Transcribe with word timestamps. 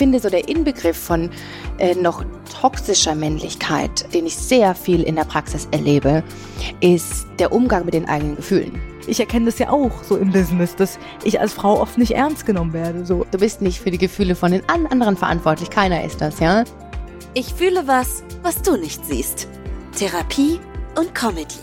finde, 0.00 0.18
so 0.18 0.30
der 0.30 0.48
Inbegriff 0.48 0.96
von 0.96 1.28
äh, 1.76 1.94
noch 1.94 2.24
toxischer 2.58 3.14
Männlichkeit, 3.14 4.06
den 4.14 4.24
ich 4.24 4.34
sehr 4.34 4.74
viel 4.74 5.02
in 5.02 5.14
der 5.16 5.24
Praxis 5.24 5.68
erlebe, 5.72 6.24
ist 6.80 7.26
der 7.38 7.52
Umgang 7.52 7.84
mit 7.84 7.92
den 7.92 8.08
eigenen 8.08 8.36
Gefühlen. 8.36 8.80
Ich 9.06 9.20
erkenne 9.20 9.44
das 9.44 9.58
ja 9.58 9.68
auch 9.68 10.02
so 10.02 10.16
im 10.16 10.32
Business, 10.32 10.74
dass 10.74 10.98
ich 11.22 11.38
als 11.38 11.52
Frau 11.52 11.78
oft 11.78 11.98
nicht 11.98 12.12
ernst 12.12 12.46
genommen 12.46 12.72
werde. 12.72 13.04
So. 13.04 13.26
Du 13.30 13.36
bist 13.36 13.60
nicht 13.60 13.78
für 13.78 13.90
die 13.90 13.98
Gefühle 13.98 14.34
von 14.34 14.52
den 14.52 14.66
anderen 14.70 15.18
verantwortlich. 15.18 15.68
Keiner 15.68 16.02
ist 16.02 16.22
das, 16.22 16.40
ja? 16.40 16.64
Ich 17.34 17.52
fühle 17.52 17.86
was, 17.86 18.24
was 18.42 18.62
du 18.62 18.78
nicht 18.78 19.04
siehst. 19.04 19.48
Therapie 19.98 20.60
und 20.98 21.14
Comedy. 21.14 21.60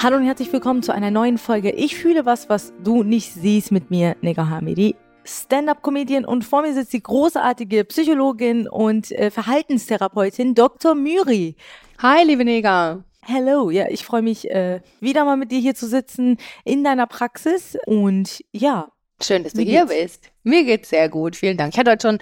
Hallo 0.00 0.18
und 0.18 0.24
herzlich 0.24 0.52
willkommen 0.52 0.84
zu 0.84 0.92
einer 0.92 1.10
neuen 1.10 1.38
Folge. 1.38 1.72
Ich 1.72 1.96
fühle 1.96 2.24
was, 2.24 2.48
was 2.48 2.72
du 2.84 3.02
nicht 3.02 3.34
siehst 3.34 3.72
mit 3.72 3.90
mir, 3.90 4.14
Nega 4.20 4.48
Hamidi. 4.48 4.94
Stand-up-Comedian 5.24 6.24
und 6.24 6.44
vor 6.44 6.62
mir 6.62 6.74
sitzt 6.74 6.92
die 6.92 7.02
großartige 7.02 7.84
Psychologin 7.84 8.68
und 8.68 9.10
äh, 9.12 9.30
Verhaltenstherapeutin 9.30 10.54
Dr. 10.54 10.94
Myri. 10.94 11.56
Hi, 11.98 12.24
liebe 12.24 12.44
Nega. 12.44 13.02
Hello, 13.22 13.70
ja, 13.70 13.88
ich 13.88 14.04
freue 14.04 14.20
mich 14.20 14.50
äh, 14.50 14.80
wieder 15.00 15.24
mal 15.24 15.36
mit 15.36 15.50
dir 15.50 15.58
hier 15.58 15.74
zu 15.74 15.86
sitzen 15.86 16.36
in 16.64 16.84
deiner 16.84 17.06
Praxis 17.06 17.76
und 17.86 18.44
ja. 18.52 18.88
Schön, 19.22 19.44
dass 19.44 19.54
du 19.54 19.62
hier 19.62 19.86
bist. 19.86 20.30
Mir 20.42 20.64
geht's 20.64 20.90
sehr 20.90 21.08
gut, 21.08 21.36
vielen 21.36 21.56
Dank. 21.56 21.72
Ich 21.72 21.78
hatte 21.78 21.92
heute 21.92 22.06
schon 22.08 22.18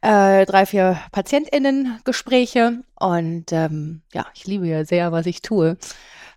äh, 0.00 0.46
drei, 0.46 0.64
vier 0.64 0.98
PatientInnen-Gespräche 1.12 2.82
und 2.98 3.52
ähm, 3.52 4.00
ja, 4.14 4.26
ich 4.34 4.46
liebe 4.46 4.66
ja 4.66 4.84
sehr, 4.84 5.12
was 5.12 5.26
ich 5.26 5.42
tue. 5.42 5.76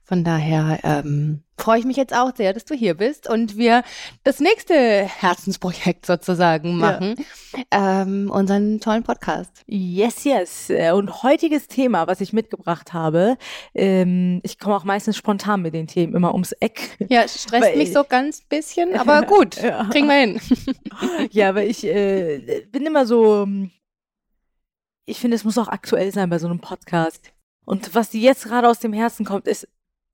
Von 0.09 0.23
daher 0.23 0.79
ähm, 0.81 1.43
freue 1.55 1.77
ich 1.77 1.85
mich 1.85 1.95
jetzt 1.95 2.15
auch 2.15 2.35
sehr, 2.35 2.51
dass 2.51 2.65
du 2.65 2.73
hier 2.73 2.95
bist 2.95 3.29
und 3.29 3.57
wir 3.57 3.83
das 4.23 4.39
nächste 4.39 4.73
Herzensprojekt 5.03 6.07
sozusagen 6.07 6.77
machen, 6.77 7.13
ja. 7.55 8.01
ähm, 8.01 8.31
unseren 8.31 8.79
tollen 8.79 9.03
Podcast. 9.03 9.51
Yes, 9.67 10.23
yes. 10.23 10.71
Und 10.95 11.21
heutiges 11.21 11.67
Thema, 11.67 12.07
was 12.07 12.21
ich 12.21 12.33
mitgebracht 12.33 12.91
habe, 12.91 13.38
ähm, 13.75 14.39
ich 14.41 14.57
komme 14.57 14.75
auch 14.75 14.83
meistens 14.83 15.16
spontan 15.16 15.61
mit 15.61 15.75
den 15.75 15.85
Themen 15.85 16.16
immer 16.16 16.31
ums 16.33 16.53
Eck. 16.53 16.97
Ja, 17.07 17.27
stresst 17.27 17.75
mich 17.75 17.94
so 17.94 18.03
ganz 18.03 18.41
bisschen, 18.41 18.95
aber 18.95 19.21
gut, 19.27 19.61
ja. 19.61 19.88
kriegen 19.91 20.07
wir 20.07 20.16
hin. 20.16 20.41
ja, 21.31 21.49
aber 21.49 21.66
ich 21.66 21.85
äh, 21.85 22.66
bin 22.71 22.83
immer 22.83 23.05
so, 23.05 23.47
ich 25.05 25.19
finde, 25.19 25.35
es 25.35 25.44
muss 25.44 25.59
auch 25.59 25.67
aktuell 25.67 26.11
sein 26.11 26.31
bei 26.31 26.39
so 26.39 26.47
einem 26.47 26.61
Podcast. 26.61 27.31
Und 27.63 27.94
was 27.94 28.13
jetzt 28.13 28.45
gerade 28.45 28.67
aus 28.67 28.79
dem 28.79 28.94
Herzen 28.94 29.23
kommt, 29.23 29.47
ist 29.47 29.67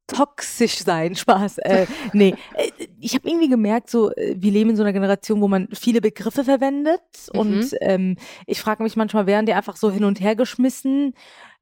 toxisch 0.07 0.79
sein, 0.79 1.15
Spaß. 1.15 1.59
Äh, 1.59 1.87
nee, 2.13 2.35
äh, 2.55 2.69
ich 2.99 3.15
habe 3.15 3.27
irgendwie 3.27 3.49
gemerkt, 3.49 3.89
so 3.89 4.11
äh, 4.11 4.35
wir 4.37 4.51
leben 4.51 4.71
in 4.71 4.75
so 4.75 4.83
einer 4.83 4.93
Generation, 4.93 5.41
wo 5.41 5.47
man 5.47 5.67
viele 5.73 6.01
Begriffe 6.01 6.43
verwendet 6.43 7.01
mhm. 7.33 7.39
und 7.39 7.75
ähm, 7.81 8.17
ich 8.45 8.61
frage 8.61 8.83
mich 8.83 8.95
manchmal, 8.95 9.27
werden 9.27 9.45
die 9.45 9.53
einfach 9.53 9.75
so 9.75 9.91
hin 9.91 10.03
und 10.03 10.19
her 10.19 10.35
geschmissen 10.35 11.13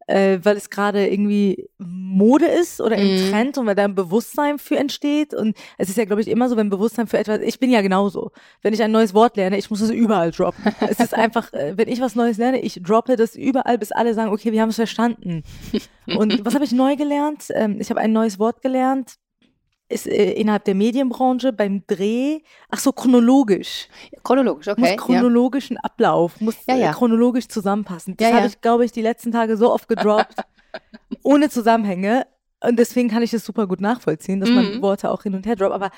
äh, 0.08 0.40
weil 0.44 0.58
es 0.58 0.70
gerade 0.70 1.08
irgendwie 1.08 1.70
Mode 2.14 2.46
ist 2.46 2.80
oder 2.82 2.98
im 2.98 3.08
mhm. 3.08 3.30
Trend 3.30 3.58
und 3.58 3.66
weil 3.66 3.76
da 3.76 3.84
ein 3.84 3.96
Bewusstsein 3.96 4.60
für 4.60 4.78
entsteht. 4.78 5.34
Und 5.34 5.58
es 5.78 5.90
ist 5.90 5.98
ja, 5.98 6.06
glaube 6.06 6.22
ich, 6.22 6.28
immer 6.28 6.50
so, 6.50 6.58
wenn 6.58 6.70
Bewusstsein 6.70 7.08
für 7.08 7.18
etwas, 7.18 7.40
ich 7.42 7.60
bin 7.60 7.72
ja 7.72 7.82
genauso. 7.82 8.32
Wenn 8.62 8.74
ich 8.74 8.82
ein 8.82 8.92
neues 8.92 9.14
Wort 9.14 9.38
lerne, 9.38 9.58
ich 9.58 9.70
muss 9.70 9.82
es 9.82 9.90
überall 9.90 10.32
droppen. 10.32 10.64
es 10.82 11.00
ist 11.00 11.14
einfach, 11.14 11.52
äh, 11.54 11.74
wenn 11.78 11.88
ich 11.88 12.02
was 12.02 12.16
Neues 12.16 12.38
lerne, 12.38 12.62
ich 12.62 12.82
droppe 12.82 13.16
das 13.16 13.36
überall, 13.36 13.78
bis 13.78 13.92
alle 13.92 14.14
sagen, 14.14 14.32
okay, 14.32 14.52
wir 14.52 14.62
haben 14.62 14.70
es 14.70 14.76
verstanden. 14.76 15.44
Und 16.18 16.46
was 16.46 16.54
habe 16.54 16.66
ich 16.66 16.72
neu 16.72 16.96
gelernt? 16.96 17.46
Ähm, 17.50 17.78
ich 17.80 17.90
habe 17.90 18.00
ein 18.00 18.14
neues 18.14 18.40
Wort 18.40 18.62
gelernt 18.62 19.18
ist 19.90 20.08
äh, 20.08 20.32
innerhalb 20.34 20.66
der 20.66 20.76
Medienbranche 20.76 21.54
beim 21.54 21.86
Dreh, 21.88 22.40
ach 22.70 22.80
so, 22.80 22.92
chronologisch. 22.92 23.88
Chronologisch, 24.24 24.68
okay. 24.68 24.82
Muss 24.82 24.98
chronologischen 24.98 25.76
ja. 25.76 25.82
Ablauf, 25.84 26.40
muss 26.42 26.56
ja, 26.66 26.76
ja. 26.76 26.92
Äh, 26.92 26.94
chronologisch 26.94 27.48
zusammenpassen. 27.48 28.16
Das 28.18 28.34
habe 28.34 28.48
ich, 28.48 28.62
glaube 28.62 28.86
ich, 28.86 28.92
die 28.92 29.02
letzten 29.02 29.32
Tage 29.32 29.58
so 29.58 29.72
oft 29.72 29.88
gedroppt, 29.88 30.36
ohne 31.24 31.50
Zusammenhänge. 31.50 32.26
Und 32.62 32.80
deswegen 32.80 33.10
kann 33.10 33.22
ich 33.22 33.32
das 33.32 33.46
super 33.46 33.68
gut 33.68 33.82
nachvollziehen, 33.82 34.40
dass 34.40 34.50
mhm. 34.50 34.56
man 34.56 34.82
Worte 34.82 35.12
auch 35.12 35.24
hin 35.24 35.36
und 35.36 35.46
her 35.46 35.56
droppt. 35.56 35.74
Aber 35.74 35.92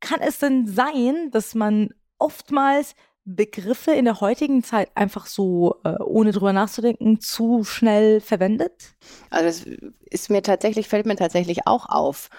kann 0.00 0.20
es 0.20 0.38
denn 0.38 0.66
sein, 0.66 1.30
dass 1.30 1.54
man 1.54 1.90
oftmals 2.18 2.94
Begriffe 3.26 3.90
in 3.90 4.04
der 4.04 4.20
heutigen 4.20 4.62
Zeit 4.62 4.88
einfach 4.94 5.26
so, 5.26 5.76
äh, 5.84 6.00
ohne 6.02 6.32
drüber 6.32 6.52
nachzudenken, 6.52 7.20
zu 7.20 7.64
schnell 7.64 8.20
verwendet? 8.20 8.94
Also 9.30 9.46
das 9.46 9.78
ist 10.08 10.30
mir 10.30 10.42
tatsächlich, 10.42 10.88
fällt 10.88 11.06
mir 11.06 11.16
tatsächlich 11.16 11.66
auch 11.66 11.88
auf 11.88 12.30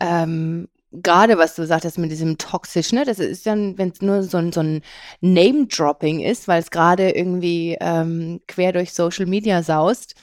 ähm, 0.00 0.68
gerade 0.92 1.38
was 1.38 1.54
du 1.54 1.66
sagtest 1.66 1.98
mit 1.98 2.10
diesem 2.10 2.38
toxisch, 2.38 2.92
ne, 2.92 3.04
das 3.04 3.18
ist 3.18 3.46
dann, 3.46 3.78
wenn 3.78 3.90
es 3.90 4.02
nur 4.02 4.22
so 4.22 4.38
ein, 4.38 4.52
so 4.52 4.60
ein 4.60 4.82
Name-Dropping 5.20 6.20
ist, 6.20 6.48
weil 6.48 6.60
es 6.60 6.70
gerade 6.70 7.10
irgendwie 7.10 7.76
ähm, 7.80 8.40
quer 8.46 8.72
durch 8.72 8.92
Social 8.92 9.26
Media 9.26 9.62
saust, 9.62 10.14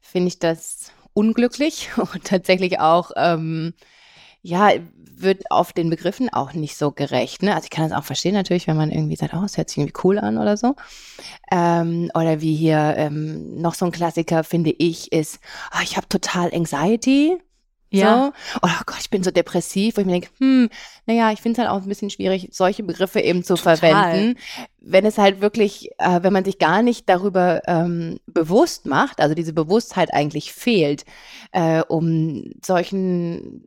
finde 0.00 0.28
ich 0.28 0.38
das 0.38 0.92
unglücklich 1.12 1.90
und 1.96 2.24
tatsächlich 2.24 2.80
auch, 2.80 3.12
ähm, 3.16 3.74
ja, 4.42 4.70
wird 5.22 5.50
auf 5.50 5.72
den 5.72 5.90
Begriffen 5.90 6.32
auch 6.32 6.54
nicht 6.54 6.76
so 6.76 6.92
gerecht. 6.92 7.42
Ne? 7.42 7.54
Also 7.54 7.64
ich 7.64 7.70
kann 7.70 7.88
das 7.88 7.98
auch 7.98 8.04
verstehen 8.04 8.34
natürlich, 8.34 8.66
wenn 8.66 8.76
man 8.76 8.90
irgendwie 8.90 9.16
sagt, 9.16 9.34
oh, 9.34 9.44
es 9.44 9.56
hört 9.56 9.68
sich 9.68 9.78
irgendwie 9.78 10.00
cool 10.04 10.18
an 10.18 10.38
oder 10.38 10.56
so. 10.56 10.76
Ähm, 11.52 12.10
oder 12.14 12.40
wie 12.40 12.54
hier 12.54 12.94
ähm, 12.96 13.60
noch 13.60 13.74
so 13.74 13.84
ein 13.84 13.92
Klassiker, 13.92 14.44
finde 14.44 14.70
ich, 14.70 15.12
ist, 15.12 15.40
oh, 15.74 15.82
ich 15.82 15.96
habe 15.96 16.08
total 16.08 16.52
Anxiety. 16.54 17.38
Ja. 17.92 18.32
So. 18.54 18.60
Oh 18.62 18.82
Gott, 18.86 19.00
ich 19.00 19.10
bin 19.10 19.24
so 19.24 19.32
depressiv, 19.32 19.96
wo 19.96 20.00
ich 20.00 20.06
mir 20.06 20.12
denke, 20.12 20.28
hm, 20.38 20.70
naja, 21.06 21.32
ich 21.32 21.40
finde 21.40 21.60
es 21.60 21.66
halt 21.66 21.76
auch 21.76 21.82
ein 21.82 21.88
bisschen 21.88 22.10
schwierig, 22.10 22.48
solche 22.52 22.84
Begriffe 22.84 23.20
eben 23.20 23.42
zu 23.42 23.56
Total. 23.56 23.76
verwenden. 23.76 24.38
Wenn 24.78 25.04
es 25.04 25.18
halt 25.18 25.40
wirklich, 25.40 25.90
äh, 25.98 26.22
wenn 26.22 26.32
man 26.32 26.44
sich 26.44 26.58
gar 26.58 26.82
nicht 26.82 27.08
darüber 27.08 27.62
ähm, 27.66 28.20
bewusst 28.26 28.86
macht, 28.86 29.20
also 29.20 29.34
diese 29.34 29.52
Bewusstheit 29.52 30.14
eigentlich 30.14 30.52
fehlt, 30.52 31.04
äh, 31.50 31.82
um 31.82 32.52
solchen 32.64 33.66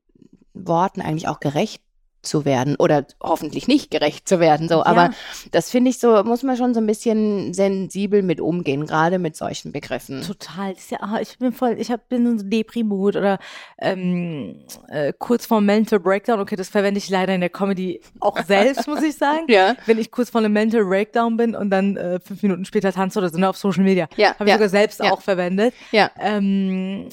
Worten 0.53 1.01
eigentlich 1.01 1.27
auch 1.27 1.39
gerecht 1.39 1.81
zu 2.23 2.45
werden 2.45 2.75
oder 2.77 3.05
hoffentlich 3.21 3.67
nicht 3.67 3.91
gerecht 3.91 4.27
zu 4.27 4.39
werden. 4.39 4.69
So, 4.69 4.75
ja. 4.75 4.85
aber 4.85 5.11
das 5.51 5.69
finde 5.69 5.91
ich 5.91 5.99
so, 5.99 6.23
muss 6.23 6.41
man 6.41 6.55
schon 6.55 6.73
so 6.73 6.79
ein 6.79 6.87
bisschen 6.87 7.53
sensibel 7.53 8.23
mit 8.23 8.39
umgehen, 8.39 8.87
gerade 8.87 9.19
mit 9.19 9.35
solchen 9.35 9.73
Begriffen. 9.73 10.21
Total. 10.21 10.71
Ist 10.71 10.89
ja, 10.89 10.99
ah, 11.01 11.19
ich 11.21 11.37
bin 11.37 11.51
voll, 11.51 11.75
ich 11.77 11.91
hab, 11.91 12.07
bin 12.07 12.39
so 12.39 12.45
Deprimut 12.45 13.17
oder 13.17 13.39
ähm, 13.79 14.65
äh, 14.87 15.11
kurz 15.17 15.45
vor 15.45 15.59
Mental 15.59 15.99
Breakdown. 15.99 16.39
Okay, 16.39 16.55
das 16.55 16.69
verwende 16.69 16.97
ich 16.97 17.09
leider 17.09 17.35
in 17.35 17.41
der 17.41 17.49
Comedy 17.49 18.01
auch 18.21 18.41
selbst, 18.43 18.87
muss 18.87 19.03
ich 19.03 19.15
sagen. 19.15 19.43
Ja. 19.53 19.75
Wenn 19.85 19.99
ich 19.99 20.09
kurz 20.09 20.29
vor 20.29 20.39
einem 20.39 20.53
Mental 20.53 20.83
Breakdown 20.85 21.37
bin 21.37 21.53
und 21.55 21.69
dann 21.69 21.97
äh, 21.97 22.19
fünf 22.19 22.41
Minuten 22.41 22.65
später 22.65 22.91
tanze 22.93 23.19
oder 23.19 23.29
so 23.29 23.37
ne, 23.37 23.49
auf 23.49 23.57
Social 23.57 23.83
Media. 23.83 24.07
Ja. 24.15 24.33
Habe 24.35 24.45
ich 24.45 24.49
ja. 24.49 24.55
sogar 24.55 24.69
selbst 24.69 24.99
ja. 24.99 25.11
auch 25.11 25.21
verwendet. 25.21 25.73
Ja. 25.91 26.09
Ähm, 26.19 27.09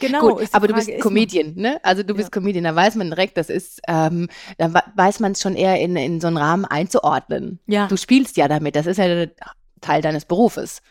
Genau. 0.00 0.36
Gut, 0.36 0.48
aber 0.52 0.68
Frage, 0.68 0.68
du 0.68 0.74
bist 0.74 1.00
Comedian, 1.00 1.54
ne? 1.56 1.78
Also 1.82 2.02
du 2.02 2.14
bist 2.14 2.34
ja. 2.34 2.40
Comedian, 2.40 2.64
da 2.64 2.74
weiß 2.74 2.96
man 2.96 3.10
direkt, 3.10 3.36
das 3.36 3.50
ist, 3.50 3.80
ähm, 3.88 4.28
da 4.58 4.72
weiß 4.94 5.20
man 5.20 5.32
es 5.32 5.40
schon 5.40 5.54
eher 5.54 5.78
in, 5.80 5.96
in 5.96 6.20
so 6.20 6.26
einen 6.26 6.36
Rahmen 6.36 6.64
einzuordnen. 6.64 7.60
Ja. 7.66 7.86
Du 7.86 7.96
spielst 7.96 8.36
ja 8.36 8.48
damit, 8.48 8.76
das 8.76 8.86
ist 8.86 8.98
ja 8.98 9.26
Teil 9.80 10.02
deines 10.02 10.24
Berufes. 10.24 10.82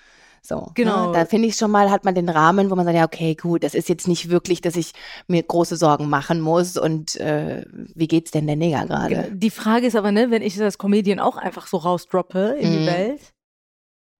So, 0.41 0.55
ne? 0.55 0.71
genau. 0.73 1.07
Ne? 1.07 1.13
Da 1.13 1.25
finde 1.25 1.47
ich 1.47 1.55
schon 1.55 1.71
mal, 1.71 1.91
hat 1.91 2.05
man 2.05 2.15
den 2.15 2.29
Rahmen, 2.29 2.69
wo 2.69 2.75
man 2.75 2.85
sagt, 2.85 2.97
ja, 2.97 3.05
okay, 3.05 3.35
gut, 3.35 3.63
das 3.63 3.73
ist 3.73 3.89
jetzt 3.89 4.07
nicht 4.07 4.29
wirklich, 4.29 4.61
dass 4.61 4.75
ich 4.75 4.93
mir 5.27 5.43
große 5.43 5.75
Sorgen 5.75 6.09
machen 6.09 6.41
muss 6.41 6.77
und 6.77 7.15
äh, 7.17 7.65
wie 7.71 8.07
geht's 8.07 8.31
denn 8.31 8.47
der 8.47 8.55
Neger 8.55 8.85
gerade? 8.85 9.31
Die 9.33 9.49
Frage 9.49 9.87
ist 9.87 9.95
aber, 9.95 10.11
ne, 10.11 10.31
wenn 10.31 10.41
ich 10.41 10.53
das 10.53 10.63
als 10.63 10.77
Comedian 10.77 11.19
auch 11.19 11.37
einfach 11.37 11.67
so 11.67 11.77
rausdroppe 11.77 12.57
in 12.59 12.69
mhm. 12.69 12.77
die 12.77 12.85
Welt, 12.85 13.21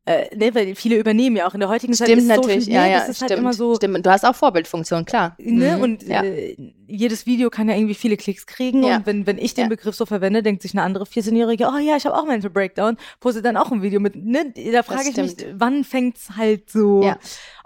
äh, 0.09 0.35
ne, 0.35 0.55
weil 0.55 0.73
viele 0.73 0.97
übernehmen 0.97 1.35
ja 1.35 1.47
auch 1.47 1.53
in 1.53 1.59
der 1.59 1.69
heutigen 1.69 1.93
Zeit. 1.93 2.07
Stimmt 2.07 2.25
natürlich, 2.25 2.65
Social, 2.65 2.87
ja, 2.87 2.87
ja, 2.87 2.99
das 2.99 3.09
ist 3.09 3.21
halt 3.21 3.29
stimmt, 3.29 3.29
halt 3.29 3.39
immer 3.41 3.53
so. 3.53 3.75
Stimmt, 3.75 4.03
du 4.03 4.09
hast 4.09 4.25
auch 4.25 4.33
Vorbildfunktion, 4.33 5.05
klar. 5.05 5.35
Ne, 5.37 5.77
mhm, 5.77 5.83
und 5.83 6.03
ja. 6.03 6.23
äh, 6.23 6.55
jedes 6.87 7.27
Video 7.27 7.51
kann 7.51 7.69
ja 7.69 7.75
irgendwie 7.75 7.93
viele 7.93 8.17
Klicks 8.17 8.47
kriegen 8.47 8.81
ja. 8.83 8.97
und 8.97 9.05
wenn, 9.05 9.27
wenn 9.27 9.37
ich 9.37 9.53
den 9.53 9.65
ja. 9.65 9.69
Begriff 9.69 9.93
so 9.93 10.07
verwende, 10.07 10.41
denkt 10.41 10.63
sich 10.63 10.73
eine 10.73 10.81
andere 10.81 11.03
14-Jährige, 11.03 11.69
oh 11.71 11.77
ja, 11.77 11.95
ich 11.95 12.07
habe 12.07 12.17
auch 12.17 12.25
Mental 12.25 12.49
Breakdown, 12.49 12.97
postet 13.19 13.45
dann 13.45 13.55
auch 13.55 13.71
ein 13.71 13.83
Video 13.83 13.99
mit, 13.99 14.15
ne, 14.15 14.51
da 14.71 14.81
frage 14.81 15.09
ich 15.09 15.17
mich, 15.17 15.35
wann 15.53 15.83
fängt's 15.83 16.31
halt 16.35 16.71
so 16.71 17.03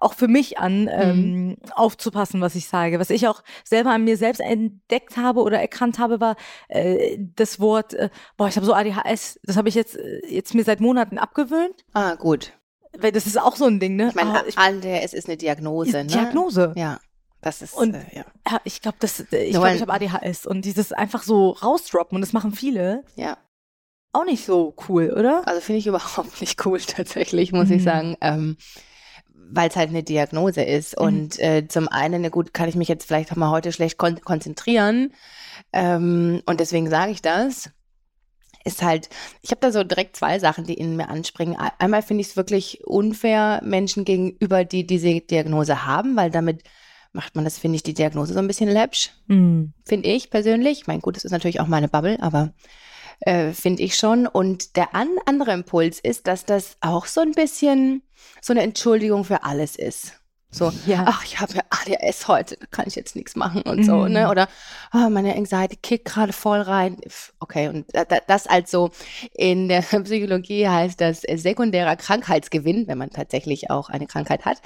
auch 0.04 0.14
für 0.14 0.28
mich 0.28 0.60
an, 0.60 0.90
ähm, 0.92 1.48
mhm. 1.48 1.58
aufzupassen, 1.74 2.42
was 2.42 2.56
ich 2.56 2.68
sage. 2.68 3.00
Was 3.00 3.10
ich 3.10 3.28
auch 3.28 3.42
selber 3.64 3.92
an 3.92 4.04
mir 4.04 4.18
selbst 4.18 4.42
entdeckt 4.42 5.18
habe 5.18 5.42
oder 5.42 5.60
erkannt 5.60 5.98
habe, 5.98 6.20
war 6.20 6.36
äh, 6.68 7.18
das 7.36 7.60
Wort, 7.60 7.94
äh, 7.94 8.10
boah, 8.38 8.48
ich 8.48 8.56
habe 8.58 8.66
so 8.66 8.74
ADHS, 8.74 9.40
das 9.44 9.56
habe 9.56 9.70
ich 9.70 9.76
jetzt, 9.76 9.96
äh, 9.96 10.22
jetzt 10.28 10.54
mir 10.54 10.64
seit 10.64 10.82
Monaten 10.82 11.18
abgewöhnt. 11.18 11.86
Ah, 11.94 12.16
gut. 12.16 12.33
Weil 12.98 13.12
das 13.12 13.26
ist 13.26 13.40
auch 13.40 13.56
so 13.56 13.66
ein 13.66 13.80
Ding, 13.80 13.96
ne? 13.96 14.10
Ich 14.10 14.16
meine, 14.16 14.40
ah, 14.40 14.44
ADHS 14.56 15.14
ist 15.14 15.28
eine 15.28 15.38
Diagnose, 15.38 16.00
ist 16.00 16.12
ne? 16.12 16.22
Diagnose. 16.22 16.74
Ja. 16.76 17.00
Das 17.42 17.62
ist, 17.62 17.74
und, 17.74 17.94
äh, 17.94 18.06
ja. 18.14 18.26
ja. 18.50 18.62
ich 18.64 18.82
glaube, 18.82 18.98
das, 19.00 19.20
ich 19.20 19.52
glaube, 19.52 19.74
ich 19.74 19.82
habe 19.82 19.94
ADHS 19.94 20.46
und 20.46 20.64
dieses 20.64 20.94
einfach 20.94 21.24
so 21.24 21.50
rausdroppen 21.50 22.16
und 22.16 22.22
das 22.22 22.34
machen 22.34 22.54
viele. 22.54 23.04
Ja. 23.16 23.38
Auch 24.14 24.26
nicht 24.26 24.46
so 24.46 24.76
cool, 24.88 25.12
oder? 25.12 25.46
Also 25.48 25.60
finde 25.60 25.80
ich 25.80 25.88
überhaupt 25.88 26.40
nicht 26.40 26.66
cool 26.66 26.80
tatsächlich, 26.80 27.52
muss 27.52 27.70
mhm. 27.70 27.76
ich 27.76 27.84
sagen. 27.84 28.18
Ähm, 28.22 28.58
weil 29.56 29.70
es 29.70 29.76
halt 29.76 29.90
eine 29.90 30.04
Diagnose 30.04 30.64
ist. 30.64 31.00
Mhm. 31.00 31.06
Und 31.06 31.40
äh, 31.40 31.68
zum 31.68 31.88
einen, 31.88 32.22
na 32.22 32.30
gut, 32.30 32.54
kann 32.54 32.70
ich 32.70 32.76
mich 32.76 32.88
jetzt 32.88 33.06
vielleicht 33.06 33.32
auch 33.32 33.36
mal 33.36 33.52
heute 33.52 33.72
schlecht 33.72 33.98
kon 33.98 34.20
konzentrieren. 34.22 35.14
Ähm, 35.72 36.42
und 36.46 36.60
deswegen 36.60 36.90
sage 36.90 37.12
ich 37.12 37.22
das. 37.22 37.72
Ist 38.64 38.82
halt, 38.82 39.10
ich 39.42 39.52
habe 39.52 39.62
da 39.62 39.72
so 39.72 39.84
direkt 39.84 40.16
zwei 40.16 40.40
Sachen, 40.40 40.66
die 40.66 40.74
in 40.74 40.96
mir 40.96 41.10
anspringen. 41.10 41.58
Einmal 41.80 42.02
finde 42.02 42.22
ich 42.22 42.28
es 42.30 42.38
wirklich 42.38 42.86
unfair 42.86 43.62
Menschen 43.64 44.06
gegenüber, 44.06 44.64
die 44.64 44.86
diese 44.88 45.22
Diagnose 45.22 45.86
haben, 45.86 46.16
weil 46.16 46.32
damit 46.32 46.64
macht 47.12 47.36
man 47.36 47.44
das, 47.44 47.60
finde 47.60 47.76
ich, 47.76 47.84
die 47.84 47.94
Diagnose 47.94 48.34
so 48.34 48.40
ein 48.40 48.48
bisschen 48.48 48.70
läppsch. 48.70 49.12
Mhm. 49.28 49.74
Finde 49.86 50.10
ich 50.10 50.30
persönlich. 50.30 50.88
Mein 50.88 51.00
gut, 51.00 51.16
das 51.16 51.26
ist 51.26 51.32
natürlich 51.32 51.60
auch 51.60 51.68
meine 51.68 51.88
Bubble, 51.88 52.18
aber 52.22 52.54
äh, 53.22 53.52
finde 53.52 53.84
ich 53.84 53.96
schon. 53.96 54.28
Und 54.28 54.76
der 54.76 54.96
an 54.96 55.10
andere 55.26 55.54
Impuls 55.54 56.00
ist, 56.00 56.28
dass 56.28 56.46
das 56.46 56.78
auch 56.82 57.06
so 57.06 57.22
ein 57.22 57.32
bisschen 57.32 58.02
so 58.42 58.54
eine 58.54 58.64
Entschuldigung 58.64 59.24
für 59.24 59.44
alles 59.44 59.76
ist. 59.76 60.23
So, 60.54 60.72
ja. 60.86 61.06
ach, 61.08 61.26
ich 61.26 61.40
habe 61.40 61.54
ja 61.56 61.62
ADHS 61.72 62.28
heute, 62.28 62.58
da 62.58 62.68
kann 62.68 62.86
ich 62.88 62.96
jetzt 62.96 63.16
nichts 63.16 63.36
machen 63.36 63.64
und 63.64 63.80
mhm. 63.80 63.84
so, 63.84 64.08
ne? 64.08 64.30
Oder 64.30 64.48
oh, 64.94 65.10
meine 65.10 65.36
Anxiety 65.36 65.78
kickt 65.78 66.06
gerade 66.06 66.32
voll 66.32 66.62
rein. 66.62 66.98
Okay, 67.40 67.70
und 67.70 67.88
das 68.28 68.46
also 68.46 68.92
in 69.34 69.68
der 69.68 69.82
Psychologie 70.04 70.68
heißt 70.68 71.02
das 71.02 71.22
sekundärer 71.22 71.96
Krankheitsgewinn, 71.96 72.88
wenn 72.88 73.00
man 73.00 73.10
tatsächlich 73.10 73.72
auch 73.72 73.90
eine 73.90 74.06
Krankheit 74.06 74.46
hat. 74.46 74.60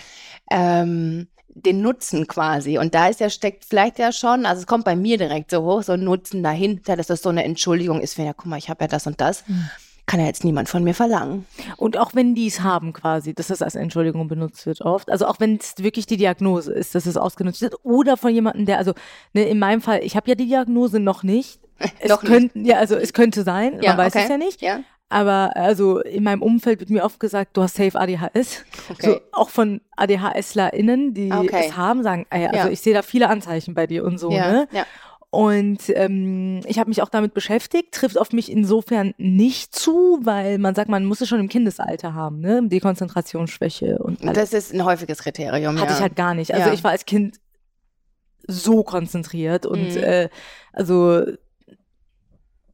Ähm, 0.51 1.27
den 1.47 1.81
Nutzen 1.81 2.27
quasi. 2.27 2.77
Und 2.77 2.93
da 2.93 3.07
ist 3.07 3.19
ja, 3.19 3.29
steckt 3.29 3.65
vielleicht 3.65 3.97
ja 3.97 4.11
schon, 4.11 4.45
also 4.45 4.59
es 4.59 4.67
kommt 4.67 4.85
bei 4.85 4.95
mir 4.95 5.17
direkt 5.17 5.49
so 5.49 5.63
hoch, 5.63 5.81
so 5.81 5.93
ein 5.93 6.03
Nutzen 6.03 6.43
dahinter, 6.43 6.95
dass 6.95 7.07
das 7.07 7.23
so 7.23 7.29
eine 7.29 7.45
Entschuldigung 7.45 7.99
ist, 7.99 8.17
wenn 8.17 8.25
ja, 8.25 8.33
guck 8.33 8.45
mal, 8.45 8.57
ich 8.57 8.69
habe 8.69 8.83
ja 8.83 8.87
das 8.87 9.07
und 9.07 9.19
das. 9.19 9.47
Mhm 9.47 9.69
kann 10.07 10.21
ja 10.21 10.25
jetzt 10.25 10.43
niemand 10.43 10.69
von 10.69 10.83
mir 10.83 10.93
verlangen. 10.93 11.45
Und 11.75 11.97
auch 11.97 12.15
wenn 12.15 12.33
die 12.33 12.47
es 12.47 12.61
haben 12.61 12.93
quasi, 12.93 13.33
dass 13.33 13.47
das 13.47 13.61
als 13.61 13.75
Entschuldigung 13.75 14.27
benutzt 14.27 14.65
wird 14.65 14.81
oft. 14.81 15.11
Also 15.11 15.27
auch 15.27 15.39
wenn 15.39 15.57
es 15.57 15.75
wirklich 15.77 16.05
die 16.07 16.17
Diagnose 16.17 16.73
ist, 16.73 16.95
dass 16.95 17.05
es 17.05 17.17
ausgenutzt 17.17 17.61
wird. 17.61 17.75
Oder 17.83 18.17
von 18.17 18.33
jemandem, 18.33 18.65
der, 18.65 18.77
also 18.77 18.93
ne, 19.33 19.43
in 19.43 19.59
meinem 19.59 19.81
Fall, 19.81 19.99
ich 20.03 20.15
habe 20.15 20.29
ja 20.29 20.35
die 20.35 20.47
Diagnose 20.47 20.99
noch 20.99 21.23
nicht. 21.23 21.59
Es 21.99 22.09
noch 22.09 22.23
könnte, 22.23 22.57
ja, 22.57 22.77
also 22.77 22.95
es 22.95 23.13
könnte 23.13 23.43
sein, 23.43 23.79
ja, 23.83 23.91
man 23.91 23.99
weiß 23.99 24.15
okay. 24.15 24.23
es 24.23 24.29
ja 24.29 24.37
nicht. 24.37 24.61
Ja. 24.63 24.79
Aber 25.09 25.51
also 25.55 25.99
in 25.99 26.23
meinem 26.23 26.41
Umfeld 26.41 26.79
wird 26.79 26.89
mir 26.89 27.03
oft 27.03 27.19
gesagt, 27.19 27.55
du 27.55 27.61
hast 27.61 27.75
safe 27.75 27.97
ADHS. 27.99 28.65
Okay. 28.89 29.11
So, 29.11 29.19
auch 29.31 29.49
von 29.49 29.81
ADHSlerInnen, 29.95 31.13
die 31.13 31.31
okay. 31.31 31.67
es 31.67 31.77
haben, 31.77 32.01
sagen, 32.01 32.25
ey, 32.29 32.47
also 32.47 32.67
ja. 32.67 32.69
ich 32.69 32.81
sehe 32.81 32.93
da 32.93 33.03
viele 33.03 33.29
Anzeichen 33.29 33.73
bei 33.73 33.85
dir 33.85 34.03
und 34.03 34.17
so, 34.17 34.31
ja. 34.31 34.51
ne? 34.51 34.67
Ja. 34.71 34.85
Und 35.29 35.79
ähm, 35.89 36.61
ich 36.65 36.79
habe 36.79 36.89
mich 36.89 37.01
auch 37.01 37.09
damit 37.09 37.33
beschäftigt, 37.33 37.93
trifft 37.93 38.17
auf 38.17 38.31
mich 38.31 38.49
insofern 38.49 39.13
nicht 39.17 39.75
zu, 39.75 40.19
weil 40.23 40.57
man 40.57 40.73
sagt, 40.73 40.89
man 40.89 41.03
muss 41.05 41.19
es 41.19 41.27
schon 41.27 41.41
im 41.41 41.49
Kindesalter 41.49 42.13
haben, 42.13 42.39
ne? 42.39 42.61
Die 42.65 42.79
Konzentrationsschwäche 42.79 43.97
und 43.99 44.21
alles. 44.23 44.51
Das 44.51 44.53
ist 44.53 44.73
ein 44.73 44.85
häufiges 44.85 45.19
Kriterium. 45.19 45.79
Hatte 45.79 45.91
ja. 45.91 45.97
ich 45.97 46.01
halt 46.01 46.15
gar 46.15 46.33
nicht. 46.33 46.53
Also 46.53 46.69
ja. 46.69 46.73
ich 46.73 46.83
war 46.83 46.91
als 46.91 47.05
Kind 47.05 47.39
so 48.47 48.83
konzentriert 48.83 49.65
und 49.65 49.95
mhm. 49.95 50.03
äh, 50.03 50.29
also 50.71 51.23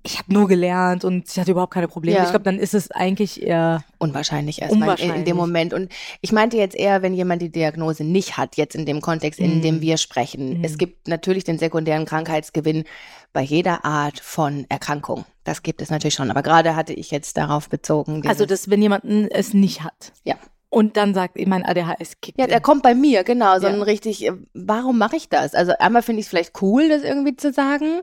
ich 0.05 0.19
habe 0.19 0.33
nur 0.33 0.49
gelernt 0.49 1.05
und 1.05 1.29
ich 1.29 1.39
hatte 1.39 1.51
überhaupt 1.51 1.73
keine 1.73 1.87
Probleme. 1.87 2.17
Ja. 2.17 2.23
Ich 2.23 2.29
glaube, 2.29 2.43
dann 2.43 2.59
ist 2.59 2.73
es 2.73 2.91
eigentlich 2.91 3.41
eher 3.41 3.83
unwahrscheinlich 3.99 4.61
erstmal 4.61 4.99
in, 4.99 5.13
in, 5.13 5.25
dem 5.25 5.37
Moment. 5.37 5.73
Und 5.73 5.89
ich 6.19 6.33
meinte 6.33 6.57
jetzt 6.57 6.75
eher, 6.75 7.01
wenn 7.01 7.13
jemand 7.13 7.41
die 7.41 7.49
Diagnose 7.49 8.03
nicht 8.03 8.35
hat, 8.35 8.57
jetzt 8.57 8.75
in 8.75 8.85
dem 8.85 8.99
Kontext, 8.99 9.39
in 9.39 9.57
mhm. 9.57 9.61
dem 9.61 9.81
wir 9.81 9.97
sprechen. 9.97 10.59
Mhm. 10.59 10.63
Es 10.63 10.77
gibt 10.77 11.07
natürlich 11.07 11.45
den 11.45 11.57
sekundären 11.57 12.05
Krankheitsgewinn 12.05 12.83
bei 13.31 13.41
jeder 13.41 13.85
Art 13.85 14.19
von 14.19 14.65
Erkrankung. 14.67 15.23
Das 15.45 15.63
gibt 15.63 15.81
es 15.81 15.89
natürlich 15.89 16.15
schon. 16.15 16.29
Aber 16.29 16.43
gerade 16.43 16.75
hatte 16.75 16.93
ich 16.93 17.09
jetzt 17.09 17.37
darauf 17.37 17.69
bezogen. 17.69 18.27
Also, 18.27 18.45
dass 18.45 18.69
wenn 18.69 18.81
jemand 18.81 19.05
es 19.05 19.53
nicht 19.53 19.83
hat. 19.83 20.11
Ja. 20.25 20.35
Und 20.73 20.97
dann 20.97 21.13
sagt, 21.13 21.37
mein 21.45 21.63
ADHS 21.63 22.19
kickt. 22.19 22.39
Ja, 22.39 22.47
der 22.47 22.59
kommt 22.59 22.81
bei 22.81 22.95
mir, 22.95 23.23
genau, 23.23 23.59
so 23.59 23.67
ja. 23.67 23.73
ein 23.73 23.83
richtig, 23.83 24.25
äh, 24.25 24.31
warum 24.55 24.97
mache 24.97 25.15
ich 25.15 25.29
das? 25.29 25.53
Also 25.53 25.73
einmal 25.77 26.01
finde 26.01 26.21
ich 26.21 26.25
es 26.25 26.29
vielleicht 26.31 26.63
cool, 26.63 26.89
das 26.89 27.03
irgendwie 27.03 27.35
zu 27.35 27.53
sagen. 27.53 28.01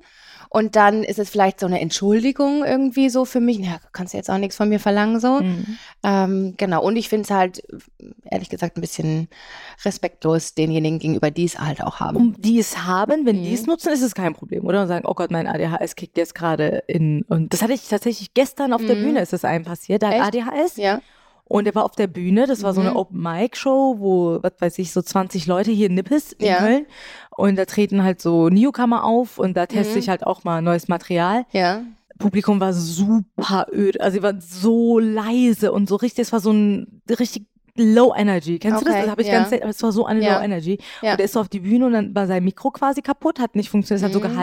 Und 0.50 0.76
dann 0.76 1.02
ist 1.02 1.18
es 1.18 1.30
vielleicht 1.30 1.58
so 1.58 1.66
eine 1.66 1.80
Entschuldigung 1.80 2.64
irgendwie 2.64 3.08
so 3.08 3.24
für 3.24 3.40
mich. 3.40 3.58
Ja, 3.58 3.80
kannst 3.92 4.14
du 4.14 4.18
jetzt 4.18 4.30
auch 4.30 4.38
nichts 4.38 4.56
von 4.56 4.68
mir 4.68 4.78
verlangen 4.78 5.18
so. 5.18 5.40
Mhm. 5.40 5.78
Ähm, 6.04 6.54
genau. 6.58 6.84
Und 6.84 6.94
ich 6.94 7.08
finde 7.08 7.24
es 7.24 7.30
halt, 7.30 7.62
ehrlich 8.30 8.50
gesagt, 8.50 8.76
ein 8.76 8.80
bisschen 8.80 9.28
respektlos 9.84 10.54
denjenigen 10.54 11.00
gegenüber, 11.00 11.32
die 11.32 11.46
es 11.46 11.58
halt 11.58 11.82
auch 11.82 11.98
haben. 11.98 12.16
Um 12.16 12.34
die 12.40 12.60
es 12.60 12.84
haben, 12.84 13.26
wenn 13.26 13.40
mhm. 13.40 13.44
die 13.44 13.54
es 13.54 13.66
nutzen, 13.66 13.92
ist 13.92 14.02
es 14.02 14.14
kein 14.14 14.34
Problem, 14.34 14.64
oder? 14.64 14.82
Und 14.82 14.88
sagen, 14.88 15.06
oh 15.06 15.14
Gott, 15.14 15.32
mein 15.32 15.48
ADHS 15.48 15.96
kickt 15.96 16.16
jetzt 16.16 16.36
gerade 16.36 16.84
in. 16.86 17.22
Und 17.22 17.52
das 17.52 17.62
hatte 17.62 17.72
ich 17.72 17.88
tatsächlich 17.88 18.32
gestern 18.32 18.72
auf 18.72 18.82
mhm. 18.82 18.86
der 18.86 18.94
Bühne, 18.94 19.20
ist 19.22 19.32
das 19.32 19.44
einem 19.44 19.64
passiert. 19.64 20.04
Da 20.04 20.10
hat 20.10 20.34
ADHS. 20.34 20.76
Ja. 20.76 21.00
Und 21.50 21.66
er 21.66 21.74
war 21.74 21.84
auf 21.84 21.96
der 21.96 22.06
Bühne, 22.06 22.46
das 22.46 22.62
war 22.62 22.72
so 22.74 22.80
eine 22.80 22.90
mhm. 22.90 22.96
Open-Mic-Show, 22.96 23.96
wo, 23.98 24.38
was 24.40 24.52
weiß 24.60 24.78
ich, 24.78 24.92
so 24.92 25.02
20 25.02 25.48
Leute 25.48 25.72
hier 25.72 25.88
in 25.88 25.94
Nippes 25.94 26.30
in 26.30 26.46
ja. 26.46 26.58
Köln. 26.58 26.86
Und 27.36 27.56
da 27.56 27.64
treten 27.64 28.04
halt 28.04 28.22
so 28.22 28.48
Newcomer 28.48 29.02
auf 29.02 29.36
und 29.36 29.56
da 29.56 29.66
teste 29.66 29.94
mhm. 29.94 29.98
ich 29.98 30.08
halt 30.08 30.24
auch 30.24 30.44
mal 30.44 30.62
neues 30.62 30.86
Material. 30.86 31.46
Ja. 31.50 31.82
Publikum 32.18 32.60
war 32.60 32.72
super 32.72 33.66
öd, 33.72 34.00
also 34.00 34.16
sie 34.16 34.22
waren 34.22 34.40
so 34.40 35.00
leise 35.00 35.72
und 35.72 35.88
so 35.88 35.96
richtig, 35.96 36.22
es 36.22 36.32
war 36.32 36.38
so 36.38 36.52
ein 36.52 37.02
richtig 37.18 37.46
Low 37.74 38.14
Energy. 38.16 38.60
Kennst 38.60 38.82
okay, 38.82 38.84
du 38.84 38.92
das? 38.92 39.00
Das 39.00 39.10
habe 39.10 39.22
ich 39.22 39.28
ja. 39.28 39.34
ganz 39.34 39.48
selten, 39.48 39.64
aber 39.64 39.70
es 39.70 39.82
war 39.82 39.90
so 39.90 40.06
eine 40.06 40.22
ja. 40.22 40.36
Low 40.36 40.44
Energy. 40.44 40.78
Ja. 41.02 41.12
Und 41.12 41.18
er 41.18 41.24
ist 41.24 41.32
so 41.32 41.40
auf 41.40 41.48
die 41.48 41.60
Bühne 41.60 41.86
und 41.86 41.94
dann 41.94 42.14
war 42.14 42.28
sein 42.28 42.44
Mikro 42.44 42.70
quasi 42.70 43.02
kaputt, 43.02 43.40
hat 43.40 43.56
nicht 43.56 43.70
funktioniert, 43.70 44.02
es 44.02 44.04
hat 44.04 44.12
so 44.12 44.20
mhm. 44.20 44.34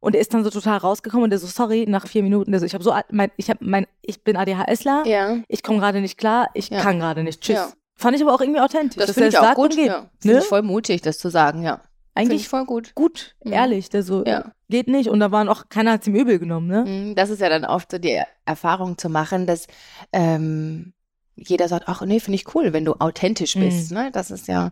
Und 0.00 0.14
er 0.14 0.20
ist 0.20 0.32
dann 0.32 0.44
so 0.44 0.50
total 0.50 0.78
rausgekommen 0.78 1.24
und 1.24 1.30
der 1.30 1.38
so, 1.38 1.46
sorry, 1.46 1.86
nach 1.88 2.06
vier 2.06 2.22
Minuten, 2.22 2.52
der 2.52 2.60
so, 2.60 2.66
ich 2.66 2.74
habe 2.74 2.84
so, 2.84 2.94
mein, 3.10 3.30
ich 3.36 3.50
habe 3.50 3.64
mein, 3.64 3.86
ich 4.02 4.22
bin 4.22 4.36
ADHSler, 4.36 5.04
ja. 5.06 5.38
ich 5.48 5.62
komme 5.62 5.80
gerade 5.80 6.00
nicht 6.00 6.18
klar, 6.18 6.48
ich 6.54 6.68
ja. 6.68 6.80
kann 6.80 7.00
gerade 7.00 7.24
nicht, 7.24 7.40
tschüss. 7.40 7.56
Ja. 7.56 7.72
Fand 7.96 8.16
ich 8.16 8.22
aber 8.22 8.32
auch 8.32 8.40
irgendwie 8.40 8.60
authentisch. 8.60 9.04
Das 9.04 9.10
finde 9.12 9.30
ich 9.30 9.38
auch 9.38 9.54
gut, 9.54 9.74
ja. 9.74 10.02
Ne? 10.02 10.08
Finde 10.20 10.38
ich 10.38 10.44
voll 10.44 10.62
mutig, 10.62 11.02
das 11.02 11.18
zu 11.18 11.30
sagen, 11.30 11.62
ja. 11.62 11.80
Eigentlich 12.14 12.48
voll 12.48 12.64
gut. 12.64 12.94
Gut, 12.94 13.36
mhm. 13.44 13.52
ehrlich, 13.52 13.90
der 13.90 14.02
so, 14.02 14.24
ja. 14.24 14.52
geht 14.68 14.88
nicht. 14.88 15.08
Und 15.08 15.20
da 15.20 15.30
waren 15.30 15.48
auch, 15.48 15.68
keiner 15.68 15.92
hat 15.92 16.02
es 16.02 16.08
ihm 16.08 16.16
übel 16.16 16.38
genommen, 16.38 16.66
ne? 16.66 16.84
Mhm, 16.84 17.14
das 17.14 17.30
ist 17.30 17.40
ja 17.40 17.48
dann 17.48 17.64
oft 17.64 17.92
so 17.92 17.98
die 17.98 18.20
Erfahrung 18.44 18.98
zu 18.98 19.08
machen, 19.08 19.46
dass 19.46 19.66
ähm, 20.12 20.92
jeder 21.36 21.68
sagt, 21.68 21.84
ach 21.86 22.02
nee, 22.02 22.20
finde 22.20 22.36
ich 22.36 22.54
cool, 22.54 22.72
wenn 22.72 22.84
du 22.84 22.94
authentisch 22.94 23.54
bist. 23.54 23.90
Mhm. 23.90 23.96
Ne? 23.96 24.10
Das 24.12 24.30
ist 24.30 24.48
ja, 24.48 24.70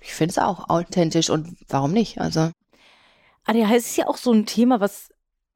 ich 0.00 0.12
finde 0.12 0.32
es 0.32 0.38
auch 0.38 0.68
authentisch 0.68 1.30
und 1.30 1.56
warum 1.68 1.92
nicht? 1.92 2.20
Also 2.20 2.50
ADHS 3.48 3.86
ist 3.86 3.96
ja 3.96 4.06
auch 4.06 4.16
so 4.16 4.32
ein 4.32 4.46
Thema, 4.46 4.80
was 4.80 5.08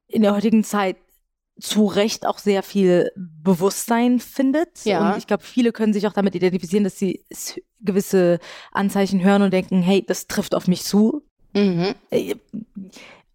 in 0.09 0.23
der 0.23 0.35
heutigen 0.35 0.65
Zeit 0.65 0.97
zu 1.61 1.87
Recht 1.87 2.27
auch 2.27 2.39
sehr 2.39 2.63
viel 2.63 3.13
Bewusstsein 3.15 4.19
findet. 4.19 4.85
Ja. 4.85 5.13
Und 5.13 5.19
ich 5.19 5.27
glaube, 5.27 5.45
viele 5.45 5.73
können 5.73 5.93
sich 5.93 6.07
auch 6.07 6.13
damit 6.13 6.35
identifizieren, 6.35 6.85
dass 6.85 6.99
sie 6.99 7.25
gewisse 7.81 8.39
Anzeichen 8.73 9.23
hören 9.23 9.43
und 9.43 9.53
denken, 9.53 9.83
hey, 9.83 10.05
das 10.05 10.27
trifft 10.27 10.55
auf 10.55 10.67
mich 10.67 10.83
zu. 10.83 11.23
Mhm. 11.55 11.95
Äh, 12.11 12.37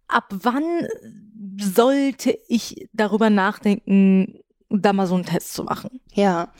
ab 0.08 0.26
wann 0.30 0.88
sollte 1.60 2.36
ich 2.48 2.88
darüber 2.92 3.30
nachdenken, 3.30 4.40
da 4.68 4.92
mal 4.92 5.06
so 5.06 5.14
einen 5.14 5.24
Test 5.24 5.54
zu 5.54 5.64
machen? 5.64 6.00
Ja, 6.12 6.52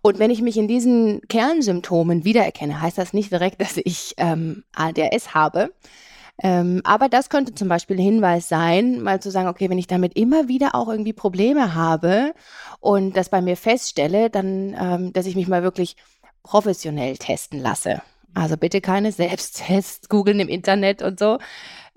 Und 0.00 0.20
wenn 0.20 0.30
ich 0.30 0.42
mich 0.42 0.56
in 0.56 0.68
diesen 0.68 1.20
Kernsymptomen 1.28 2.24
wiedererkenne, 2.24 2.80
heißt 2.80 2.96
das 2.96 3.12
nicht 3.12 3.32
direkt, 3.32 3.60
dass 3.60 3.76
ich 3.76 4.14
ähm, 4.16 4.62
ADHS 4.74 5.34
habe. 5.34 5.72
Ähm, 6.40 6.82
aber 6.84 7.08
das 7.08 7.30
könnte 7.30 7.52
zum 7.56 7.68
Beispiel 7.68 7.96
ein 7.96 8.02
Hinweis 8.02 8.48
sein, 8.48 9.02
mal 9.02 9.20
zu 9.20 9.32
sagen, 9.32 9.48
okay, 9.48 9.68
wenn 9.68 9.78
ich 9.78 9.88
damit 9.88 10.16
immer 10.16 10.46
wieder 10.46 10.76
auch 10.76 10.88
irgendwie 10.88 11.12
Probleme 11.12 11.74
habe 11.74 12.32
und 12.78 13.16
das 13.16 13.28
bei 13.28 13.42
mir 13.42 13.56
feststelle, 13.56 14.30
dann, 14.30 14.76
ähm, 14.80 15.12
dass 15.12 15.26
ich 15.26 15.34
mich 15.34 15.48
mal 15.48 15.64
wirklich 15.64 15.96
professionell 16.44 17.16
testen 17.16 17.58
lasse. 17.58 18.02
Also 18.34 18.56
bitte 18.56 18.80
keine 18.80 19.10
Selbsttests 19.10 20.08
googeln 20.08 20.38
im 20.38 20.48
Internet 20.48 21.02
und 21.02 21.18
so, 21.18 21.38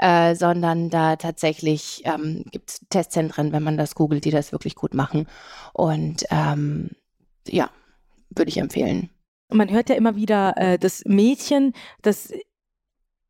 äh, 0.02 0.36
sondern 0.36 0.90
da 0.90 1.16
tatsächlich 1.16 2.02
ähm, 2.06 2.44
gibt 2.52 2.72
es 2.72 2.82
Testzentren, 2.90 3.54
wenn 3.54 3.64
man 3.64 3.78
das 3.78 3.96
googelt, 3.96 4.26
die 4.26 4.32
das 4.32 4.52
wirklich 4.52 4.76
gut 4.76 4.94
machen. 4.94 5.28
Und 5.74 6.26
ähm, 6.32 6.90
ja, 7.48 7.70
würde 8.32 8.50
ich 8.50 8.58
empfehlen. 8.58 9.10
Man 9.50 9.70
hört 9.70 9.90
ja 9.90 9.96
immer 9.96 10.16
wieder, 10.16 10.58
äh, 10.58 10.80
das 10.80 11.04
Mädchen, 11.06 11.74
das 12.02 12.34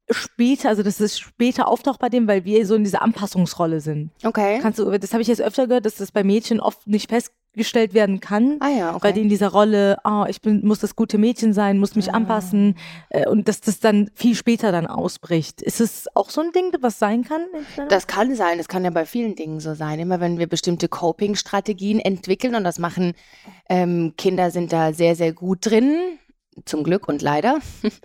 später, 0.09 0.69
also 0.69 0.83
dass 0.83 0.99
es 0.99 1.19
später 1.19 1.67
auftaucht 1.67 1.99
bei 1.99 2.09
dem, 2.09 2.27
weil 2.27 2.45
wir 2.45 2.65
so 2.65 2.75
in 2.75 2.83
dieser 2.83 3.01
Anpassungsrolle 3.01 3.81
sind. 3.81 4.11
Okay. 4.23 4.59
Kannst 4.61 4.79
du, 4.79 4.97
das 4.97 5.13
habe 5.13 5.21
ich 5.21 5.27
jetzt 5.27 5.41
öfter 5.41 5.67
gehört, 5.67 5.85
dass 5.85 5.95
das 5.95 6.11
bei 6.11 6.23
Mädchen 6.23 6.59
oft 6.59 6.87
nicht 6.87 7.09
fest 7.09 7.31
gestellt 7.53 7.93
werden 7.93 8.19
kann, 8.21 8.57
Ah 8.61 8.69
ja, 8.69 8.95
okay. 8.95 9.03
weil 9.07 9.13
die 9.13 9.21
in 9.21 9.29
dieser 9.29 9.49
Rolle, 9.49 9.97
oh, 10.05 10.25
ich 10.27 10.41
bin, 10.41 10.65
muss 10.65 10.79
das 10.79 10.95
gute 10.95 11.17
Mädchen 11.17 11.51
sein, 11.53 11.79
muss 11.79 11.95
mich 11.95 12.11
Ah. 12.11 12.15
anpassen 12.15 12.75
äh, 13.09 13.27
und 13.27 13.47
dass 13.47 13.59
das 13.59 13.79
dann 13.79 14.09
viel 14.15 14.35
später 14.35 14.71
dann 14.71 14.87
ausbricht. 14.87 15.61
Ist 15.61 15.81
es 15.81 16.07
auch 16.15 16.29
so 16.29 16.41
ein 16.41 16.51
Ding, 16.53 16.71
was 16.79 16.97
sein 16.99 17.23
kann? 17.25 17.41
Das 17.89 18.07
kann 18.07 18.35
sein, 18.35 18.57
das 18.57 18.67
kann 18.69 18.85
ja 18.85 18.89
bei 18.89 19.05
vielen 19.05 19.35
Dingen 19.35 19.59
so 19.59 19.73
sein. 19.73 19.99
Immer 19.99 20.19
wenn 20.21 20.39
wir 20.39 20.47
bestimmte 20.47 20.87
Coping-Strategien 20.87 21.99
entwickeln 21.99 22.55
und 22.55 22.63
das 22.63 22.79
machen 22.79 23.13
ähm, 23.69 24.13
Kinder 24.17 24.49
sind 24.51 24.71
da 24.71 24.93
sehr, 24.93 25.15
sehr 25.15 25.33
gut 25.33 25.65
drin, 25.65 25.97
zum 26.65 26.83
Glück 26.83 27.07
und 27.07 27.21
leider. 27.21 27.59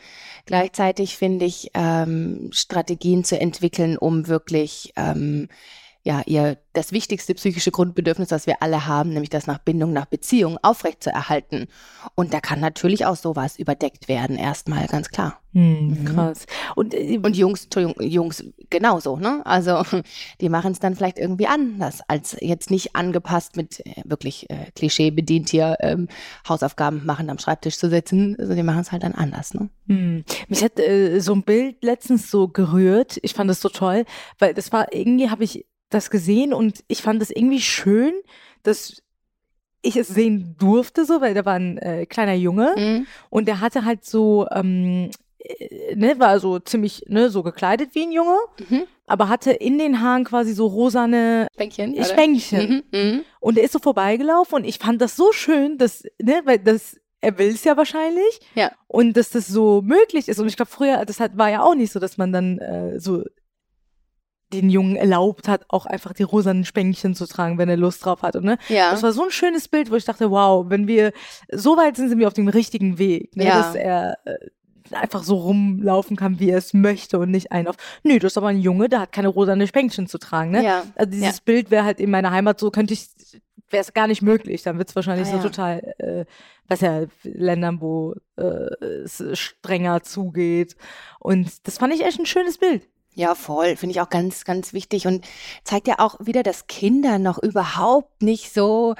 Gleichzeitig 0.46 1.16
finde 1.16 1.44
ich, 1.44 1.70
ähm, 1.74 2.50
Strategien 2.52 3.24
zu 3.24 3.38
entwickeln, 3.40 3.96
um 3.98 4.28
wirklich 4.28 4.92
ähm, 4.96 5.48
ja, 6.06 6.22
ihr 6.24 6.56
das 6.72 6.92
wichtigste 6.92 7.34
psychische 7.34 7.72
Grundbedürfnis, 7.72 8.28
das 8.28 8.46
wir 8.46 8.62
alle 8.62 8.86
haben, 8.86 9.10
nämlich 9.10 9.28
das 9.30 9.48
nach 9.48 9.58
Bindung, 9.58 9.92
nach 9.92 10.06
Beziehung 10.06 10.56
aufrechtzuerhalten. 10.62 11.66
Und 12.14 12.32
da 12.32 12.38
kann 12.38 12.60
natürlich 12.60 13.04
auch 13.06 13.16
sowas 13.16 13.58
überdeckt 13.58 14.06
werden, 14.06 14.36
erstmal, 14.36 14.86
ganz 14.86 15.08
klar. 15.08 15.40
Hm, 15.52 15.88
Mhm. 15.88 16.04
krass. 16.04 16.46
Und, 16.76 16.94
äh, 16.94 17.18
Und 17.20 17.36
Jungs, 17.36 17.64
Entschuldigung, 17.64 18.00
Jungs 18.06 18.44
genauso, 18.70 19.16
ne? 19.16 19.44
Also 19.44 19.82
die 20.40 20.48
machen 20.48 20.70
es 20.70 20.78
dann 20.78 20.94
vielleicht 20.94 21.18
irgendwie 21.18 21.48
anders, 21.48 22.02
als 22.06 22.36
jetzt 22.40 22.70
nicht 22.70 22.94
angepasst 22.94 23.56
mit 23.56 23.84
äh, 23.84 24.02
wirklich 24.04 24.48
äh, 24.48 24.70
Klischee 24.76 25.10
bedient 25.10 25.48
hier 25.48 25.76
ähm, 25.80 26.06
Hausaufgaben 26.48 27.04
machen 27.04 27.30
am 27.30 27.38
Schreibtisch 27.40 27.78
zu 27.78 27.90
sitzen. 27.90 28.36
Also 28.38 28.54
die 28.54 28.62
machen 28.62 28.80
es 28.80 28.92
halt 28.92 29.02
dann 29.02 29.14
anders, 29.14 29.54
ne? 29.54 29.70
Hm. 29.88 30.24
Mich 30.46 30.62
hat 30.62 30.78
äh, 30.78 31.18
so 31.18 31.32
ein 31.34 31.42
Bild 31.42 31.82
letztens 31.82 32.30
so 32.30 32.46
gerührt. 32.46 33.18
Ich 33.22 33.34
fand 33.34 33.50
das 33.50 33.60
so 33.60 33.70
toll, 33.70 34.04
weil 34.38 34.54
das 34.54 34.70
war 34.72 34.92
irgendwie, 34.92 35.30
habe 35.30 35.42
ich 35.42 35.64
das 35.90 36.10
gesehen 36.10 36.52
und 36.52 36.82
ich 36.88 37.02
fand 37.02 37.20
das 37.20 37.30
irgendwie 37.30 37.60
schön, 37.60 38.12
dass 38.62 39.02
ich 39.82 39.96
es 39.96 40.08
sehen 40.08 40.56
durfte, 40.58 41.04
so, 41.04 41.20
weil 41.20 41.34
da 41.34 41.44
war 41.44 41.54
ein 41.54 41.78
äh, 41.78 42.06
kleiner 42.06 42.34
Junge 42.34 42.74
Mhm. 42.76 43.06
und 43.30 43.46
der 43.46 43.60
hatte 43.60 43.84
halt 43.84 44.04
so, 44.04 44.46
ähm, 44.50 45.10
äh, 45.38 45.94
ne, 45.94 46.18
war 46.18 46.40
so 46.40 46.58
ziemlich, 46.58 47.04
ne, 47.08 47.30
so 47.30 47.42
gekleidet 47.44 47.90
wie 47.94 48.02
ein 48.02 48.10
Junge, 48.12 48.36
Mhm. 48.68 48.84
aber 49.06 49.28
hatte 49.28 49.52
in 49.52 49.78
den 49.78 50.00
Haaren 50.00 50.24
quasi 50.24 50.54
so 50.54 50.66
rosane 50.66 51.46
Spänkchen. 51.54 51.94
oder? 51.94 52.04
Spänkchen. 52.04 52.84
Mhm. 52.92 52.98
Mhm. 52.98 53.22
Und 53.38 53.58
er 53.58 53.64
ist 53.64 53.72
so 53.72 53.78
vorbeigelaufen 53.78 54.56
und 54.56 54.64
ich 54.64 54.78
fand 54.78 55.00
das 55.00 55.14
so 55.14 55.30
schön, 55.32 55.78
dass, 55.78 56.02
ne, 56.20 56.40
weil 56.44 56.58
das, 56.58 56.96
er 57.20 57.38
will 57.38 57.48
es 57.50 57.62
ja 57.62 57.76
wahrscheinlich. 57.76 58.40
Ja. 58.56 58.72
Und 58.88 59.16
dass 59.16 59.30
das 59.30 59.46
so 59.46 59.82
möglich 59.82 60.28
ist. 60.28 60.38
Und 60.40 60.48
ich 60.48 60.56
glaube, 60.56 60.70
früher, 60.70 61.04
das 61.04 61.20
hat, 61.20 61.36
war 61.38 61.48
ja 61.50 61.62
auch 61.62 61.74
nicht 61.76 61.92
so, 61.92 61.98
dass 62.00 62.18
man 62.18 62.32
dann 62.32 62.58
äh, 62.58 62.98
so 63.00 63.22
den 64.52 64.70
Jungen 64.70 64.96
erlaubt 64.96 65.48
hat, 65.48 65.64
auch 65.68 65.86
einfach 65.86 66.12
die 66.12 66.22
rosanen 66.22 66.64
Spänkchen 66.64 67.14
zu 67.14 67.26
tragen, 67.26 67.58
wenn 67.58 67.68
er 67.68 67.76
Lust 67.76 68.04
drauf 68.04 68.22
hat. 68.22 68.36
Und, 68.36 68.44
ne? 68.44 68.58
Ja. 68.68 68.90
Das 68.92 69.02
war 69.02 69.12
so 69.12 69.24
ein 69.24 69.30
schönes 69.30 69.68
Bild, 69.68 69.90
wo 69.90 69.96
ich 69.96 70.04
dachte, 70.04 70.30
wow, 70.30 70.66
wenn 70.68 70.86
wir, 70.86 71.12
so 71.52 71.76
weit 71.76 71.96
sind, 71.96 72.08
sind 72.08 72.18
wir 72.18 72.28
auf 72.28 72.34
dem 72.34 72.48
richtigen 72.48 72.98
Weg, 72.98 73.34
ne? 73.36 73.46
Ja. 73.46 73.58
dass 73.58 73.74
er 73.74 74.18
äh, 74.24 74.36
einfach 74.92 75.22
so 75.24 75.36
rumlaufen 75.36 76.16
kann, 76.16 76.38
wie 76.38 76.50
er 76.50 76.58
es 76.58 76.74
möchte 76.74 77.18
und 77.18 77.30
nicht 77.30 77.52
ein 77.52 77.66
auf, 77.66 77.76
nö, 78.02 78.18
das 78.18 78.32
ist 78.32 78.38
aber 78.38 78.48
ein 78.48 78.60
Junge, 78.60 78.88
der 78.88 79.00
hat 79.00 79.12
keine 79.12 79.28
rosane 79.28 79.66
Spänkchen 79.66 80.06
zu 80.06 80.18
tragen. 80.18 80.52
Ne? 80.52 80.64
Ja. 80.64 80.84
Also 80.94 81.10
dieses 81.10 81.40
Bild 81.40 81.70
wäre 81.70 81.84
halt 81.84 82.00
in 82.00 82.10
meiner 82.10 82.30
Heimat 82.30 82.60
so, 82.60 82.70
könnte 82.70 82.94
ich, 82.94 83.08
wäre 83.70 83.80
es 83.80 83.94
gar 83.94 84.06
nicht 84.06 84.22
möglich. 84.22 84.62
Dann 84.62 84.78
wird 84.78 84.88
es 84.88 84.96
wahrscheinlich 84.96 85.28
Ah, 85.28 85.32
so 85.32 85.48
total, 85.48 85.94
äh, 85.98 86.24
was 86.68 86.80
ja 86.80 87.06
Ländern, 87.24 87.80
wo 87.80 88.14
äh, 88.36 88.42
es 89.04 89.22
strenger 89.32 90.02
zugeht. 90.02 90.76
Und 91.18 91.66
das 91.66 91.78
fand 91.78 91.92
ich 91.92 92.04
echt 92.04 92.20
ein 92.20 92.26
schönes 92.26 92.58
Bild. 92.58 92.88
Ja, 93.18 93.34
voll. 93.34 93.76
Finde 93.76 93.92
ich 93.92 94.02
auch 94.02 94.10
ganz, 94.10 94.44
ganz 94.44 94.74
wichtig 94.74 95.06
und 95.06 95.24
zeigt 95.64 95.88
ja 95.88 96.00
auch 96.00 96.16
wieder, 96.20 96.42
dass 96.42 96.66
Kinder 96.66 97.18
noch 97.18 97.42
überhaupt 97.42 98.22
nicht 98.22 98.52
so 98.52 98.94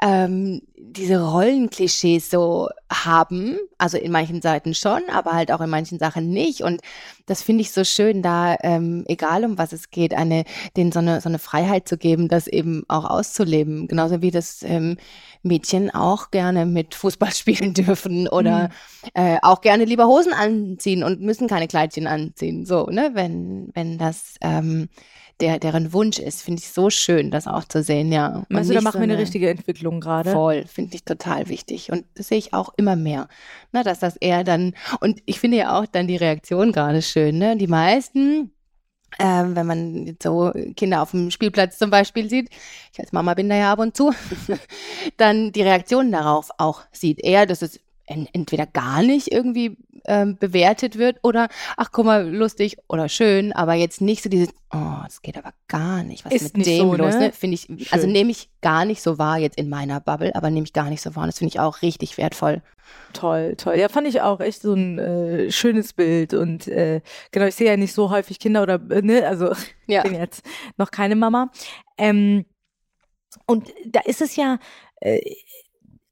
ähm, 0.00 0.62
diese 0.74 1.20
Rollenklischees 1.20 2.30
so 2.30 2.68
haben. 2.90 3.58
Also 3.76 3.98
in 3.98 4.10
manchen 4.10 4.40
Seiten 4.40 4.74
schon, 4.74 5.02
aber 5.12 5.32
halt 5.32 5.52
auch 5.52 5.60
in 5.60 5.68
manchen 5.68 5.98
Sachen 5.98 6.30
nicht. 6.30 6.62
Und 6.62 6.80
das 7.26 7.42
finde 7.42 7.60
ich 7.60 7.72
so 7.72 7.84
schön, 7.84 8.22
da, 8.22 8.56
ähm, 8.62 9.04
egal 9.06 9.44
um 9.44 9.58
was 9.58 9.72
es 9.72 9.90
geht, 9.90 10.14
eine, 10.14 10.44
denen 10.76 10.90
so 10.90 11.00
eine, 11.00 11.20
so 11.20 11.28
eine 11.28 11.38
Freiheit 11.38 11.86
zu 11.88 11.98
geben, 11.98 12.28
das 12.28 12.46
eben 12.46 12.84
auch 12.88 13.04
auszuleben. 13.04 13.86
Genauso 13.86 14.22
wie 14.22 14.30
das 14.30 14.62
ähm, 14.62 14.96
Mädchen 15.42 15.90
auch 15.94 16.30
gerne 16.30 16.64
mit 16.64 16.94
Fußball 16.94 17.32
spielen 17.34 17.74
dürfen 17.74 18.28
oder 18.28 18.70
äh, 19.14 19.36
auch 19.42 19.60
gerne 19.60 19.84
lieber 19.84 20.06
Hosen 20.06 20.32
anziehen 20.32 21.02
und 21.02 21.20
müssen 21.20 21.48
keine 21.48 21.68
Kleidchen 21.68 22.06
anziehen. 22.06 22.64
So, 22.64 22.86
ne, 22.86 23.10
wenn, 23.14 23.57
wenn 23.74 23.98
das 23.98 24.34
ähm, 24.40 24.88
der, 25.40 25.58
deren 25.58 25.92
Wunsch 25.92 26.18
ist, 26.18 26.42
finde 26.42 26.60
ich 26.60 26.68
so 26.70 26.90
schön, 26.90 27.30
das 27.30 27.46
auch 27.46 27.64
zu 27.64 27.82
sehen, 27.82 28.10
ja. 28.10 28.44
Und 28.48 28.68
du, 28.68 28.74
da 28.74 28.80
machen 28.80 28.94
so 28.94 28.98
wir 28.98 29.04
eine 29.04 29.18
richtige 29.18 29.48
Entwicklung 29.50 30.00
gerade? 30.00 30.32
Voll, 30.32 30.64
finde 30.66 30.96
ich 30.96 31.04
total 31.04 31.48
wichtig. 31.48 31.92
Und 31.92 32.04
das 32.14 32.28
sehe 32.28 32.38
ich 32.38 32.54
auch 32.54 32.72
immer 32.76 32.96
mehr. 32.96 33.28
Ne, 33.72 33.84
dass 33.84 34.00
das 34.00 34.16
eher 34.16 34.42
dann, 34.42 34.74
und 35.00 35.22
ich 35.26 35.38
finde 35.38 35.58
ja 35.58 35.78
auch 35.78 35.86
dann 35.86 36.08
die 36.08 36.16
Reaktion 36.16 36.72
gerade 36.72 37.02
schön, 37.02 37.38
ne? 37.38 37.56
Die 37.56 37.68
meisten, 37.68 38.50
ähm, 39.20 39.54
wenn 39.54 39.66
man 39.66 40.06
jetzt 40.06 40.24
so 40.24 40.52
Kinder 40.76 41.02
auf 41.02 41.12
dem 41.12 41.30
Spielplatz 41.30 41.78
zum 41.78 41.90
Beispiel 41.90 42.28
sieht, 42.28 42.50
ich 42.92 42.98
als 42.98 43.12
Mama 43.12 43.34
bin 43.34 43.48
da 43.48 43.56
ja 43.56 43.72
ab 43.72 43.78
und 43.78 43.96
zu, 43.96 44.12
dann 45.16 45.52
die 45.52 45.62
Reaktion 45.62 46.10
darauf 46.10 46.50
auch 46.58 46.82
sieht. 46.90 47.20
Eher, 47.20 47.46
dass 47.46 47.62
es 47.62 47.78
entweder 48.08 48.66
gar 48.66 49.02
nicht 49.02 49.30
irgendwie 49.30 49.76
ähm, 50.06 50.36
bewertet 50.38 50.96
wird 50.98 51.18
oder, 51.22 51.48
ach 51.76 51.90
guck 51.92 52.06
mal, 52.06 52.28
lustig 52.28 52.78
oder 52.88 53.08
schön, 53.08 53.52
aber 53.52 53.74
jetzt 53.74 54.00
nicht 54.00 54.22
so 54.22 54.28
dieses, 54.30 54.48
oh, 54.72 55.02
das 55.04 55.22
geht 55.22 55.36
aber 55.36 55.52
gar 55.68 56.02
nicht, 56.02 56.24
was 56.24 56.32
Ist 56.32 56.56
mit 56.56 56.66
dem 56.66 56.78
so, 56.78 56.94
los, 56.94 57.14
ne? 57.14 57.20
ne? 57.20 57.32
Finde 57.32 57.54
ich, 57.54 57.68
also 57.92 58.04
Schön. 58.06 58.12
nehme 58.12 58.30
ich 58.30 58.48
gar 58.62 58.84
nicht 58.84 59.02
so 59.02 59.18
wahr 59.18 59.38
jetzt 59.38 59.58
in 59.58 59.68
meiner 59.68 60.00
Bubble, 60.00 60.34
aber 60.34 60.50
nehme 60.50 60.64
ich 60.64 60.72
gar 60.72 60.88
nicht 60.88 61.02
so 61.02 61.14
wahr. 61.14 61.24
Und 61.24 61.28
das 61.28 61.38
finde 61.38 61.50
ich 61.50 61.60
auch 61.60 61.82
richtig 61.82 62.16
wertvoll. 62.16 62.62
Toll, 63.12 63.54
toll. 63.56 63.78
Ja, 63.78 63.88
fand 63.88 64.06
ich 64.06 64.22
auch 64.22 64.40
echt 64.40 64.62
so 64.62 64.72
ein 64.72 64.98
äh, 64.98 65.50
schönes 65.50 65.92
Bild. 65.92 66.32
Und 66.34 66.68
äh, 66.68 67.02
genau, 67.30 67.46
ich 67.46 67.54
sehe 67.54 67.66
ja 67.68 67.76
nicht 67.76 67.92
so 67.92 68.10
häufig 68.10 68.38
Kinder 68.38 68.62
oder, 68.62 68.80
äh, 68.90 69.02
ne, 69.02 69.26
also 69.26 69.52
Ja. 69.86 70.02
bin 70.02 70.14
jetzt 70.14 70.42
noch 70.76 70.90
keine 70.90 71.16
Mama. 71.16 71.50
Ähm, 71.98 72.44
und 73.46 73.68
da 73.86 74.00
ist 74.00 74.22
es 74.22 74.36
ja 74.36 74.58
äh, 75.00 75.20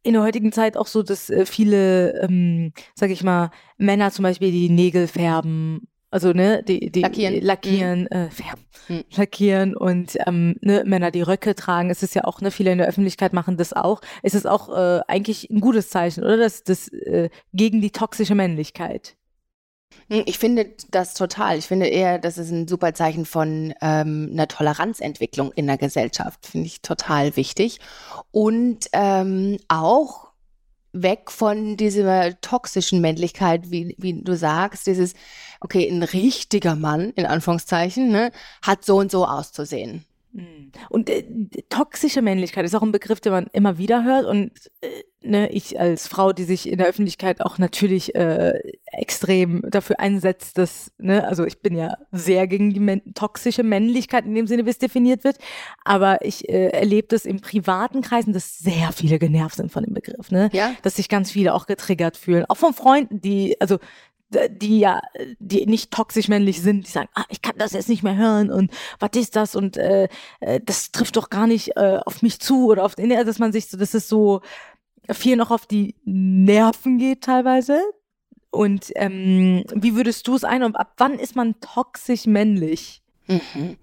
in 0.06 0.14
der 0.14 0.22
heutigen 0.22 0.52
Zeit 0.52 0.76
auch 0.76 0.86
so, 0.86 1.02
dass 1.02 1.28
äh, 1.30 1.44
viele, 1.46 2.20
ähm, 2.22 2.72
sag 2.94 3.10
ich 3.10 3.22
mal, 3.24 3.50
Männer 3.76 4.10
zum 4.10 4.22
Beispiel 4.22 4.52
die 4.52 4.68
Nägel 4.70 5.06
färben, 5.08 5.88
also 6.10 6.32
ne, 6.32 6.62
die, 6.62 6.90
die 6.90 7.00
Lackieren. 7.02 7.34
die 7.34 7.40
lackieren, 7.40 8.06
äh, 8.06 8.30
färben, 8.30 8.64
Mhm. 8.88 9.02
lackieren 9.16 9.76
und 9.76 10.16
ähm, 10.26 10.54
ne, 10.60 10.84
Männer 10.86 11.10
die 11.10 11.22
Röcke 11.22 11.56
tragen. 11.56 11.90
Es 11.90 12.04
ist 12.04 12.14
ja 12.14 12.22
auch, 12.24 12.40
ne, 12.40 12.52
viele 12.52 12.70
in 12.70 12.78
der 12.78 12.86
Öffentlichkeit 12.86 13.32
machen 13.32 13.56
das 13.56 13.72
auch. 13.72 14.00
Es 14.22 14.34
ist 14.34 14.46
auch 14.46 14.68
äh, 14.68 15.00
eigentlich 15.08 15.50
ein 15.50 15.60
gutes 15.60 15.90
Zeichen, 15.90 16.22
oder? 16.22 16.36
Das, 16.36 16.62
das 16.62 16.88
äh, 16.88 17.28
gegen 17.52 17.80
die 17.80 17.90
toxische 17.90 18.36
Männlichkeit. 18.36 19.16
Hm, 20.10 20.22
Ich 20.26 20.38
finde 20.38 20.74
das 20.90 21.14
total. 21.14 21.58
Ich 21.58 21.66
finde 21.66 21.86
eher, 21.86 22.18
das 22.18 22.38
ist 22.38 22.50
ein 22.50 22.68
super 22.68 22.94
Zeichen 22.94 23.24
von 23.26 23.74
ähm, 23.80 24.30
einer 24.32 24.48
Toleranzentwicklung 24.48 25.52
in 25.52 25.66
der 25.66 25.78
Gesellschaft. 25.78 26.46
Finde 26.46 26.66
ich 26.66 26.82
total 26.82 27.36
wichtig. 27.36 27.80
Und 28.30 28.86
ähm, 28.92 29.58
auch 29.68 30.26
weg 30.92 31.30
von 31.30 31.76
dieser 31.76 32.40
toxischen 32.40 33.00
Männlichkeit, 33.00 33.70
wie, 33.70 33.94
wie 33.98 34.22
du 34.22 34.34
sagst, 34.36 34.86
dieses, 34.86 35.14
okay, 35.60 35.88
ein 35.88 36.02
richtiger 36.02 36.74
Mann, 36.74 37.10
in 37.16 37.26
Anführungszeichen, 37.26 38.08
ne, 38.10 38.32
hat 38.62 38.84
so 38.84 38.96
und 38.98 39.10
so 39.10 39.26
auszusehen. 39.26 40.06
Mhm. 40.32 40.72
Und 40.90 41.10
äh, 41.10 41.24
toxische 41.68 42.22
Männlichkeit 42.22 42.64
ist 42.64 42.74
auch 42.74 42.82
ein 42.82 42.92
Begriff, 42.92 43.20
den 43.20 43.32
man 43.32 43.46
immer 43.52 43.78
wieder 43.78 44.04
hört. 44.04 44.26
Und 44.26 44.50
äh, 44.80 44.88
ne, 45.22 45.50
ich 45.50 45.80
als 45.80 46.08
Frau, 46.08 46.32
die 46.32 46.44
sich 46.44 46.68
in 46.68 46.78
der 46.78 46.86
Öffentlichkeit 46.86 47.40
auch 47.40 47.58
natürlich 47.58 48.14
äh, 48.14 48.58
extrem 48.92 49.62
dafür 49.68 49.98
einsetzt, 49.98 50.58
dass, 50.58 50.92
ne, 50.98 51.26
also 51.26 51.44
ich 51.44 51.60
bin 51.60 51.74
ja 51.74 51.96
sehr 52.12 52.46
gegen 52.46 52.72
die 52.72 52.80
män 52.80 53.02
toxische 53.14 53.62
Männlichkeit 53.62 54.24
in 54.24 54.34
dem 54.34 54.46
Sinne, 54.46 54.66
wie 54.66 54.70
es 54.70 54.78
definiert 54.78 55.24
wird. 55.24 55.38
Aber 55.84 56.24
ich 56.24 56.48
äh, 56.48 56.68
erlebe 56.68 57.08
das 57.08 57.24
in 57.24 57.40
privaten 57.40 58.02
Kreisen, 58.02 58.32
dass 58.32 58.58
sehr 58.58 58.92
viele 58.92 59.18
genervt 59.18 59.56
sind 59.56 59.72
von 59.72 59.84
dem 59.84 59.94
Begriff, 59.94 60.30
ne? 60.30 60.50
Ja? 60.52 60.74
dass 60.82 60.96
sich 60.96 61.08
ganz 61.08 61.30
viele 61.30 61.54
auch 61.54 61.66
getriggert 61.66 62.16
fühlen. 62.16 62.44
Auch 62.48 62.56
von 62.56 62.74
Freunden, 62.74 63.20
die, 63.20 63.60
also 63.60 63.78
die 64.28 64.80
ja, 64.80 65.00
die 65.38 65.66
nicht 65.66 65.92
toxisch 65.92 66.28
männlich 66.28 66.60
sind, 66.60 66.86
die 66.86 66.90
sagen, 66.90 67.08
ah, 67.14 67.24
ich 67.28 67.42
kann 67.42 67.56
das 67.58 67.72
jetzt 67.72 67.88
nicht 67.88 68.02
mehr 68.02 68.16
hören 68.16 68.50
und 68.50 68.72
was 68.98 69.10
ist 69.14 69.36
das 69.36 69.54
und 69.54 69.76
äh, 69.76 70.08
äh, 70.40 70.60
das 70.64 70.90
trifft 70.90 71.16
doch 71.16 71.30
gar 71.30 71.46
nicht 71.46 71.76
äh, 71.76 72.00
auf 72.04 72.22
mich 72.22 72.40
zu 72.40 72.66
oder 72.66 72.84
auf 72.84 72.96
dass 72.96 73.38
man 73.38 73.52
sich 73.52 73.68
so, 73.68 73.76
dass 73.76 73.94
es 73.94 74.08
so 74.08 74.42
viel 75.10 75.36
noch 75.36 75.50
auf 75.50 75.66
die 75.66 75.94
Nerven 76.04 76.98
geht 76.98 77.22
teilweise. 77.22 77.80
Und 78.50 78.90
ähm, 78.96 79.64
wie 79.74 79.94
würdest 79.94 80.26
du 80.26 80.34
es 80.34 80.44
ein 80.44 80.62
und 80.62 80.76
ab 80.76 80.94
wann 80.96 81.18
ist 81.18 81.36
man 81.36 81.60
toxisch 81.60 82.26
männlich? 82.26 83.02
Mhm. 83.26 83.76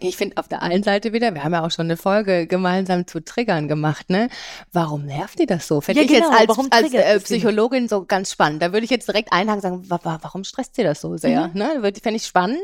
Ich 0.00 0.16
finde 0.16 0.36
auf 0.38 0.48
der 0.48 0.62
einen 0.62 0.82
Seite 0.82 1.12
wieder, 1.12 1.34
wir 1.34 1.44
haben 1.44 1.52
ja 1.52 1.64
auch 1.64 1.70
schon 1.70 1.86
eine 1.86 1.96
Folge 1.96 2.46
gemeinsam 2.46 3.06
zu 3.06 3.20
Triggern 3.24 3.68
gemacht, 3.68 4.08
ne? 4.10 4.28
Warum 4.72 5.04
nervt 5.04 5.38
die 5.38 5.46
das 5.46 5.66
so? 5.66 5.80
Finde 5.80 6.00
Ja, 6.00 6.04
ich 6.06 6.10
jetzt 6.12 6.24
genau, 6.26 6.38
als, 6.38 6.48
warum 6.48 6.68
als 6.70 6.82
triggert 6.88 7.04
äh? 7.06 7.20
Psychologin 7.20 7.88
so 7.88 8.04
ganz 8.04 8.30
spannend. 8.32 8.62
Da 8.62 8.72
würde 8.72 8.84
ich 8.84 8.90
jetzt 8.90 9.08
direkt 9.08 9.32
einhaken 9.32 9.56
und 9.56 9.60
sagen, 9.62 9.90
wa 9.90 10.00
wa 10.02 10.18
warum 10.22 10.44
stresst 10.44 10.76
sie 10.76 10.82
das 10.84 11.00
so 11.00 11.16
sehr? 11.16 11.48
Ne? 11.54 11.78
Würde- 11.80 12.00
Fände 12.00 12.16
ich 12.16 12.26
spannend, 12.26 12.62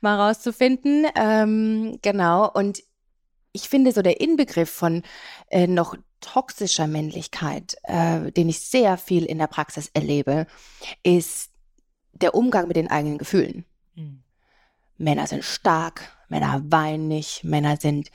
mal 0.00 0.16
rauszufinden. 0.20 1.06
Ähm, 1.14 1.98
genau. 2.02 2.50
Und 2.50 2.82
ich 3.52 3.68
finde 3.68 3.92
so 3.92 4.02
der 4.02 4.20
Inbegriff 4.20 4.70
von 4.70 5.02
äh, 5.50 5.66
noch 5.66 5.94
toxischer 6.20 6.86
Männlichkeit, 6.86 7.76
äh, 7.84 8.30
den 8.32 8.48
ich 8.48 8.60
sehr 8.60 8.96
viel 8.98 9.24
in 9.24 9.38
der 9.38 9.46
Praxis 9.46 9.90
erlebe, 9.94 10.46
ist 11.02 11.50
der 12.12 12.34
Umgang 12.34 12.68
mit 12.68 12.76
den 12.76 12.90
eigenen 12.90 13.18
Gefühlen. 13.18 13.64
Mhm. 13.94 14.22
Männer 15.00 15.26
sind 15.26 15.44
stark, 15.44 16.02
Männer 16.28 16.62
weinen 16.68 17.08
nicht, 17.08 17.42
Männer 17.42 17.76
sind 17.80 18.10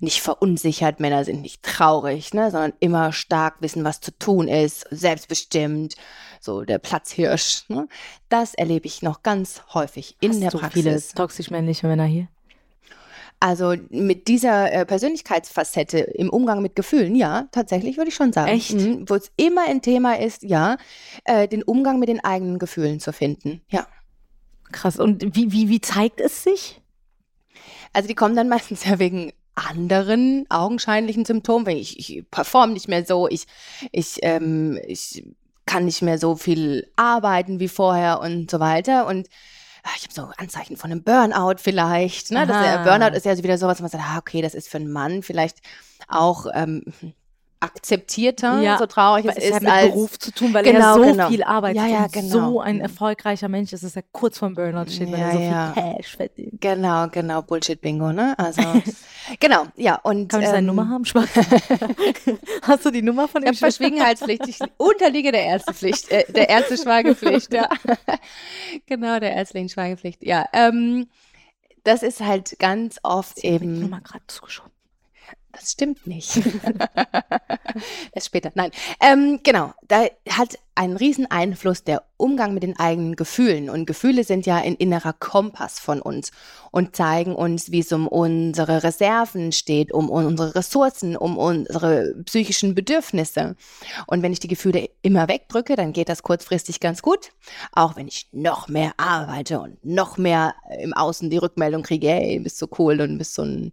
nicht 0.00 0.22
verunsichert, 0.22 0.98
Männer 0.98 1.24
sind 1.24 1.42
nicht 1.42 1.62
traurig, 1.62 2.32
ne, 2.32 2.50
sondern 2.50 2.72
immer 2.80 3.12
stark 3.12 3.56
wissen, 3.60 3.84
was 3.84 4.00
zu 4.00 4.10
tun 4.18 4.48
ist, 4.48 4.86
selbstbestimmt, 4.90 5.94
so 6.40 6.62
der 6.62 6.78
Platzhirsch. 6.78 7.64
Ne? 7.68 7.86
Das 8.30 8.54
erlebe 8.54 8.86
ich 8.86 9.02
noch 9.02 9.22
ganz 9.22 9.62
häufig 9.74 10.16
in 10.20 10.30
Hast 10.30 10.42
der 10.42 10.50
du 10.50 10.58
Praxis. 10.58 10.82
viele 10.82 11.00
toxisch 11.14 11.50
männliche 11.50 11.86
Männer 11.86 12.06
hier? 12.06 12.28
Also 13.38 13.74
mit 13.88 14.28
dieser 14.28 14.70
äh, 14.70 14.84
Persönlichkeitsfacette 14.84 15.98
im 15.98 16.28
Umgang 16.28 16.60
mit 16.60 16.76
Gefühlen, 16.76 17.14
ja, 17.14 17.48
tatsächlich 17.52 17.96
würde 17.96 18.08
ich 18.10 18.14
schon 18.14 18.32
sagen. 18.34 18.50
Echt? 18.50 18.74
Mhm, 18.74 19.08
Wo 19.08 19.14
es 19.14 19.30
immer 19.36 19.66
ein 19.66 19.80
Thema 19.80 20.18
ist, 20.18 20.42
ja, 20.42 20.76
äh, 21.24 21.48
den 21.48 21.62
Umgang 21.62 21.98
mit 21.98 22.10
den 22.10 22.22
eigenen 22.22 22.58
Gefühlen 22.58 23.00
zu 23.00 23.12
finden. 23.12 23.62
Ja. 23.70 23.86
Krass. 24.72 24.98
Und 24.98 25.34
wie, 25.34 25.52
wie, 25.52 25.68
wie 25.68 25.80
zeigt 25.80 26.20
es 26.20 26.42
sich? 26.42 26.80
Also 27.92 28.08
die 28.08 28.14
kommen 28.14 28.36
dann 28.36 28.48
meistens 28.48 28.84
ja 28.86 28.98
wegen 28.98 29.32
anderen 29.54 30.46
augenscheinlichen 30.48 31.24
Symptomen. 31.24 31.66
Wenn 31.66 31.76
ich, 31.76 31.98
ich 31.98 32.30
performe 32.30 32.72
nicht 32.72 32.88
mehr 32.88 33.04
so, 33.04 33.28
ich, 33.28 33.46
ich, 33.92 34.18
ähm, 34.22 34.78
ich 34.86 35.24
kann 35.66 35.84
nicht 35.84 36.02
mehr 36.02 36.18
so 36.18 36.36
viel 36.36 36.90
arbeiten 36.96 37.60
wie 37.60 37.68
vorher 37.68 38.20
und 38.20 38.50
so 38.50 38.60
weiter. 38.60 39.06
Und 39.06 39.28
ah, 39.82 39.90
ich 39.96 40.04
habe 40.04 40.14
so 40.14 40.30
Anzeichen 40.36 40.76
von 40.76 40.90
einem 40.90 41.02
Burnout 41.02 41.58
vielleicht. 41.58 42.30
Ne? 42.30 42.46
Das, 42.46 42.66
äh, 42.66 42.84
Burnout 42.84 43.16
ist 43.16 43.26
ja 43.26 43.36
so 43.36 43.42
wieder 43.42 43.58
sowas, 43.58 43.78
wo 43.78 43.82
man 43.82 43.90
sagt, 43.90 44.04
ah, 44.04 44.18
okay, 44.18 44.42
das 44.42 44.54
ist 44.54 44.68
für 44.68 44.78
einen 44.78 44.90
Mann 44.90 45.22
vielleicht 45.22 45.58
auch 46.08 46.46
ähm, 46.54 46.84
akzeptierter, 47.60 48.62
Ja, 48.62 48.78
so 48.78 48.86
traurig 48.86 49.26
es 49.26 49.36
Weil 49.36 49.38
es 49.42 49.44
ist, 49.48 49.54
hat 49.54 49.62
mit 49.62 49.70
als 49.72 49.86
Beruf 49.88 50.18
zu 50.18 50.32
tun, 50.32 50.54
weil 50.54 50.64
Genau, 50.64 50.78
er 50.78 50.94
so 50.94 51.02
genau. 51.12 51.28
viel 51.28 51.42
arbeitet 51.42 51.76
Ja, 51.82 51.86
ja, 51.88 52.06
genau. 52.06 52.28
so 52.52 52.60
ein 52.60 52.80
erfolgreicher 52.80 53.48
Mensch 53.48 53.72
ist, 53.72 53.84
dass 53.84 53.96
er 53.96 54.02
kurz 54.12 54.38
vorm 54.38 54.54
Burnout 54.54 54.90
steht, 54.90 55.12
weil 55.12 55.18
Ja, 55.20 55.26
er 55.26 55.32
so 55.32 55.38
ja. 55.40 55.72
viel 55.74 55.82
Cash 55.96 56.16
verdient. 56.16 56.60
Genau, 56.60 57.08
genau, 57.08 57.42
Bullshit-Bingo, 57.42 58.12
ne? 58.12 58.34
Also, 58.38 58.62
genau, 59.40 59.64
ja. 59.76 59.96
Und, 60.02 60.28
Kann 60.30 60.40
ich 60.40 60.46
seine 60.48 60.58
ähm, 60.58 60.66
Nummer 60.66 60.88
haben? 60.88 61.04
Hast 62.62 62.84
du 62.84 62.90
die 62.90 63.02
Nummer 63.02 63.28
von 63.28 63.42
Ich 63.42 63.46
ihm? 63.46 63.48
habe 63.48 63.56
Verschwiegenheitspflicht. 63.58 64.46
Ich 64.48 64.58
unterliege 64.78 65.30
der 65.32 65.44
Ärztepflicht, 65.44 66.10
äh, 66.10 66.32
der 66.32 66.48
Ärzteschweigepflicht, 66.48 67.52
ja. 67.54 67.68
genau, 68.86 69.18
der 69.20 69.32
ärztlichen 69.34 69.68
Schweigepflicht. 69.68 70.22
Ja, 70.24 70.46
ähm, 70.52 71.08
das 71.84 72.02
ist 72.02 72.20
halt 72.20 72.58
ganz 72.58 72.98
oft 73.02 73.38
Sie 73.38 73.52
hat 73.54 73.60
mir 73.60 73.60
die 73.60 73.64
eben. 73.66 73.80
Nummer 73.80 74.00
gerade 74.00 74.24
zugeschoben. 74.26 74.69
Das 75.60 75.72
stimmt 75.72 76.06
nicht. 76.06 76.36
das 78.14 78.24
später. 78.24 78.50
Nein. 78.54 78.70
Ähm, 78.98 79.40
genau. 79.42 79.74
Da 79.88 80.06
hat 80.30 80.58
einen 80.74 80.96
riesen 80.96 81.30
Einfluss 81.30 81.84
der 81.84 82.04
Umgang 82.16 82.54
mit 82.54 82.62
den 82.62 82.78
eigenen 82.78 83.14
Gefühlen. 83.14 83.68
Und 83.68 83.84
Gefühle 83.84 84.24
sind 84.24 84.46
ja 84.46 84.56
ein 84.56 84.74
innerer 84.74 85.12
Kompass 85.12 85.78
von 85.78 86.00
uns 86.00 86.30
und 86.70 86.96
zeigen 86.96 87.34
uns, 87.34 87.70
wie 87.70 87.80
es 87.80 87.92
um 87.92 88.08
unsere 88.08 88.82
Reserven 88.82 89.52
steht, 89.52 89.92
um 89.92 90.08
unsere 90.08 90.54
Ressourcen, 90.54 91.14
um 91.14 91.36
unsere 91.36 92.14
psychischen 92.24 92.74
Bedürfnisse. 92.74 93.54
Und 94.06 94.22
wenn 94.22 94.32
ich 94.32 94.40
die 94.40 94.48
Gefühle 94.48 94.88
immer 95.02 95.28
wegdrücke, 95.28 95.76
dann 95.76 95.92
geht 95.92 96.08
das 96.08 96.22
kurzfristig 96.22 96.80
ganz 96.80 97.02
gut. 97.02 97.32
Auch 97.72 97.96
wenn 97.96 98.08
ich 98.08 98.28
noch 98.32 98.68
mehr 98.68 98.92
arbeite 98.96 99.60
und 99.60 99.84
noch 99.84 100.16
mehr 100.16 100.54
im 100.78 100.94
Außen 100.94 101.28
die 101.28 101.36
Rückmeldung 101.36 101.82
kriege, 101.82 102.08
hey, 102.08 102.40
bist 102.40 102.56
so 102.56 102.68
cool 102.78 103.02
und 103.02 103.18
bist 103.18 103.34
so 103.34 103.42
ein 103.42 103.72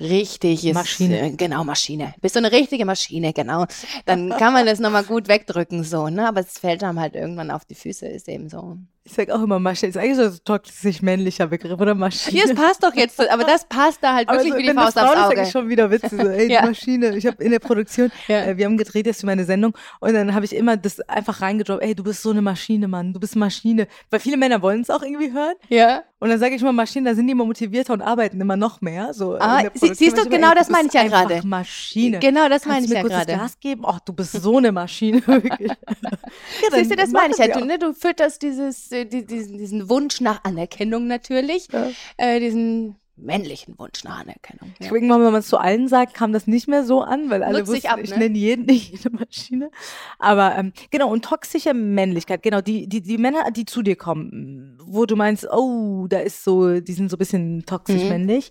richtiges 0.00 0.74
Maschine. 0.74 1.20
äh, 1.20 1.30
genau 1.32 1.62
Maschine 1.64 2.14
bist 2.20 2.34
so 2.34 2.38
eine 2.40 2.50
richtige 2.52 2.84
Maschine 2.84 3.32
genau 3.32 3.66
dann 4.06 4.30
kann 4.30 4.52
man 4.52 4.66
das 4.66 4.80
nochmal 4.80 5.04
gut 5.04 5.28
wegdrücken 5.28 5.84
so 5.84 6.08
ne 6.08 6.26
aber 6.26 6.40
es 6.40 6.58
fällt 6.58 6.82
einem 6.82 6.98
halt 6.98 7.14
irgendwann 7.14 7.50
auf 7.50 7.64
die 7.64 7.74
Füße 7.74 8.06
ist 8.08 8.28
eben 8.28 8.48
so 8.48 8.76
Ich 9.04 9.12
sag 9.12 9.30
auch 9.30 9.42
immer 9.42 9.58
Maschine. 9.58 9.90
Ist 9.90 9.96
eigentlich 9.96 10.16
so 10.16 10.22
ein 10.24 10.38
toxisch 10.44 11.00
männlicher 11.02 11.46
Begriff, 11.46 11.80
oder 11.80 11.94
Maschine? 11.94 12.42
hier 12.42 12.44
es 12.50 12.54
passt 12.54 12.82
doch 12.82 12.94
jetzt 12.94 13.18
aber 13.30 13.44
das 13.44 13.64
passt 13.68 13.98
da 14.02 14.14
halt 14.14 14.28
wirklich 14.28 14.52
so, 14.52 14.58
wie 14.58 14.62
die 14.62 14.68
das 14.74 14.76
Faust 14.94 14.98
aufs 14.98 15.12
ist, 15.12 15.24
Auge 15.26 15.42
ich 15.42 15.50
schon 15.50 15.68
wieder 15.68 15.90
witzig. 15.90 16.10
So, 16.10 16.28
ey, 16.28 16.50
Ja. 16.52 16.60
die 16.62 16.68
Maschine. 16.68 17.16
Ich 17.16 17.26
habe 17.26 17.42
in 17.42 17.50
der 17.50 17.58
Produktion, 17.60 18.10
Ja. 18.28 18.44
äh, 18.44 18.56
wir 18.56 18.66
haben 18.66 18.76
gedreht 18.76 19.06
jetzt 19.06 19.20
für 19.20 19.26
meine 19.26 19.44
Sendung 19.44 19.74
und 20.00 20.12
dann 20.14 20.34
habe 20.34 20.44
ich 20.44 20.54
immer 20.54 20.76
das 20.76 21.00
einfach 21.08 21.40
reingedroppt, 21.40 21.82
ey, 21.82 21.94
du 21.94 22.02
bist 22.04 22.22
so 22.22 22.30
eine 22.30 22.42
Maschine, 22.42 22.88
Mann, 22.88 23.12
du 23.12 23.20
bist 23.20 23.36
Maschine. 23.36 23.86
Weil 24.10 24.20
viele 24.20 24.36
Männer 24.36 24.60
wollen 24.62 24.82
es 24.82 24.90
auch 24.90 25.02
irgendwie 25.02 25.32
hören. 25.32 25.54
ja 25.68 26.02
Und 26.20 26.28
dann 26.28 26.38
sage 26.38 26.54
ich 26.54 26.60
immer 26.60 26.72
Maschinen, 26.72 27.06
da 27.06 27.14
sind 27.14 27.26
die 27.26 27.32
immer 27.32 27.46
motivierter 27.46 27.94
und 27.94 28.02
arbeiten 28.02 28.38
immer 28.40 28.56
noch 28.56 28.82
mehr. 28.82 29.14
So 29.14 29.36
Ah, 29.40 29.62
sie- 29.74 29.94
siehst 29.94 30.18
du, 30.18 30.28
genau 30.28 30.52
das 30.54 30.68
meine 30.68 30.86
ich 30.88 30.92
ja 30.94 31.02
gerade. 31.04 31.40
Maschine. 31.46 32.18
genau 32.18 32.48
das 32.48 32.66
meine 32.66 32.84
ich 32.84 32.92
ja 32.92 33.02
gerade 33.02 33.32
Gas 33.36 33.58
geben? 33.58 33.82
Ach, 33.86 34.00
du 34.00 34.12
bist 34.12 34.32
so 34.32 34.58
eine 34.58 34.70
Maschine. 34.70 35.22
Wirklich. 35.26 35.70
Ja, 35.70 36.76
Siehst 36.76 36.90
du, 36.90 36.96
das 36.96 37.10
meine 37.10 37.32
ich 37.32 37.38
ja. 37.38 37.46
ja 37.46 37.58
Du, 37.58 37.64
ne, 37.64 37.78
du 37.78 37.92
fütterst 37.94 38.42
dieses, 38.42 38.92
äh, 38.92 39.06
die- 39.06 39.24
diesen, 39.24 39.56
diesen 39.58 39.88
Wunsch 39.88 40.20
nach 40.20 40.44
Anerkennung 40.44 41.06
natürlich, 41.06 41.68
Ja. 41.72 41.88
äh, 42.18 42.38
diesen 42.38 42.96
männlichen 43.22 43.78
Wunsch 43.78 44.04
nach 44.04 44.20
Anerkennung. 44.20 44.72
Ich 44.78 44.86
Ja. 44.86 44.92
denke 44.92 45.06
mal, 45.08 45.18
wenn 45.24 45.32
man 45.32 45.40
es 45.40 45.48
zu 45.48 45.58
allen 45.58 45.88
sagt, 45.88 46.14
kam 46.14 46.32
das 46.32 46.46
nicht 46.46 46.68
mehr 46.68 46.84
so 46.84 47.00
an, 47.02 47.30
weil 47.30 47.42
alle 47.42 47.64
sich 47.66 47.84
wussten, 47.84 47.88
ab, 47.88 48.00
ich 48.02 48.10
ne? 48.10 48.18
nenne 48.18 48.38
jeden 48.38 48.66
nicht 48.66 48.90
jede 49.04 49.10
Maschine. 49.10 49.70
Aber 50.18 50.56
ähm, 50.56 50.72
genau, 50.90 51.10
und 51.10 51.24
toxische 51.24 51.74
Männlichkeit, 51.74 52.42
genau, 52.42 52.60
die, 52.60 52.88
die, 52.88 53.00
die 53.02 53.18
Männer, 53.18 53.50
die 53.50 53.64
zu 53.64 53.82
dir 53.82 53.96
kommen, 53.96 54.78
wo 54.84 55.06
du 55.06 55.16
meinst, 55.16 55.46
oh, 55.50 56.06
da 56.08 56.18
ist 56.20 56.44
so, 56.44 56.80
die 56.80 56.92
sind 56.92 57.10
so 57.10 57.16
ein 57.16 57.18
bisschen 57.18 57.64
toxisch 57.66 58.02
Mhm. 58.02 58.08
männlich, 58.08 58.50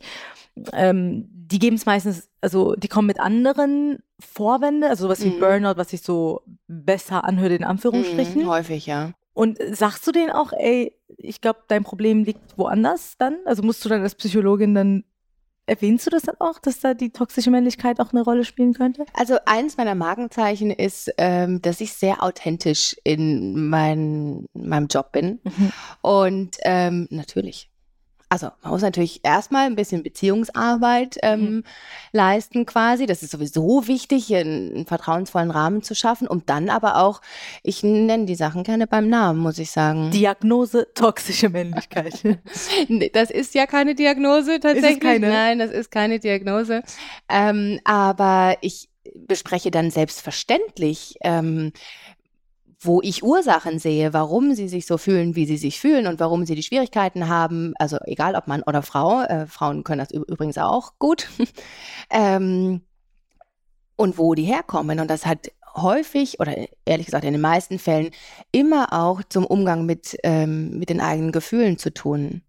ähm, 0.74 1.26
die 1.32 1.60
geben 1.60 1.76
es 1.78 1.86
meistens, 1.86 2.30
also 2.42 2.76
die 2.76 2.88
kommen 2.88 3.08
mit 3.08 3.20
anderen 3.20 4.00
Vorwände, 4.20 4.88
also 4.90 5.06
sowas 5.08 5.24
wie 5.24 5.30
Mhm. 5.30 5.40
Burnout, 5.40 5.78
was 5.78 5.90
sich 5.90 6.02
so 6.02 6.42
besser 6.68 7.24
anhört, 7.24 7.52
in 7.54 7.64
Anführungsstrichen. 7.64 8.44
Mhm, 8.44 8.48
häufig, 8.50 8.86
ja. 8.86 9.12
Und 9.40 9.58
sagst 9.72 10.06
du 10.06 10.12
denen 10.12 10.32
auch, 10.32 10.52
ey, 10.52 10.94
ich 11.16 11.40
glaube, 11.40 11.62
dein 11.70 11.86
Problem 11.86 12.26
liegt 12.26 12.58
woanders 12.58 13.16
dann? 13.18 13.38
Also 13.46 13.64
musst 13.64 13.86
du 13.86 13.88
dann 13.88 14.02
als 14.02 14.16
Psychologin 14.16 14.76
dann, 14.76 15.06
erwähnst 15.66 16.06
du 16.06 16.10
das 16.10 16.24
dann 16.24 16.36
auch, 16.40 16.60
dass 16.60 16.82
da 16.82 16.94
die 16.94 17.12
toxische 17.12 17.50
Männlichkeit 17.50 18.02
auch 18.02 18.12
eine 18.12 18.22
Rolle 18.22 18.44
spielen 18.44 18.74
könnte? 18.74 19.06
Also 19.14 19.38
eins 19.46 19.78
meiner 19.78 19.96
Markenzeichen 19.96 20.72
ist, 20.72 21.10
ähm, 21.18 21.62
dass 21.62 21.80
ich 21.80 21.94
sehr 21.94 22.22
authentisch 22.22 22.98
in 23.06 23.70
mein, 23.70 24.46
meinem 24.52 24.88
Job 24.88 25.14
bin. 25.14 25.40
Und 26.02 26.58
ähm, 26.64 27.08
natürlich. 27.10 27.70
Also 28.32 28.50
man 28.62 28.72
muss 28.74 28.84
natürlich 28.84 29.22
erstmal 29.24 29.66
ein 29.66 29.76
bisschen 29.76 30.04
Beziehungsarbeit 30.04 31.18
ähm, 31.24 31.64
leisten 32.12 32.68
quasi. 32.68 33.08
Das 33.08 33.24
ist 33.24 33.32
sowieso 33.32 33.88
wichtig, 33.88 34.34
einen, 34.36 34.76
einen 34.76 34.86
vertrauensvollen 34.86 35.50
Rahmen 35.50 35.82
zu 35.82 35.96
schaffen, 35.96 36.28
um 36.28 36.46
dann 36.46 36.70
aber 36.70 36.98
auch, 36.98 37.22
ich 37.64 37.82
nenne 37.82 38.26
die 38.26 38.36
Sachen 38.36 38.64
gerne 38.64 38.86
beim 38.86 39.10
Namen, 39.10 39.40
muss 39.40 39.58
ich 39.58 39.72
sagen. 39.72 40.12
Diagnose 40.12 40.88
toxische 40.94 41.50
Männlichkeit. 41.50 42.22
Nee, 42.88 43.10
Das 43.10 43.32
ist 43.32 43.56
ja 43.56 43.66
keine 43.66 43.96
Diagnose 43.96 44.60
tatsächlich. 44.60 45.00
keine? 45.00 45.30
Nein, 45.30 45.60
das 45.60 45.72
ist 45.72 45.92
keine 45.92 46.20
Diagnose. 46.20 46.84
Ähm, 47.28 47.80
aber 47.84 48.58
ich 48.62 48.90
bespreche 49.16 49.72
dann 49.72 49.92
selbstverständlich, 49.92 51.16
ähm, 51.22 51.72
wo 52.82 53.02
ich 53.02 53.24
Ursachen 53.24 53.78
sehe, 53.78 54.14
warum 54.14 54.56
sie 54.56 54.70
sich 54.70 54.86
so 54.86 54.98
fühlen, 54.98 55.36
wie 55.36 55.46
sie 55.46 55.58
sich 55.58 55.80
fühlen 55.80 56.08
und 56.08 56.20
warum 56.20 56.46
sie 56.46 56.56
die 56.56 56.64
Schwierigkeiten 56.64 57.28
haben. 57.28 57.74
Also 57.78 57.98
egal 58.06 58.36
ob 58.36 58.48
Mann 58.48 58.64
oder 58.64 58.82
Frau. 58.82 59.22
Äh, 59.24 59.48
Frauen 59.48 59.84
können 59.84 60.00
das 60.00 60.12
übrigens 60.12 60.58
auch 60.58 60.94
gut. 60.98 61.28
ähm, 62.10 62.82
und 63.98 64.18
wo 64.18 64.34
die 64.34 64.44
herkommen. 64.44 65.02
Und 65.02 65.10
das 65.10 65.26
hat 65.26 65.52
häufig 65.76 66.40
oder 66.40 66.56
ehrlich 66.86 67.06
gesagt 67.06 67.26
in 67.26 67.34
den 67.34 67.42
meisten 67.42 67.80
Fällen 67.80 68.12
immer 68.52 68.94
auch 68.94 69.22
zum 69.28 69.46
Umgang 69.46 69.86
mit, 69.86 70.18
ähm, 70.24 70.80
mit 70.80 70.90
den 70.90 71.02
eigenen 71.02 71.34
Gefühlen 71.34 71.78
zu 71.78 71.94
tun. 71.94 72.42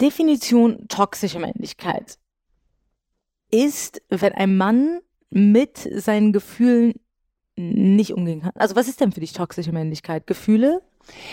Definition 0.00 0.88
toxische 0.88 1.38
Männlichkeit 1.38 2.18
ist, 3.50 4.02
wenn 4.08 4.32
ein 4.32 4.56
Mann 4.56 5.00
mit 5.30 5.78
seinen 5.78 6.32
Gefühlen 6.32 6.94
nicht 7.60 8.12
umgehen 8.12 8.42
kann. 8.42 8.52
Also 8.54 8.76
was 8.76 8.88
ist 8.88 9.00
denn 9.00 9.12
für 9.12 9.20
dich 9.20 9.32
toxische 9.32 9.72
Männlichkeit? 9.72 10.26
Gefühle? 10.26 10.82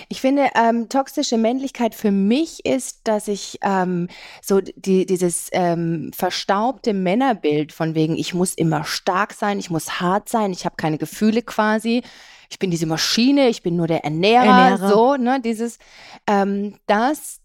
Ich 0.09 0.21
finde, 0.21 0.49
ähm, 0.55 0.89
toxische 0.89 1.37
Männlichkeit 1.37 1.93
für 1.93 2.11
mich 2.11 2.65
ist, 2.65 3.01
dass 3.03 3.27
ich 3.27 3.59
ähm, 3.61 4.07
so 4.41 4.61
die, 4.61 5.05
dieses 5.05 5.49
ähm, 5.51 6.11
verstaubte 6.15 6.93
Männerbild 6.93 7.73
von 7.73 7.95
wegen, 7.95 8.15
ich 8.15 8.33
muss 8.33 8.53
immer 8.53 8.83
stark 8.85 9.33
sein, 9.33 9.59
ich 9.59 9.69
muss 9.69 9.99
hart 9.99 10.29
sein, 10.29 10.51
ich 10.51 10.65
habe 10.65 10.75
keine 10.77 10.97
Gefühle 10.97 11.41
quasi, 11.41 12.03
ich 12.49 12.59
bin 12.59 12.71
diese 12.71 12.85
Maschine, 12.85 13.49
ich 13.49 13.61
bin 13.61 13.75
nur 13.75 13.87
der 13.87 14.03
Ernährer, 14.03 14.45
Ernährer. 14.45 14.89
so, 14.89 15.15
ne, 15.15 15.41
dieses, 15.41 15.79
ähm, 16.27 16.75
das 16.87 17.41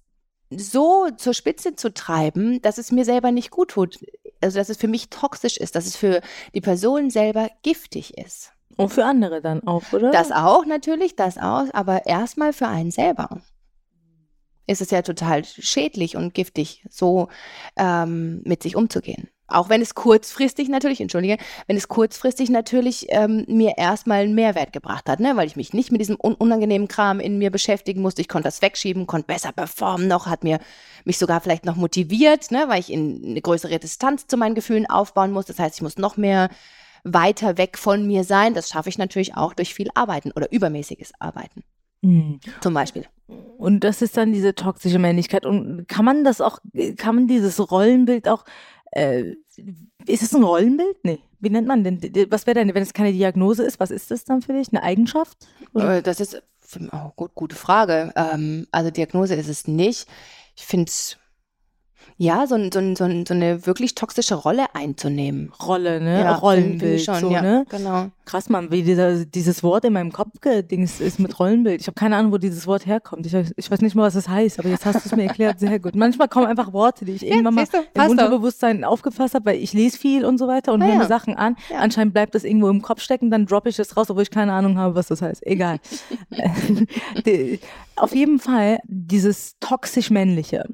so 0.55 1.09
zur 1.16 1.35
Spitze 1.35 1.77
zu 1.77 1.92
treiben, 1.92 2.61
dass 2.62 2.79
es 2.79 2.92
mir 2.92 3.05
selber 3.05 3.33
nicht 3.33 3.51
gut 3.51 3.71
tut. 3.71 3.99
Also, 4.40 4.59
dass 4.59 4.68
es 4.68 4.77
für 4.77 4.88
mich 4.88 5.09
toxisch 5.09 5.57
ist, 5.57 5.75
dass 5.77 5.87
es 5.87 5.97
für 5.97 6.21
die 6.55 6.61
Person 6.61 7.11
selber 7.11 7.49
giftig 7.62 8.18
ist. 8.18 8.52
Und 8.77 8.91
für 8.91 9.05
andere 9.05 9.41
dann 9.41 9.67
auch, 9.67 9.83
oder? 9.93 10.11
Das 10.11 10.33
auch 10.33 10.65
natürlich, 10.67 11.17
das 11.17 11.39
auch, 11.39 11.67
aber 11.73 12.07
erstmal 12.07 12.53
für 12.53 12.69
einen 12.69 12.91
selber 12.91 13.41
ist 14.67 14.81
es 14.81 14.91
ja 14.91 15.03
total 15.03 15.45
schädlich 15.45 16.17
und 16.17 16.35
giftig, 16.35 16.85
so 16.91 17.29
ähm, 17.77 18.43
mit 18.45 18.63
sich 18.63 18.77
umzugehen. 18.77 19.29
auch 19.49 19.69
wenn 19.69 19.83
es 19.83 19.95
kurzfristig 19.95 20.71
natürlich, 20.71 21.01
entschuldige, 21.01 21.37
wenn 21.67 21.77
es 21.77 21.89
kurzfristig 21.89 22.49
natürlich 22.49 23.07
ähm, 23.11 23.45
mir 23.49 23.75
erstmal 23.77 24.23
einen 24.23 24.35
Mehrwert 24.35 24.73
gebracht 24.73 25.09
hat, 25.11 25.21
ne? 25.21 25.37
weil 25.37 25.47
ich 25.47 25.57
mich 25.57 25.75
nicht 25.75 25.93
mit 25.93 26.01
diesem 26.01 26.17
un 26.23 26.35
unangenehmen 26.35 26.89
Kram 26.89 27.21
in 27.21 27.37
mir 27.37 27.51
beschäftigen 27.51 28.01
musste. 28.01 28.23
Ich 28.23 28.29
konnte 28.29 28.49
das 28.49 28.63
wegschieben, 28.63 29.07
konnte 29.07 29.27
besser 29.27 29.53
performen 29.53 30.09
noch, 30.09 30.27
hat 30.27 30.43
mir 30.43 30.59
mich 31.05 31.19
sogar 31.19 31.43
vielleicht 31.43 31.67
noch 31.67 31.77
motiviert, 31.77 32.51
ne? 32.51 32.65
weil 32.69 32.81
ich 32.81 32.91
in 32.91 33.23
eine 33.23 33.43
größere 33.43 33.79
Distanz 33.79 34.27
zu 34.27 34.39
meinen 34.39 34.55
Gefühlen 34.55 34.89
aufbauen 34.89 35.33
muss. 35.33 35.47
Das 35.47 35.59
heißt, 35.59 35.77
ich 35.77 35.83
muss 35.83 35.99
noch 35.99 36.17
mehr 36.17 36.49
weiter 37.05 37.59
weg 37.59 37.79
von 37.79 38.07
mir 38.07 38.25
sein. 38.25 38.55
Das 38.55 38.69
schaffe 38.69 38.88
ich 38.88 38.99
natürlich 38.99 39.37
auch 39.37 39.55
durch 39.55 39.75
viel 39.75 39.88
Arbeiten 39.95 40.33
oder 40.33 40.51
übermäßiges 40.53 41.12
Arbeiten. 41.19 41.65
Mhm. 42.03 42.41
Zum 42.61 42.75
Beispiel. 42.75 43.07
Und 43.59 43.81
das 43.81 44.03
ist 44.03 44.17
dann 44.17 44.33
diese 44.33 44.55
toxische 44.55 44.99
Männlichkeit. 44.99 45.47
Und 45.47 45.87
kann 45.88 46.05
man 46.05 46.25
das 46.25 46.41
auch, 46.41 46.59
kann 46.97 47.15
man 47.15 47.27
dieses 47.29 47.71
Rollenbild 47.71 48.29
auch, 48.29 48.45
äh, 48.93 49.35
ist 50.07 50.23
es 50.23 50.35
ein 50.35 50.43
Rollenbild? 50.43 50.97
Nee. 51.05 51.21
Wie 51.41 51.51
nennt 51.51 51.67
man 51.67 51.83
denn? 51.83 52.01
Was 52.31 52.47
wäre 52.47 52.55
denn, 52.55 52.75
wenn 52.75 52.83
es 52.83 52.93
keine 52.93 53.12
Diagnose 53.12 53.65
ist, 53.65 53.81
was 53.81 53.91
ist 53.91 54.11
das 54.11 54.25
dann 54.25 54.43
für 54.43 54.53
dich? 54.53 54.69
Eine 54.73 54.83
Eigenschaft? 54.83 55.49
Oder? 55.73 55.99
Äh, 55.99 56.03
Das 56.03 56.21
ist 56.21 56.43
oh, 56.93 57.11
gut, 57.17 57.35
gute 57.35 57.57
Frage. 57.57 58.12
Ähm, 58.17 58.67
also 58.71 58.91
Diagnose 58.91 59.35
ist 59.35 59.49
es 59.49 59.67
nicht. 59.67 60.07
Ich 60.57 60.65
finde 60.65 60.88
es, 60.88 61.17
ja, 62.19 62.47
so, 62.47 62.57
so, 62.57 62.81
so, 62.95 63.07
so 63.27 63.35
eine 63.35 63.67
wirklich 63.67 63.95
toxische 63.95 64.35
Rolle 64.37 64.67
einzunehmen. 64.75 65.53
Rolle, 65.65 66.01
ne? 66.01 66.21
Ja, 66.21 66.35
Rollenbild, 66.37 67.01
schon, 67.03 67.21
so, 67.21 67.31
ja, 67.31 67.43
ne? 67.43 67.65
Genau. 67.69 68.07
Krass, 68.25 68.49
Mann, 68.49 68.71
wie 68.71 68.83
dieser, 68.83 69.25
dieses 69.25 69.62
Wort 69.65 69.85
in 69.85 69.93
meinem 69.95 70.12
Kopf 70.12 70.41
gedings 70.41 71.01
ist 71.01 71.19
mit 71.19 71.38
Rollenbild. 71.41 71.81
Ich 71.81 71.88
habe 71.88 71.97
keine 71.97 72.17
Ahnung, 72.17 72.31
wo 72.33 72.38
dieses 72.38 72.67
Wort 72.69 72.87
herkommt. 72.87 73.27
Ich, 73.27 73.35
weiß- 73.35 73.53
ich 73.57 73.69
weiß 73.71 73.81
nicht 73.81 73.97
mal, 73.97 74.05
was 74.05 74.15
es 74.15 74.29
heißt, 74.29 74.61
aber 74.61 74.69
jetzt 74.69 74.87
hast 74.87 75.05
du 75.05 75.09
es 75.09 75.17
mir 75.17 75.25
erklärt. 75.25 75.59
Sehr 75.59 75.81
gut. 75.81 75.97
Manchmal 75.97 76.29
kommen 76.29 76.47
einfach 76.47 76.73
Worte, 76.73 77.05
die 77.05 77.12
ich 77.12 77.27
irgendwann 77.27 77.55
mal 77.55 77.65
du, 77.67 77.79
im 77.79 77.85
doch. 77.95 78.09
Unterbewusstern 78.09 78.85
aufgefasst 78.85 79.35
habe, 79.35 79.47
weil 79.47 79.57
ich 79.57 79.73
lese 79.73 79.99
viel 79.99 80.25
und 80.25 80.38
so 80.38 80.47
weiter 80.47 80.73
und 80.73 80.83
Ah, 80.83 80.87
höre 80.87 80.95
mir 80.95 81.03
ja. 81.03 81.09
Sachen 81.09 81.35
an. 81.35 81.57
Ja. 81.71 81.79
Anscheinend 81.79 82.15
bleibt 82.15 82.35
das 82.37 82.45
irgendwo 82.45 82.69
im 82.69 82.81
Kopf 82.83 83.01
stecken, 83.01 83.31
dann 83.31 83.47
droppe 83.47 83.69
ich 83.71 83.79
es 83.81 83.97
raus, 83.97 84.09
obwohl 84.11 84.23
ich 84.23 84.31
keine 84.31 84.53
Ahnung 84.53 84.79
habe, 84.79 84.95
was 84.95 85.09
das 85.09 85.21
heißt. 85.21 85.45
Egal. 85.45 85.79
Die- 87.27 87.59
Auf 87.97 88.15
jeden 88.15 88.38
Fall 88.38 88.79
dieses 88.87 89.57
toxisch-männliche. 89.61 90.65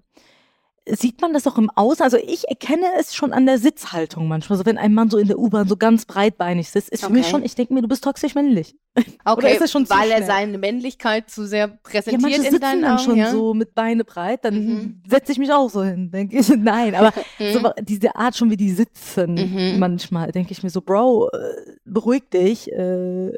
Sieht 0.90 1.20
man 1.20 1.32
das 1.32 1.46
auch 1.46 1.58
im 1.58 1.70
Außen? 1.70 2.02
Also 2.02 2.16
ich 2.16 2.48
erkenne 2.48 2.86
es 2.98 3.14
schon 3.14 3.32
an 3.32 3.46
der 3.46 3.58
Sitzhaltung 3.58 4.28
manchmal. 4.28 4.58
So 4.58 4.64
wenn 4.66 4.78
ein 4.78 4.94
Mann 4.94 5.10
so 5.10 5.18
in 5.18 5.28
der 5.28 5.38
U-Bahn 5.38 5.68
so 5.68 5.76
ganz 5.76 6.06
breitbeinig 6.06 6.70
sitzt, 6.70 6.88
ist 6.90 7.04
für 7.04 7.10
mich 7.10 7.22
Okay. 7.22 7.30
schon, 7.30 7.44
ich 7.44 7.54
denke 7.54 7.74
mir, 7.74 7.82
du 7.82 7.88
bist 7.88 8.04
toxisch 8.04 8.34
männlich. 8.34 8.74
Okay, 9.24 9.58
weil 9.60 10.10
er 10.10 10.22
seine 10.22 10.58
Männlichkeit 10.58 11.28
zu 11.30 11.46
sehr 11.46 11.66
Ja, 11.68 11.76
präsentiert 11.82 12.22
manche 12.22 12.36
in 12.38 12.50
sitzen 12.52 12.60
deinen 12.60 12.82
dann 12.82 12.92
Augen, 12.92 13.04
schon 13.04 13.16
ja? 13.18 13.30
so 13.30 13.52
mit 13.54 13.74
Beine 13.74 14.04
breit, 14.04 14.44
dann 14.44 14.54
Mhm. 14.54 15.02
setze 15.06 15.32
ich 15.32 15.38
mich 15.38 15.52
auch 15.52 15.68
so 15.68 15.82
hin, 15.84 16.10
denke 16.10 16.38
ich. 16.38 16.48
Nein, 16.56 16.94
aber 16.94 17.12
so, 17.52 17.60
Mhm. 17.60 17.68
diese 17.82 18.14
Art 18.16 18.36
schon, 18.36 18.50
wie 18.50 18.56
die 18.56 18.70
sitzen, 18.70 19.34
Mhm. 19.72 19.78
manchmal 19.78 20.32
denke 20.32 20.52
ich 20.52 20.62
mir 20.62 20.70
so, 20.70 20.80
Bro, 20.80 21.28
äh, 21.30 21.76
beruhig 21.84 22.22
dich. 22.32 22.72
Äh, 22.72 23.32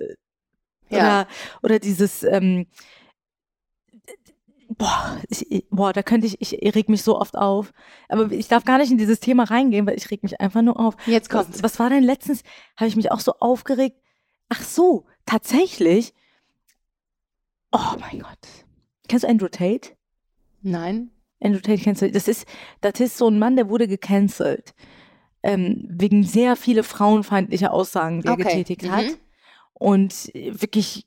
Ja. 0.91 0.99
oder, 0.99 1.27
oder 1.63 1.79
dieses, 1.79 2.23
ähm, 2.23 2.67
boah, 4.81 5.21
ich, 5.29 5.67
boah, 5.71 5.93
da 5.93 6.03
könnte 6.03 6.27
ich, 6.27 6.41
ich 6.41 6.75
reg 6.75 6.89
mich 6.89 7.03
so 7.03 7.19
oft 7.21 7.37
auf. 7.37 7.73
Aber 8.09 8.33
ich 8.33 8.49
darf 8.49 8.65
gar 8.65 8.79
nicht 8.79 8.91
in 8.91 8.97
dieses 8.99 9.21
Thema 9.21 9.45
reingehen, 9.45 9.87
weil 9.87 9.97
ich 9.97 10.11
reg 10.11 10.23
mich 10.23 10.41
einfach 10.41 10.63
nur 10.63 10.81
auf. 10.81 10.97
Jetzt 11.07 11.29
kommt's. 11.29 11.59
Was, 11.59 11.63
was 11.63 11.79
war 11.79 11.91
denn 11.91 12.03
letztens? 12.03 12.43
Habe 12.77 12.89
ich 12.89 12.97
mich 12.97 13.13
auch 13.13 13.21
so 13.21 13.35
aufgeregt? 13.41 13.97
Ach 14.49 14.63
so, 14.63 15.05
tatsächlich. 15.27 16.15
Oh 17.73 17.95
mein 18.01 18.21
Gott. 18.21 18.39
Kennst 19.07 19.25
du 19.25 19.29
Andrew 19.29 19.49
Tate? 19.49 19.91
Nein. 20.63 21.11
Andrew 21.43 21.61
Tate 21.61 21.83
kennst 21.83 22.01
du? 22.03 22.11
Das 22.11 22.27
ist, 22.27 22.47
das 22.81 22.99
ist 23.01 23.19
so 23.19 23.29
ein 23.29 23.39
Mann, 23.39 23.57
der 23.57 23.69
wurde 23.69 23.87
gecancelt. 23.87 24.75
Ähm, 25.43 25.87
wegen 25.91 26.23
sehr 26.25 26.57
viele 26.57 26.83
frauenfeindlicher 26.83 27.73
Aussagen, 27.73 28.23
die 28.23 28.29
er 28.29 28.33
Okay. 28.33 28.43
getätigt 28.45 28.91
hat. 28.91 29.05
Mhm. 29.05 29.17
Und 29.75 30.35
äh, 30.35 30.61
wirklich 30.61 31.07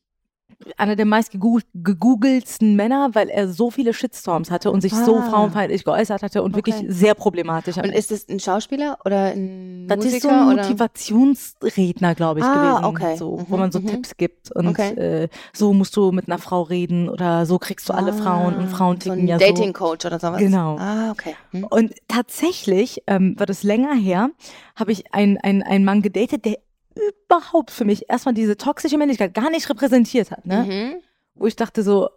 einer 0.78 0.96
der 0.96 1.06
meist 1.06 1.32
gegoogeltsten 1.32 2.76
Männer, 2.76 3.10
weil 3.14 3.30
er 3.30 3.48
so 3.48 3.72
viele 3.72 3.94
Shitstorms 3.94 4.52
hatte 4.52 4.72
und 4.72 4.82
sich 4.82 4.94
so 4.94 5.18
Ah. 5.18 5.22
frauenfeindlich 5.24 5.84
geäußert 5.84 6.24
hatte 6.24 6.42
und 6.44 6.56
Okay. 6.56 6.72
wirklich 6.74 6.86
sehr 6.96 7.16
problematisch. 7.16 7.78
Und 7.78 7.86
ist 7.94 8.12
es 8.12 8.28
ein 8.30 8.40
Schauspieler 8.40 8.98
oder 9.06 9.32
ein 9.34 9.88
das 9.88 9.98
Musiker? 9.98 10.16
ist 10.18 10.22
so 10.24 10.30
ein 10.30 10.44
oder? 10.48 10.54
Motivationsredner, 10.64 12.16
glaube 12.16 12.40
ich, 12.40 12.46
Ah, 12.46 12.54
gewesen. 12.54 12.86
okay. 12.86 13.18
So, 13.18 13.44
wo 13.48 13.56
Mhm, 13.56 13.60
man 13.60 13.72
so 13.72 13.80
mhm. 13.80 13.88
Tipps 13.88 14.18
gibt 14.18 14.52
und 14.56 14.68
Okay. 14.68 14.94
äh, 14.94 15.28
so 15.54 15.74
musst 15.74 15.96
du 15.96 16.12
mit 16.12 16.28
einer 16.28 16.38
Frau 16.40 16.62
reden 16.62 17.10
oder 17.10 17.46
so 17.46 17.60
kriegst 17.60 17.90
du 17.90 17.94
alle 17.94 18.14
Frauen 18.14 18.56
und 18.56 18.68
Frauen 18.70 18.98
Ah, 18.98 19.04
so 19.04 19.10
ticken 19.10 19.26
ein 19.26 19.28
ja 19.28 19.38
Dating 19.38 19.74
Coach 19.74 20.06
oder 20.06 20.20
sowas. 20.20 20.40
Genau. 20.40 20.78
Ah, 20.78 21.12
okay. 21.12 21.36
Hm. 21.52 21.62
so. 21.62 21.68
Und 21.78 21.94
tatsächlich 22.08 23.04
ähm, 23.08 23.36
war 23.38 23.46
das 23.46 23.64
länger 23.64 23.94
her, 23.96 24.30
habe 24.76 24.92
ich 24.92 25.14
einen 25.14 25.38
einen 25.38 25.84
Mann 25.86 26.02
gedatet, 26.02 26.46
der 26.46 26.58
überhaupt 26.96 27.72
für 27.72 27.86
mich 27.86 28.10
erstmal 28.10 28.34
diese 28.34 28.58
toxische 28.58 28.98
Männlichkeit 28.98 29.34
gar 29.34 29.50
nicht 29.50 29.70
repräsentiert 29.70 30.32
hat, 30.32 30.46
ne? 30.46 30.64
Mhm. 30.64 31.04
Wo 31.36 31.48
ich 31.48 31.56
dachte 31.56 31.84
so, 31.84 32.10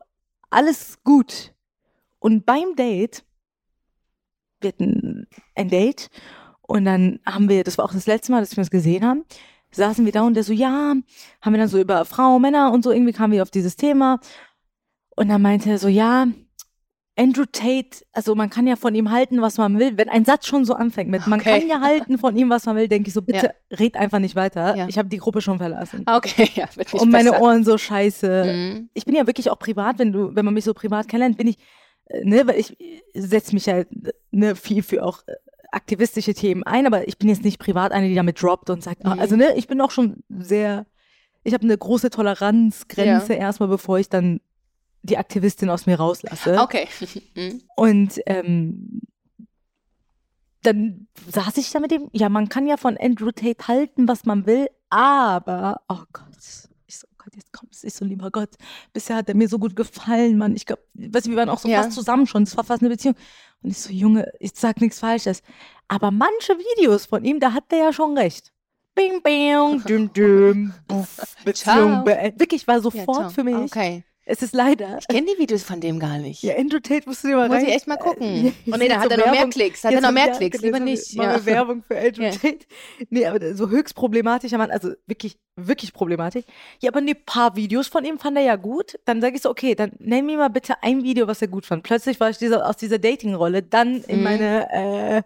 alles 0.51 1.03
gut. 1.05 1.55
Und 2.19 2.47
beim 2.47 2.77
Date, 2.77 3.25
wir 4.61 4.69
hatten 4.69 5.27
ein 5.55 5.69
Date 5.69 6.09
und 6.63 6.85
dann 6.85 7.21
haben 7.25 7.49
wir, 7.49 7.65
das 7.65 7.79
war 7.79 7.85
auch 7.85 7.93
das 7.93 8.07
letzte 8.07 8.33
Mal, 8.33 8.41
dass 8.41 8.57
wir 8.57 8.63
uns 8.63 8.71
gesehen 8.71 9.05
haben, 9.05 9.25
saßen 9.71 10.05
wir 10.05 10.13
da 10.13 10.23
und 10.23 10.35
der 10.35 10.45
so, 10.45 10.53
ja, 10.53 10.95
haben 11.41 11.53
wir 11.53 11.59
dann 11.59 11.69
so 11.69 11.79
über 11.79 12.05
Frauen, 12.05 12.43
Männer 12.43 12.73
und 12.73 12.83
so, 12.83 12.91
irgendwie 12.91 13.13
kamen 13.13 13.33
wir 13.33 13.43
auf 13.43 13.51
dieses 13.51 13.77
Thema. 13.77 14.21
Und 15.15 15.29
dann 15.29 15.43
meinte 15.43 15.71
er 15.71 15.79
so, 15.79 15.89
ja, 15.89 16.27
Andrew 17.19 17.45
Tate, 17.51 18.05
also 18.13 18.35
man 18.35 18.51
kann 18.51 18.67
ja 18.67 18.77
von 18.77 18.95
ihm 18.95 19.11
halten, 19.11 19.41
was 19.41 19.57
man 19.57 19.79
will. 19.79 19.97
Wenn 19.97 20.11
ein 20.11 20.27
Satz 20.27 20.47
schon 20.47 20.67
so 20.67 20.75
anfängt 20.75 21.11
mit, 21.11 21.27
man 21.27 21.41
Okay. 21.41 21.61
kann 21.61 21.69
ja 21.69 21.81
halten 21.81 22.19
von 22.19 22.37
ihm, 22.37 22.51
was 22.51 22.67
man 22.67 22.77
will, 22.77 22.89
denke 22.89 23.09
ich 23.09 23.15
so, 23.15 23.23
bitte 23.23 23.55
red 23.71 23.97
einfach 23.97 24.19
nicht 24.19 24.37
weiter. 24.37 24.77
Ja. 24.77 24.87
Ich 24.89 24.99
habe 24.99 25.09
die 25.09 25.17
Gruppe 25.17 25.41
schon 25.41 25.57
verlassen. 25.59 26.03
Ah, 26.05 26.19
Okay, 26.19 26.49
ja, 26.55 26.67
wird 26.75 26.93
nicht 26.93 27.03
und 27.03 27.11
meine 27.11 27.31
besser. 27.31 27.43
Ohren 27.43 27.65
so 27.65 27.79
scheiße. 27.79 28.45
Mhm. 28.45 28.91
Ich 28.93 29.07
bin 29.07 29.15
ja 29.15 29.27
wirklich 29.27 29.51
auch 29.51 29.59
privat, 29.59 29.99
wenn 29.99 30.13
du, 30.13 30.35
wenn 30.37 30.45
man 30.45 30.53
mich 30.55 30.65
so 30.65 30.75
privat 30.75 31.09
kennenlernt, 31.09 31.39
bin 31.39 31.49
ich, 31.49 31.57
äh, 32.07 32.23
ne, 32.23 32.47
weil 32.47 32.59
ich 32.61 32.77
setze 33.15 33.55
mich 33.55 33.65
ja 33.65 33.85
ne, 34.31 34.55
viel 34.55 34.83
für 34.83 35.03
auch 35.03 35.23
äh, 35.27 35.33
aktivistische 35.73 36.35
Themen 36.35 36.65
ein, 36.65 36.87
aber 36.87 37.09
ich 37.09 37.17
bin 37.19 37.31
jetzt 37.31 37.45
nicht 37.45 37.59
privat 37.59 37.93
eine, 37.93 38.09
die 38.09 38.15
damit 38.15 38.43
droppt 38.43 38.69
und 38.69 38.83
sagt, 38.83 39.07
ah, 39.07 39.15
Mhm. 39.15 39.21
also 39.21 39.37
ne, 39.37 39.55
ich 39.57 39.69
bin 39.69 39.81
auch 39.81 39.91
schon 39.91 40.23
sehr, 40.29 40.85
ich 41.45 41.55
habe 41.55 41.65
eine 41.65 41.79
große 41.79 42.11
Toleranzgrenze 42.11 43.33
erstmal, 43.35 43.69
bevor 43.71 43.99
ich 43.99 44.09
dann 44.11 44.41
die 45.07 45.19
Aktivistin 45.19 45.71
aus 45.71 45.87
mir 45.87 45.97
rauslasse. 45.97 46.61
Okay. 46.61 46.89
Mhm. 47.35 47.63
Und 47.77 48.21
ähm, 48.27 49.01
dann 50.63 51.07
saß 51.31 51.57
ich 51.59 51.71
da 51.71 51.81
mit 51.81 51.91
dem, 51.91 52.09
ja, 52.13 52.29
man 52.29 52.49
kann 52.49 52.67
ja 52.67 52.77
von 52.77 52.97
Andrew 52.99 53.31
Tate 53.31 53.69
halten, 53.69 54.09
was 54.09 54.25
man 54.25 54.47
will, 54.47 54.69
aber, 54.91 55.83
oh 55.89 56.03
Gott, 56.13 56.25
ich 56.87 56.97
so, 56.99 57.07
oh 57.11 57.15
Gott, 57.19 57.37
jetzt 57.37 57.53
kommt 57.53 57.75
es, 57.75 57.85
ich 57.85 57.95
so, 57.95 58.05
lieber 58.05 58.31
Gott, 58.31 58.51
bisher 58.93 59.17
hat 59.17 59.29
er 59.29 59.37
mir 59.37 59.49
so 59.49 59.59
gut 59.59 59.77
gefallen, 59.77 60.39
Mann, 60.39 60.57
ich 60.57 60.67
glaube, 60.67 60.83
weißt 60.95 61.27
du, 61.27 61.31
wir 61.31 61.37
waren 61.37 61.51
auch 61.51 61.59
so 61.59 61.69
Ja. 61.69 61.83
fast 61.83 61.93
zusammen 61.93 62.27
schon, 62.27 62.43
es 62.45 62.57
war 62.57 62.65
fast 62.65 62.83
eine 62.83 62.89
Beziehung. 62.91 63.15
Und 63.63 63.71
ich 63.71 63.79
so, 63.79 63.93
Junge, 63.93 64.31
ich 64.41 64.53
sag 64.55 64.81
nichts 64.81 64.99
Falsches. 65.01 65.43
Aber 65.89 66.11
manche 66.11 66.53
Videos 66.59 67.07
von 67.07 67.25
ihm, 67.25 67.41
da 67.41 67.53
hat 67.53 67.71
der 67.71 67.79
ja 67.79 67.93
schon 67.93 68.17
recht. 68.19 68.53
Bing, 68.95 69.23
bing, 69.23 69.83
düm, 69.89 70.13
düm, 70.13 70.75
buff, 70.89 71.37
Beziehung 71.45 72.05
beendet. 72.05 72.41
Wirklich, 72.41 72.67
war 72.67 72.77
Ja, 72.77 72.81
sofort 72.83 73.17
ciao. 73.19 73.31
für 73.31 73.45
mich. 73.45 73.55
Okay. 73.57 74.05
Es 74.29 74.43
ist 74.43 74.55
leider. 74.55 74.99
Ich 75.01 75.07
kenne 75.07 75.25
die 75.33 75.41
Videos 75.41 75.63
von 75.63 75.81
dem 75.81 76.01
gar 76.01 76.19
nicht. 76.19 76.43
Ja, 76.43 76.57
Andrew 76.57 76.81
Tate 76.81 77.03
musst 77.07 77.23
du 77.23 77.29
dir 77.29 77.37
mal 77.37 77.47
Muss 77.49 77.59
rein. 77.59 77.67
ich 77.67 77.75
echt 77.75 77.87
mal 77.87 77.97
gucken. 77.97 78.47
Äh, 78.49 78.53
oh 78.73 78.77
nee, 78.77 78.89
da 78.89 78.99
hat 78.99 79.11
er 79.13 79.19
noch 79.19 79.31
mehr. 79.31 79.47
Klicks. 79.49 79.85
Hat 79.85 79.93
er 79.95 80.01
noch 80.01 80.11
mehr 80.11 80.27
ja, 80.27 80.37
Klicks. 80.37 80.61
genau, 80.61 80.77
Lieber 80.77 80.85
nicht. 80.85 81.15
Machen 81.17 81.31
Ja. 81.31 81.47
Werbung 81.47 81.83
für 81.87 81.97
Andrew 81.97 82.25
Ja. 82.25 82.31
Tate. 82.33 82.59
Nee, 83.09 83.25
aber 83.25 83.55
so 83.55 83.69
höchst 83.71 83.95
problematischer 83.95 84.59
Mann, 84.59 84.73
also 84.73 84.91
wirklich, 85.07 85.39
wirklich 85.55 85.93
problematisch. 85.93 86.45
Ja, 86.83 86.91
aber 86.91 87.01
ne 87.01 87.15
paar 87.15 87.55
Videos 87.55 87.87
von 87.87 88.05
ihm 88.05 88.19
fand 88.19 88.37
er 88.37 88.43
ja 88.43 88.57
gut. 88.57 88.99
Dann 89.05 89.21
sage 89.21 89.37
ich 89.37 89.43
so, 89.43 89.51
okay, 89.51 89.77
dann 89.77 89.93
nenn 90.01 90.27
mir 90.27 90.37
mal 90.39 90.49
bitte 90.51 90.75
ein 90.83 91.05
Video, 91.05 91.29
was 91.29 91.41
er 91.41 91.47
gut 91.49 91.65
fand. 91.65 91.85
Plötzlich 91.85 92.19
war 92.19 92.29
ich 92.29 92.39
dieser, 92.39 92.69
aus 92.69 92.77
dieser 92.77 92.99
Dating-Rolle 92.99 93.63
dann 93.63 94.03
in 94.03 94.19
Mhm. 94.19 94.23
meine 94.25 94.73
äh, 94.73 95.23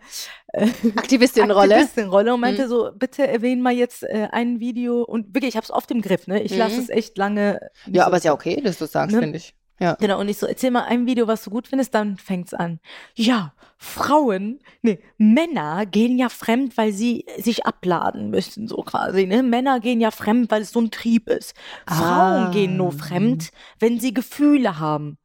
Aktivistin-Rolle. 0.97 1.75
Aktivistin-Rolle 1.77 2.33
und 2.35 2.41
Mhm. 2.41 2.43
meinte 2.43 2.69
so, 2.69 2.91
bitte 2.95 3.27
erwähnen 3.27 3.63
mal 3.63 3.73
jetzt 3.73 4.03
äh, 4.03 4.29
ein 4.33 4.61
Video. 4.61 5.03
Und 5.03 5.35
wirklich, 5.35 5.51
ich 5.51 5.57
habe 5.57 5.65
es 5.65 5.71
oft 5.71 5.91
im 5.91 6.01
Griff, 6.03 6.27
ne? 6.27 6.43
Ich 6.43 6.57
lasse 6.57 6.77
Mhm. 6.77 6.83
es 6.83 6.89
echt 6.89 7.17
lange. 7.19 7.71
Ja, 7.87 8.03
so- 8.03 8.07
aber 8.09 8.17
ist 8.19 8.25
ja 8.25 8.33
okay, 8.33 8.61
dass 8.61 8.79
du 8.79 8.85
es 8.85 8.93
sagst, 8.93 9.15
Ne? 9.15 9.23
finde 9.23 9.37
ich. 9.39 9.55
Ja. 9.83 9.95
Genau, 9.99 10.21
und 10.21 10.29
ich 10.29 10.37
so, 10.37 10.47
erzähl 10.47 10.71
mal 10.71 10.85
ein 10.85 11.07
Video, 11.07 11.27
was 11.27 11.43
du 11.43 11.49
gut 11.51 11.67
findest, 11.67 11.95
dann 11.95 12.19
fängt's 12.19 12.53
an. 12.53 12.81
Ja, 13.15 13.55
Frauen, 13.79 14.59
nee, 14.83 14.99
Männer 15.17 15.87
gehen 15.87 16.19
ja 16.19 16.29
fremd, 16.29 16.77
weil 16.77 16.93
sie 16.93 17.25
sich 17.39 17.65
abladen 17.65 18.29
müssen, 18.29 18.69
so 18.69 18.77
quasi, 18.83 19.25
ne? 19.27 19.43
Männer 19.43 19.81
gehen 19.81 20.01
ja 20.01 20.11
fremd, 20.11 20.51
weil 20.51 20.61
es 20.61 20.71
so 20.73 20.81
ein 20.83 20.91
Trieb 20.91 21.31
ist. 21.31 21.55
Frauen 21.89 22.45
Ah. 22.49 22.51
gehen 22.53 22.77
nur 22.77 22.93
fremd, 22.93 23.53
wenn 23.79 23.99
sie 23.99 24.13
Gefühle 24.13 24.79
haben. 24.79 25.17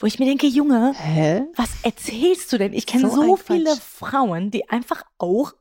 Wo 0.00 0.06
ich 0.06 0.18
mir 0.18 0.24
denke, 0.24 0.46
Junge, 0.46 0.94
Hä? 0.96 1.44
was 1.56 1.68
erzählst 1.82 2.50
du 2.52 2.58
denn? 2.58 2.72
Ich 2.72 2.86
kenne 2.86 3.08
So 3.10 3.14
so, 3.22 3.36
viele 3.36 3.66
Quatsch. 3.72 3.80
Frauen, 3.80 4.50
die 4.50 4.68
einfach 4.70 5.04
auch, 5.18 5.52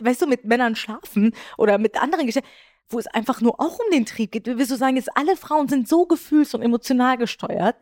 weißt 0.00 0.20
du, 0.22 0.26
mit 0.26 0.44
Männern 0.44 0.76
schlafen 0.76 1.34
oder 1.56 1.78
mit 1.78 2.00
anderen 2.00 2.26
Geschichten, 2.26 2.48
wo 2.88 2.98
es 2.98 3.06
einfach 3.06 3.40
nur 3.40 3.58
auch 3.58 3.78
um 3.78 3.90
den 3.90 4.04
Trieb 4.04 4.32
geht. 4.32 4.46
Willst 4.46 4.70
du 4.70 4.76
sagen, 4.76 4.96
jetzt 4.96 5.16
alle 5.16 5.36
Frauen 5.36 5.68
sind 5.68 5.88
so 5.88 6.04
gefühls- 6.04 6.54
und 6.54 6.60
emotional 6.62 7.16
gesteuert, 7.16 7.76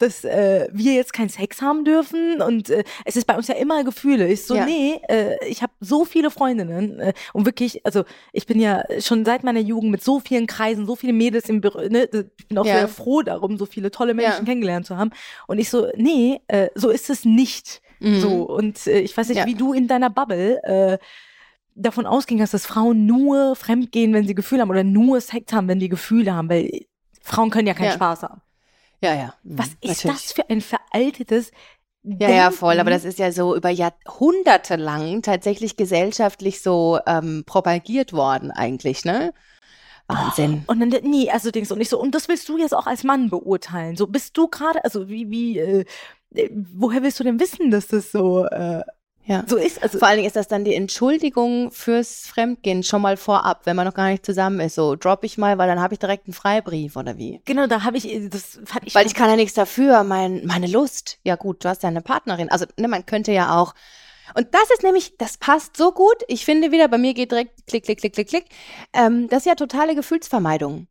dass 0.00 0.24
äh, 0.24 0.68
wir 0.72 0.94
jetzt 0.94 1.12
keinen 1.12 1.28
Sex 1.28 1.62
haben 1.62 1.84
dürfen 1.84 2.40
und 2.42 2.70
äh, 2.70 2.84
es 3.04 3.16
ist 3.16 3.26
bei 3.26 3.36
uns 3.36 3.46
ja 3.48 3.54
immer 3.54 3.84
Gefühle. 3.84 4.26
Ich 4.28 4.44
so, 4.46 4.54
Ja. 4.56 4.64
nee, 4.64 5.00
äh, 5.08 5.36
ich 5.46 5.62
habe 5.62 5.72
so 5.80 6.04
viele 6.04 6.30
Freundinnen 6.30 6.98
äh, 6.98 7.12
und 7.32 7.46
wirklich, 7.46 7.84
also 7.86 8.04
ich 8.32 8.46
bin 8.46 8.58
ja 8.60 8.82
schon 9.00 9.24
seit 9.24 9.44
meiner 9.44 9.60
Jugend 9.60 9.90
mit 9.90 10.02
so 10.02 10.18
vielen 10.20 10.46
Kreisen, 10.46 10.86
so 10.86 10.96
viele 10.96 11.12
Mädels 11.12 11.48
im 11.48 11.60
Büro, 11.60 11.80
ne, 11.80 12.08
ich 12.38 12.48
bin 12.48 12.58
auch 12.58 12.66
Ja. 12.66 12.78
sehr 12.78 12.88
froh 12.88 13.22
darum, 13.22 13.56
so 13.58 13.66
viele 13.66 13.90
tolle 13.90 14.14
Menschen 14.14 14.40
Ja. 14.40 14.44
kennengelernt 14.44 14.86
zu 14.86 14.96
haben. 14.96 15.10
Und 15.46 15.58
ich 15.58 15.70
so, 15.70 15.86
nee, 15.96 16.40
äh, 16.48 16.68
so 16.74 16.88
ist 16.90 17.10
es 17.10 17.24
nicht. 17.24 17.80
Mhm. 18.00 18.20
So, 18.20 18.42
und 18.48 18.86
äh, 18.86 19.00
ich 19.00 19.16
weiß 19.16 19.28
nicht, 19.28 19.44
wie 19.46 19.54
du 19.54 19.72
in 19.72 19.86
deiner 19.86 20.08
Bubble 20.10 20.62
äh, 20.64 20.98
davon 21.74 22.06
ausgingst, 22.06 22.52
dass 22.54 22.66
Frauen 22.66 23.06
nur 23.06 23.54
fremdgehen, 23.56 24.12
wenn 24.12 24.26
sie 24.26 24.34
Gefühle 24.34 24.62
haben 24.62 24.70
oder 24.70 24.84
nur 24.84 25.20
Sex 25.20 25.52
haben, 25.52 25.68
wenn 25.68 25.78
die 25.78 25.88
Gefühle 25.88 26.34
haben, 26.34 26.48
weil 26.48 26.70
Frauen 27.22 27.50
können 27.50 27.68
ja 27.68 27.74
keinen. 27.74 27.92
Spaß 27.92 28.22
haben. 28.24 28.40
Ja, 29.02 29.14
ja. 29.14 29.34
Mhm, 29.42 29.58
Was 29.58 29.68
ist 29.80 30.04
natürlich. 30.04 30.22
das 30.22 30.32
für 30.32 30.50
ein 30.50 30.60
veraltetes 30.60 31.52
Ja, 32.02 32.30
ja, 32.30 32.50
voll. 32.50 32.78
Aber 32.80 32.90
das 32.90 33.04
ist 33.04 33.18
ja 33.18 33.32
so 33.32 33.54
über 33.56 33.70
Jahrhunderte 33.70 34.76
lang 34.76 35.22
tatsächlich 35.22 35.76
gesellschaftlich 35.76 36.62
so 36.62 36.98
ähm, 37.06 37.44
propagiert 37.46 38.12
worden, 38.12 38.50
eigentlich, 38.50 39.04
ne? 39.04 39.32
Wahnsinn. 40.08 40.64
Und 40.66 40.80
dann, 40.80 40.88
nee, 41.02 41.30
also 41.30 41.50
denkst 41.50 41.68
du 41.68 41.76
nicht 41.76 41.90
so, 41.90 42.00
und 42.00 42.14
das 42.14 42.28
willst 42.28 42.48
du 42.48 42.58
jetzt 42.58 42.74
auch 42.74 42.86
als 42.86 43.04
Mann 43.04 43.30
beurteilen. 43.30 43.96
So 43.96 44.06
bist 44.06 44.36
du 44.36 44.48
gerade, 44.48 44.82
also 44.84 45.08
wie, 45.08 45.30
wie, 45.30 45.58
äh, 45.58 45.84
äh, 46.34 46.50
woher 46.52 47.02
willst 47.02 47.20
du 47.20 47.24
denn 47.24 47.38
wissen, 47.38 47.70
dass 47.70 47.86
das 47.88 48.10
so, 48.10 48.44
äh, 48.46 48.82
Ja. 49.24 49.44
so 49.46 49.56
ist? 49.56 49.82
Also, 49.82 49.98
Vor 49.98 50.08
allen 50.08 50.16
Dingen 50.16 50.26
ist 50.26 50.36
das 50.36 50.48
dann 50.48 50.64
die 50.64 50.74
Entschuldigung 50.74 51.70
fürs 51.70 52.26
Fremdgehen 52.26 52.82
schon 52.82 53.02
mal 53.02 53.16
vorab, 53.16 53.62
wenn 53.64 53.76
man 53.76 53.86
noch 53.86 53.94
gar 53.94 54.08
nicht 54.08 54.24
zusammen 54.24 54.60
ist. 54.60 54.74
So, 54.74 54.96
drop 54.96 55.24
ich 55.24 55.38
mal, 55.38 55.58
weil 55.58 55.68
dann 55.68 55.80
habe 55.80 55.94
ich 55.94 56.00
direkt 56.00 56.26
einen 56.26 56.34
Freibrief 56.34 56.96
oder 56.96 57.16
wie? 57.16 57.40
genau, 57.44 57.66
da 57.66 57.84
habe 57.84 57.96
ich, 57.96 58.08
das 58.30 58.58
fand 58.64 58.86
ich. 58.86 58.94
Weil 58.94 59.06
ich 59.06 59.14
kann 59.14 59.28
ja 59.30 59.36
nichts 59.36 59.54
dafür, 59.54 60.02
mein, 60.04 60.46
meine 60.46 60.66
Lust. 60.66 61.18
Ja 61.22 61.36
gut, 61.36 61.64
du 61.64 61.68
hast 61.68 61.82
ja 61.82 61.88
eine 61.88 62.00
Partnerin. 62.00 62.50
Also 62.50 62.66
ne, 62.76 62.88
man 62.88 63.06
könnte 63.06 63.32
ja 63.32 63.60
auch. 63.60 63.74
Und 64.34 64.48
das 64.52 64.70
ist 64.70 64.82
nämlich, 64.82 65.16
das 65.18 65.38
passt 65.38 65.76
so 65.76 65.92
gut. 65.92 66.22
Ich 66.28 66.44
finde 66.44 66.70
wieder, 66.72 66.88
bei 66.88 66.98
mir 66.98 67.14
geht 67.14 67.32
direkt 67.32 67.66
klick, 67.66 67.84
klick, 67.84 67.98
klick, 67.98 68.14
klick, 68.14 68.28
klick. 68.28 68.44
Ähm, 68.92 69.28
das 69.28 69.40
ist 69.40 69.46
ja 69.46 69.54
totale 69.54 69.94
Gefühlsvermeidung. 69.94 70.86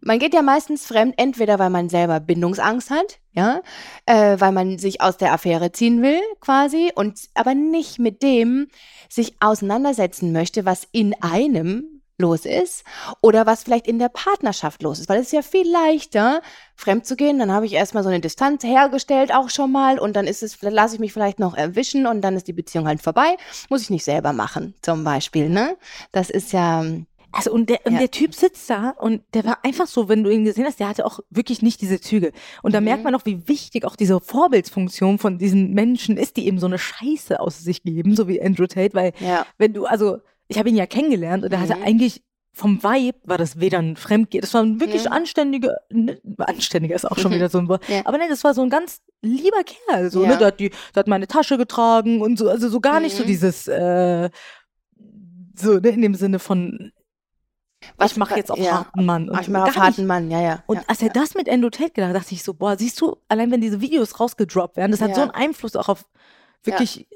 Man 0.00 0.18
geht 0.18 0.34
ja 0.34 0.42
meistens 0.42 0.86
fremd, 0.86 1.14
entweder 1.16 1.58
weil 1.58 1.70
man 1.70 1.88
selber 1.88 2.20
Bindungsangst 2.20 2.90
hat, 2.90 3.18
ja, 3.32 3.60
äh, 4.06 4.36
weil 4.38 4.52
man 4.52 4.78
sich 4.78 5.00
aus 5.00 5.16
der 5.16 5.32
Affäre 5.32 5.72
ziehen 5.72 6.02
will, 6.02 6.20
quasi, 6.40 6.92
und 6.94 7.18
aber 7.34 7.54
nicht 7.54 7.98
mit 7.98 8.22
dem 8.22 8.68
sich 9.08 9.36
auseinandersetzen 9.40 10.32
möchte, 10.32 10.64
was 10.64 10.86
in 10.92 11.14
einem 11.20 11.98
los 12.18 12.44
ist 12.44 12.84
oder 13.20 13.46
was 13.46 13.62
vielleicht 13.62 13.86
in 13.86 13.98
der 13.98 14.08
Partnerschaft 14.08 14.82
los 14.82 14.98
ist, 14.98 15.08
weil 15.08 15.20
es 15.20 15.26
ist 15.26 15.32
ja 15.32 15.42
viel 15.42 15.70
leichter, 15.70 16.42
fremd 16.74 17.06
zu 17.06 17.16
gehen, 17.16 17.38
dann 17.38 17.52
habe 17.52 17.66
ich 17.66 17.72
erstmal 17.72 18.02
so 18.02 18.08
eine 18.08 18.20
Distanz 18.20 18.64
hergestellt 18.64 19.32
auch 19.32 19.50
schon 19.50 19.70
mal 19.70 19.98
und 19.98 20.16
dann 20.16 20.26
ist 20.26 20.42
es, 20.42 20.60
lasse 20.60 20.96
ich 20.96 21.00
mich 21.00 21.12
vielleicht 21.12 21.38
noch 21.38 21.56
erwischen 21.56 22.06
und 22.06 22.22
dann 22.22 22.36
ist 22.36 22.48
die 22.48 22.52
Beziehung 22.52 22.88
halt 22.88 23.02
vorbei, 23.02 23.36
muss 23.68 23.82
ich 23.82 23.90
nicht 23.90 24.04
selber 24.04 24.32
machen, 24.32 24.74
zum 24.82 25.04
Beispiel, 25.04 25.48
ne? 25.48 25.76
Das 26.10 26.28
ist 26.28 26.52
ja, 26.52 26.84
Also 27.30 27.52
und 27.52 27.68
der, 27.68 27.80
und 27.84 27.92
Ja. 27.92 27.98
der 27.98 28.10
Typ 28.10 28.34
sitzt 28.34 28.70
da 28.70 28.90
und 28.90 29.22
der 29.34 29.44
war 29.44 29.58
einfach 29.62 29.86
so, 29.86 30.08
wenn 30.08 30.24
du 30.24 30.30
ihn 30.30 30.44
gesehen 30.44 30.64
hast, 30.64 30.80
der 30.80 30.88
hatte 30.88 31.04
auch 31.04 31.20
wirklich 31.30 31.60
nicht 31.60 31.80
diese 31.82 32.00
Züge. 32.00 32.32
Und 32.62 32.74
da 32.74 32.80
Mhm. 32.80 32.84
merkt 32.86 33.04
man 33.04 33.14
auch, 33.14 33.24
wie 33.26 33.46
wichtig 33.48 33.84
auch 33.84 33.96
diese 33.96 34.18
Vorbildsfunktion 34.20 35.18
von 35.18 35.36
diesen 35.38 35.74
Menschen 35.74 36.16
ist, 36.16 36.36
die 36.38 36.46
eben 36.46 36.58
so 36.58 36.66
eine 36.66 36.78
Scheiße 36.78 37.38
aus 37.38 37.58
sich 37.58 37.82
geben, 37.82 38.16
so 38.16 38.28
wie 38.28 38.40
Andrew 38.42 38.66
Tate, 38.66 38.94
weil 38.94 39.12
ja, 39.20 39.44
wenn 39.58 39.74
du, 39.74 39.84
also 39.84 40.18
ich 40.48 40.58
habe 40.58 40.70
ihn 40.70 40.76
ja 40.76 40.86
kennengelernt 40.86 41.44
und 41.44 41.52
er 41.52 41.60
hatte 41.60 41.76
Mhm. 41.76 41.82
eigentlich 41.82 42.22
vom 42.54 42.82
Vibe 42.82 43.18
war 43.24 43.36
das 43.38 43.60
weder 43.60 43.78
ein 43.78 43.94
Fremdgehen, 43.96 44.40
das 44.40 44.52
war 44.54 44.62
ein 44.62 44.80
wirklich 44.80 45.04
Mhm. 45.04 45.12
anständiger, 45.12 45.76
ne, 45.90 46.18
anständiger 46.38 46.96
ist 46.96 47.04
auch 47.08 47.18
schon 47.18 47.32
wieder 47.32 47.50
so 47.50 47.58
ein 47.58 47.68
Wort, 47.68 47.82
Ja. 47.90 48.00
aber 48.06 48.16
nein, 48.18 48.30
das 48.30 48.42
war 48.42 48.54
so 48.54 48.62
ein 48.62 48.70
ganz 48.70 49.00
lieber 49.22 49.62
Kerl, 49.64 50.10
so, 50.10 50.22
Ja. 50.24 50.30
ne, 50.30 50.38
der 50.38 50.46
hat 50.48 50.58
die, 50.60 50.70
der 50.70 51.00
hat 51.00 51.06
meine 51.08 51.28
Tasche 51.28 51.58
getragen 51.58 52.20
und 52.22 52.38
so, 52.38 52.48
also 52.48 52.68
so 52.70 52.80
gar 52.80 53.00
nicht 53.00 53.14
so 53.14 53.22
Mhm. 53.22 53.26
dieses, 53.28 53.68
äh, 53.68 54.30
so, 55.56 55.74
ne, 55.78 55.88
in 55.90 56.02
dem 56.02 56.14
Sinne 56.14 56.38
von, 56.38 56.90
Was- 57.96 58.12
ich 58.12 58.16
mache 58.18 58.36
jetzt 58.36 58.50
auf 58.50 58.58
ja. 58.58 58.72
harten 58.78 59.04
Mann. 59.04 59.28
Und 59.28 59.40
ich 59.40 59.48
mache 59.48 59.64
auf 59.64 59.68
nicht. 59.70 59.78
harten 59.78 60.06
Mann, 60.06 60.30
ja, 60.30 60.40
ja. 60.40 60.62
Und 60.66 60.76
ja, 60.76 60.82
als 60.86 61.00
er 61.00 61.08
ja. 61.08 61.12
das 61.12 61.34
mit 61.34 61.48
Endo 61.48 61.70
Tate 61.70 61.90
gedacht 61.90 62.10
hat, 62.10 62.16
dachte 62.22 62.34
ich 62.34 62.42
so, 62.42 62.54
boah, 62.54 62.76
siehst 62.76 63.00
du, 63.00 63.16
allein 63.28 63.50
wenn 63.50 63.60
diese 63.60 63.80
Videos 63.80 64.18
rausgedroppt 64.20 64.76
werden, 64.76 64.90
das 64.90 65.00
hat 65.00 65.14
so 65.14 65.20
einen 65.22 65.30
Einfluss 65.30 65.76
auch 65.76 65.88
auf 65.88 66.04
wirklich 66.64 67.06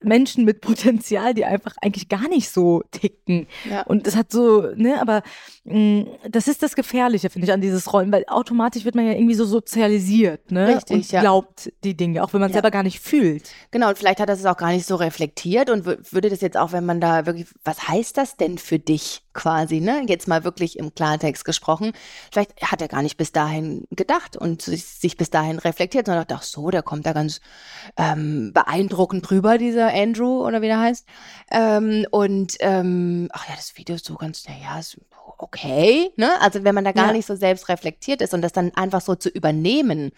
Menschen 0.00 0.44
mit 0.44 0.60
Potenzial, 0.60 1.32
die 1.32 1.46
einfach 1.46 1.74
eigentlich 1.80 2.10
gar 2.10 2.28
nicht 2.28 2.50
so 2.50 2.82
ticken. 2.90 3.46
ja. 3.68 3.82
Und 3.84 4.06
das 4.06 4.16
hat 4.16 4.30
so, 4.30 4.60
ne, 4.76 5.00
aber 5.00 5.22
mh, 5.64 6.04
das 6.28 6.46
ist 6.46 6.62
das 6.62 6.74
Gefährliche, 6.76 7.30
finde 7.30 7.46
ich, 7.46 7.52
an 7.54 7.62
dieses 7.62 7.90
Rollen, 7.90 8.12
weil 8.12 8.24
automatisch 8.28 8.84
wird 8.84 8.94
man 8.96 9.06
ja 9.06 9.12
irgendwie 9.14 9.34
so 9.34 9.46
sozialisiert, 9.46 10.50
ne? 10.50 10.76
Richtig, 10.76 10.96
und 10.96 11.10
ja. 11.12 11.20
glaubt 11.22 11.72
die 11.84 11.96
Dinge, 11.96 12.22
auch 12.22 12.34
wenn 12.34 12.40
man 12.40 12.50
Ja. 12.50 12.54
selber 12.54 12.70
gar 12.70 12.82
nicht 12.82 13.00
fühlt. 13.00 13.50
Genau, 13.70 13.88
und 13.88 13.96
vielleicht 13.98 14.20
hat 14.20 14.28
er 14.28 14.34
es 14.34 14.44
auch 14.44 14.58
gar 14.58 14.72
nicht 14.72 14.86
so 14.86 14.96
reflektiert 14.96 15.70
und 15.70 15.86
wür- 15.86 16.12
würde 16.12 16.28
das 16.28 16.42
jetzt 16.42 16.58
auch, 16.58 16.72
wenn 16.72 16.84
man 16.84 17.00
da 17.00 17.24
wirklich, 17.24 17.46
was 17.64 17.88
heißt 17.88 18.16
das 18.18 18.36
denn 18.36 18.58
für 18.58 18.78
dich 18.78 19.22
quasi, 19.34 19.80
ne? 19.80 20.04
Jetzt 20.08 20.28
mal 20.28 20.44
wirklich 20.44 20.78
im 20.78 20.94
Klartext 20.94 21.44
gesprochen. 21.44 21.92
Vielleicht 22.32 22.62
hat 22.62 22.80
er 22.80 22.88
gar 22.88 23.02
nicht 23.02 23.16
bis 23.16 23.32
dahin 23.32 23.86
gedacht 23.90 24.36
und 24.36 24.62
sich, 24.62 24.84
sich 24.84 25.16
bis 25.16 25.30
dahin 25.30 25.58
reflektiert, 25.58 26.06
sondern 26.06 26.26
dachte, 26.26 26.40
ach 26.40 26.44
so, 26.44 26.70
der 26.70 26.82
kommt 26.82 27.04
da 27.06 27.12
ganz 27.12 27.40
ähm, 27.96 28.52
beeindruckend 28.54 29.28
drüber, 29.28 29.58
dieser 29.58 29.92
Andrew 29.92 30.46
oder 30.46 30.62
wie 30.62 30.66
der 30.68 30.80
heißt. 30.80 31.06
Ähm, 31.50 32.06
und 32.10 32.54
ähm, 32.60 33.28
ach 33.32 33.48
ja, 33.48 33.54
das 33.56 33.76
Video 33.76 33.96
ist 33.96 34.06
so 34.06 34.14
ganz, 34.14 34.48
naja, 34.48 34.78
ist 34.78 34.98
okay, 35.38 36.10
ne? 36.16 36.40
Also 36.40 36.64
wenn 36.64 36.74
man 36.74 36.84
da 36.84 36.92
gar 36.92 37.08
Ja. 37.08 37.12
nicht 37.12 37.26
so 37.26 37.34
selbst 37.34 37.68
reflektiert 37.68 38.22
ist 38.22 38.34
und 38.34 38.42
das 38.42 38.52
dann 38.52 38.72
einfach 38.74 39.00
so 39.00 39.14
zu 39.14 39.28
übernehmen, 39.28 40.12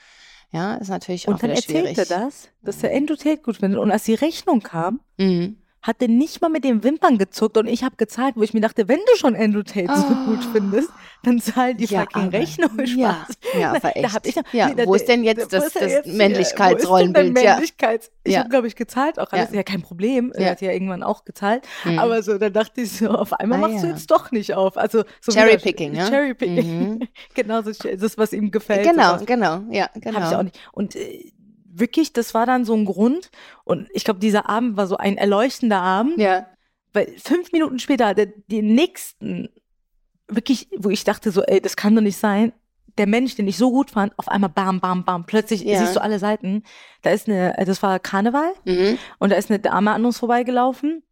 ja, 0.52 0.74
ist 0.76 0.88
natürlich 0.90 1.26
auch 1.26 1.33
Und 1.33 1.42
dann 1.42 1.50
wieder 1.50 1.57
erzählt 1.61 1.96
schwierig. 1.96 1.98
er 1.98 2.20
das, 2.20 2.48
dass 2.62 2.83
er 2.83 2.92
Endo 2.92 3.16
Tate 3.16 3.38
gut 3.42 3.57
findet. 3.57 3.81
Und 3.81 3.90
als 3.90 4.05
die 4.05 4.14
Rechnung 4.14 4.61
kam, 4.61 5.00
Mhm. 5.18 5.57
Hat 5.87 6.03
er 6.03 6.09
nicht 6.09 6.40
mal 6.40 6.49
mit 6.49 6.64
den 6.64 6.83
Wimpern 6.83 7.18
gezuckt 7.18 7.57
und 7.59 7.66
ich 7.66 7.85
habe 7.85 7.96
gezahlt, 7.96 8.35
wo 8.37 8.42
ich 8.42 8.53
mir 8.55 8.61
dachte, 8.61 8.88
wenn 8.88 8.99
du 8.99 9.16
schon 9.16 9.37
Andrew 9.37 9.62
Tate 9.62 9.87
so 9.94 10.07
Ah. 10.07 10.25
gut 10.27 10.44
findest, 10.53 10.90
dann 11.22 11.38
zahl 11.40 11.75
die 11.75 11.85
Ja, 11.87 12.01
fucking 12.01 12.29
Rechnung. 12.31 12.70
ja, 12.96 13.27
Spaß. 13.27 13.37
ja, 13.61 13.70
aber 13.70 13.81
Da 13.83 13.88
echt. 13.90 14.14
hab 14.14 14.27
ich, 14.27 14.35
Ja, 14.53 14.75
da- 14.75 14.87
wo 14.87 14.94
ist 14.94 15.07
denn 15.09 15.22
jetzt 15.25 15.53
das- 15.53 15.72
das 15.72 15.83
jetzt 15.83 16.07
Männlichkeitsrollenbild? 16.09 17.38
Ja. 17.38 17.53
Männlichkeits 17.55 18.11
ich 18.25 18.33
Ja. 18.33 18.40
habe, 18.40 18.51
glaube 18.51 18.66
ich, 18.66 18.75
gezahlt 18.77 19.18
auch 19.18 19.31
alles. 19.33 19.51
Ja. 19.51 19.57
Ja, 19.57 19.62
kein 19.62 19.83
Problem. 19.83 20.33
Er 20.35 20.51
hat 20.51 20.61
ja 20.61 20.72
irgendwann 20.72 21.03
auch 21.03 21.25
gezahlt. 21.25 21.62
Mhm. 21.85 21.99
Aber 21.99 22.22
so, 22.22 22.38
dann 22.38 22.53
dachte 22.53 22.81
ich 22.81 22.92
so, 22.92 23.09
auf 23.11 23.33
einmal 23.35 23.62
Ah, 23.64 23.68
machst 23.68 23.85
du 23.85 23.88
jetzt 23.88 24.11
doch 24.11 24.31
nicht 24.33 24.55
auf. 24.55 24.77
Also 24.77 25.05
so 25.20 25.33
Cherrypicking, 25.33 25.94
ja? 25.94 26.09
Cherrypicking. 26.09 26.81
Mhm. 26.99 27.09
genau 27.35 27.62
so, 27.62 27.70
das 27.96 28.18
was 28.18 28.33
ihm 28.33 28.51
gefällt. 28.51 28.88
Genau, 28.88 29.18
genau, 29.25 29.62
ja, 29.70 29.88
genau. 29.94 30.20
Hab 30.20 30.31
ich 30.33 30.37
auch 30.37 30.42
nicht. 30.42 30.59
Und 30.72 30.96
äh, 30.96 31.31
wirklich, 31.78 32.12
das 32.12 32.34
war 32.34 32.46
dann 32.46 32.64
so 32.64 32.74
ein 32.74 32.84
Grund. 32.84 33.30
Und 33.64 33.88
ich 33.92 34.04
glaube, 34.04 34.20
dieser 34.20 34.48
Abend 34.48 34.76
war 34.76 34.86
so 34.86 34.96
ein 34.96 35.16
erleuchtender 35.16 35.80
Abend. 35.80 36.18
Ja, 36.18 36.46
Weil 36.92 37.14
fünf 37.18 37.52
Minuten 37.52 37.78
später, 37.78 38.14
der, 38.14 38.26
den 38.26 38.74
nächsten, 38.74 39.48
wirklich, 40.28 40.68
wo 40.76 40.90
ich 40.90 41.04
dachte 41.04 41.30
so, 41.30 41.42
ey, 41.42 41.60
das 41.60 41.76
kann 41.76 41.94
doch 41.94 42.02
nicht 42.02 42.16
sein. 42.18 42.52
Der 42.98 43.06
Mensch, 43.06 43.34
den 43.34 43.46
ich 43.46 43.58
so 43.58 43.70
gut 43.70 43.90
fand, 43.90 44.18
auf 44.18 44.28
einmal 44.28 44.48
bam, 44.50 44.80
bam, 44.80 45.04
bam, 45.04 45.26
plötzlich 45.26 45.62
Ja. 45.62 45.78
siehst 45.78 45.96
du 45.96 46.00
alle 46.02 46.18
Seiten. 46.18 46.62
Da 47.02 47.10
ist 47.10 47.28
eine, 47.28 47.54
das 47.66 47.82
war 47.82 47.98
Karneval 47.98 48.52
mhm. 48.64 48.98
und 49.18 49.30
da 49.30 49.36
ist 49.36 49.50
eine 49.50 49.58
Dame 49.58 49.90
an 49.92 50.04
uns 50.06 50.18
vorbeigelaufen 50.18 51.02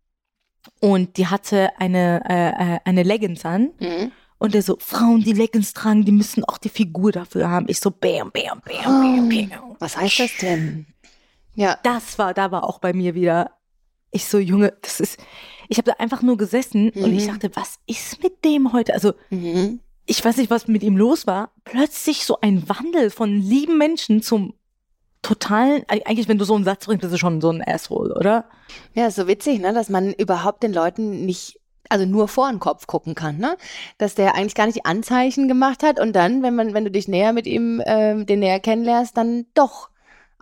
und 0.81 1.18
die 1.18 1.27
hatte 1.27 1.68
eine, 1.79 2.22
äh, 2.27 2.77
äh, 2.77 2.79
eine 2.85 3.03
Leggings 3.03 3.44
an 3.44 3.72
Mhm. 3.81 4.12
Und 4.44 4.54
der 4.54 4.62
so, 4.62 4.76
Frauen, 4.78 5.22
die 5.22 5.33
Leggings 5.33 5.72
tragen, 5.72 6.04
die 6.04 6.12
müssen 6.12 6.44
auch 6.44 6.59
die 6.59 6.68
Figur 6.68 7.12
dafür 7.12 7.48
haben. 7.50 7.66
Ich 7.68 7.80
so, 7.80 7.90
bam, 7.90 8.30
bam, 8.33 8.61
bam, 8.64 8.85
bam, 8.85 9.28
bam. 9.28 9.76
Was 9.78 9.96
heißt 9.96 10.20
das 10.20 10.37
denn? 10.38 10.87
Ja, 11.54 11.78
das 11.83 12.18
war, 12.18 12.35
da 12.35 12.50
war 12.50 12.64
auch 12.64 12.78
bei 12.78 12.92
mir 12.92 13.14
wieder, 13.14 13.50
ich 14.11 14.26
so, 14.26 14.38
Junge, 14.38 14.74
das 14.83 15.00
ist, 15.00 15.18
ich 15.68 15.78
habe 15.78 15.90
da 15.90 15.96
einfach 15.98 16.22
nur 16.22 16.37
gesessen 16.37 16.90
und 16.90 17.12
ich 17.12 17.24
Mhm. 17.26 17.28
dachte, 17.33 17.50
was 17.54 17.76
ist 17.87 18.22
mit 18.22 18.44
dem 18.44 18.72
heute? 18.72 18.92
Also, 18.94 19.14
mhm. 19.30 19.80
ich 20.07 20.24
weiß 20.24 20.37
nicht, 20.37 20.50
was 20.50 20.68
mit 20.68 20.83
ihm 20.83 20.96
los 20.96 21.26
war. 21.26 21.50
Plötzlich 21.64 22.24
so 22.26 22.38
ein 22.40 22.68
Wandel 22.68 23.11
von 23.11 23.40
lieben 23.40 23.78
Menschen 23.78 24.20
zum 24.22 24.54
totalen, 25.22 25.83
eig- 25.85 26.04
eigentlich, 26.07 26.28
wenn 26.28 26.37
du 26.38 26.44
so 26.44 26.54
einen 26.54 26.64
Satz 26.64 26.85
bringst, 26.85 27.00
bist 27.00 27.14
du 27.14 27.18
schon 27.18 27.40
so 27.40 27.50
ein 27.50 27.62
Asshole, 27.66 28.14
oder? 28.14 28.44
ja, 28.94 29.11
so 29.11 29.26
witzig, 29.26 29.61
ne, 29.61 29.72
dass 29.72 29.88
man 29.88 30.12
überhaupt 30.12 30.62
den 30.62 30.72
Leuten 30.74 31.24
nicht, 31.24 31.61
also 31.88 32.07
nur 32.07 32.29
vor 32.29 32.51
den 32.51 32.61
Kopf 32.61 32.87
gucken 32.87 33.14
kann, 33.14 33.38
ne? 33.38 33.57
Dass 33.99 34.14
der 34.14 34.35
eigentlich 34.35 34.55
gar 34.55 34.66
nicht 34.66 34.77
die 34.77 34.85
Anzeichen 34.85 35.49
gemacht 35.49 35.83
hat 35.83 36.01
und 36.01 36.14
dann, 36.14 36.42
wenn 36.42 36.55
man, 36.55 36.75
wenn 36.75 36.85
du 36.85 36.90
dich 36.90 37.09
näher 37.09 37.33
mit 37.33 37.47
ihm, 37.47 37.83
ähm, 37.87 38.27
den 38.27 38.40
näher 38.40 38.61
kennenlernst, 38.61 39.16
dann 39.16 39.47
doch 39.55 39.90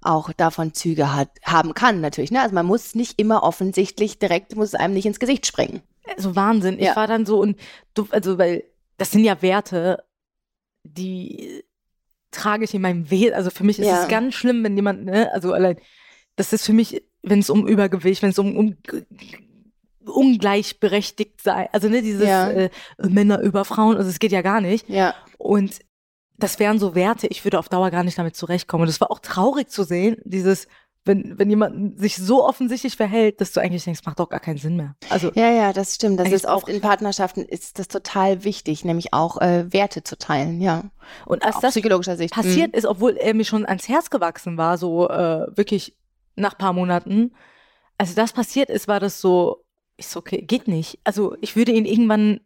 auch 0.02 0.32
davon 0.32 0.74
Züge 0.74 1.14
hat, 1.14 1.30
haben 1.44 1.74
kann, 1.74 2.00
natürlich, 2.00 2.30
ne? 2.30 2.42
Also 2.42 2.54
man 2.54 2.66
muss 2.66 2.94
nicht 2.94 3.20
immer 3.20 3.42
offensichtlich 3.42 4.18
direkt, 4.18 4.56
muss 4.56 4.68
es 4.68 4.74
einem 4.74 4.94
nicht 4.94 5.06
ins 5.06 5.20
Gesicht 5.20 5.46
springen. 5.46 5.82
Also 6.16 6.34
Wahnsinn. 6.34 6.78
Ich 6.78 6.86
Ja. 6.86 6.96
war 6.96 7.06
dann 7.06 7.24
so 7.26 7.40
und 7.40 7.56
du, 7.94 8.06
also, 8.10 8.38
weil 8.38 8.64
das 8.98 9.10
sind 9.12 9.24
ja 9.24 9.40
Werte, 9.42 10.02
die 10.84 11.62
trage 12.32 12.64
ich 12.64 12.74
in 12.74 12.82
meinem 12.82 13.10
Wesen. 13.10 13.34
Also 13.34 13.50
für 13.50 13.64
mich 13.64 13.78
ist 13.78 13.86
Ja. 13.86 14.02
es 14.02 14.08
ganz 14.08 14.34
schlimm, 14.34 14.64
wenn 14.64 14.74
jemand, 14.76 15.04
ne, 15.04 15.30
also 15.32 15.52
allein, 15.52 15.76
das 16.36 16.52
ist 16.52 16.66
für 16.66 16.72
mich, 16.72 17.02
wenn 17.22 17.38
es 17.38 17.50
um 17.50 17.66
Übergewicht, 17.68 18.22
wenn 18.22 18.30
es 18.30 18.38
um, 18.38 18.56
um 18.56 18.76
ungleichberechtigt 20.06 21.40
sei, 21.42 21.68
also 21.72 21.88
ne, 21.88 22.02
dieses 22.02 22.26
Ja. 22.26 22.50
äh, 22.50 22.70
Männer 22.98 23.40
über 23.40 23.64
Frauen, 23.64 23.96
also 23.96 24.08
es 24.08 24.18
geht 24.18 24.32
ja 24.32 24.42
gar 24.42 24.60
nicht. 24.60 24.88
Ja, 24.88 25.14
Und 25.38 25.80
das 26.38 26.58
wären 26.58 26.78
so 26.78 26.94
Werte, 26.94 27.26
ich 27.28 27.44
würde 27.44 27.58
auf 27.58 27.68
Dauer 27.68 27.90
gar 27.90 28.02
nicht 28.04 28.18
damit 28.18 28.36
zurechtkommen. 28.36 28.82
Und 28.82 28.88
es 28.88 29.00
war 29.00 29.10
auch 29.10 29.20
traurig 29.20 29.68
zu 29.68 29.84
sehen, 29.84 30.16
dieses, 30.24 30.66
wenn, 31.04 31.38
wenn 31.38 31.48
jemand 31.50 32.00
sich 32.00 32.16
so 32.16 32.44
offensichtlich 32.44 32.96
verhält, 32.96 33.40
dass 33.40 33.52
du 33.52 33.60
eigentlich 33.60 33.84
denkst, 33.84 34.00
macht 34.06 34.18
doch 34.18 34.28
gar 34.28 34.40
keinen 34.40 34.58
Sinn 34.58 34.76
mehr. 34.76 34.96
Also 35.08 35.30
Ja, 35.34 35.50
ja, 35.50 35.72
das 35.72 35.94
stimmt. 35.94 36.18
Das 36.18 36.32
ist 36.32 36.46
oft 36.46 36.68
in 36.68 36.80
Partnerschaften 36.80 37.42
ist 37.44 37.78
das 37.78 37.86
total 37.88 38.42
wichtig, 38.44 38.84
nämlich 38.84 39.12
auch 39.12 39.40
äh, 39.40 39.72
Werte 39.72 40.02
zu 40.02 40.16
teilen, 40.18 40.60
ja. 40.60 40.84
und 41.26 41.44
als 41.44 41.56
Aus 41.56 41.62
das 41.62 41.70
psychologischer 41.74 42.16
Sicht. 42.16 42.34
passiert 42.34 42.74
ist, 42.74 42.86
obwohl 42.86 43.16
er 43.16 43.34
mir 43.34 43.44
schon 43.44 43.64
ans 43.66 43.88
Herz 43.88 44.10
gewachsen 44.10 44.56
war, 44.56 44.78
so 44.78 45.08
äh, 45.08 45.46
wirklich 45.56 45.96
nach 46.34 46.56
paar 46.58 46.72
Monaten, 46.72 47.34
als 47.98 48.14
das 48.14 48.32
passiert 48.32 48.68
ist, 48.70 48.88
war 48.88 48.98
das 49.00 49.20
so, 49.20 49.61
ich 50.02 50.08
so, 50.08 50.20
okay, 50.20 50.42
geht 50.42 50.68
nicht. 50.68 50.98
Also 51.04 51.36
ich 51.40 51.56
würde 51.56 51.72
ihn 51.72 51.84
irgendwann, 51.84 52.40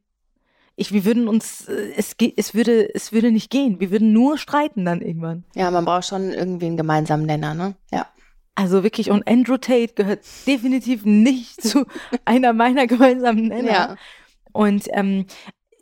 ich, 0.77 0.93
wir 0.93 1.05
würden 1.05 1.27
uns, 1.27 1.69
äh, 1.69 1.93
es 1.97 2.15
es 2.37 2.55
würde, 2.55 2.95
es 2.95 3.13
würde 3.13 3.33
nicht 3.33 3.51
gehen. 3.51 3.81
Wir 3.81 3.91
würden 3.91 4.13
nur 4.13 4.39
streiten 4.39 4.85
dann 4.85 5.01
irgendwann. 5.01 5.45
Ja, 5.55 5.71
man 5.71 5.85
braucht 5.85 6.07
schon 6.07 6.33
irgendwie 6.33 6.67
einen 6.67 6.77
gemeinsamen 6.77 7.27
Nenner, 7.27 7.55
ne? 7.55 7.75
Ja. 7.91 8.07
Also 8.55 8.83
wirklich, 8.83 9.11
und 9.11 9.27
Andrew 9.29 9.57
Tate 9.57 9.95
gehört 9.95 10.21
definitiv 10.47 11.05
nicht 11.05 11.63
zu 11.67 11.87
einer 12.25 12.53
meiner 12.53 12.87
gemeinsamen 12.87 13.49
Nenner. 13.49 13.71
Ja. 13.71 13.97
Und 14.53 14.89
ähm, 14.93 15.27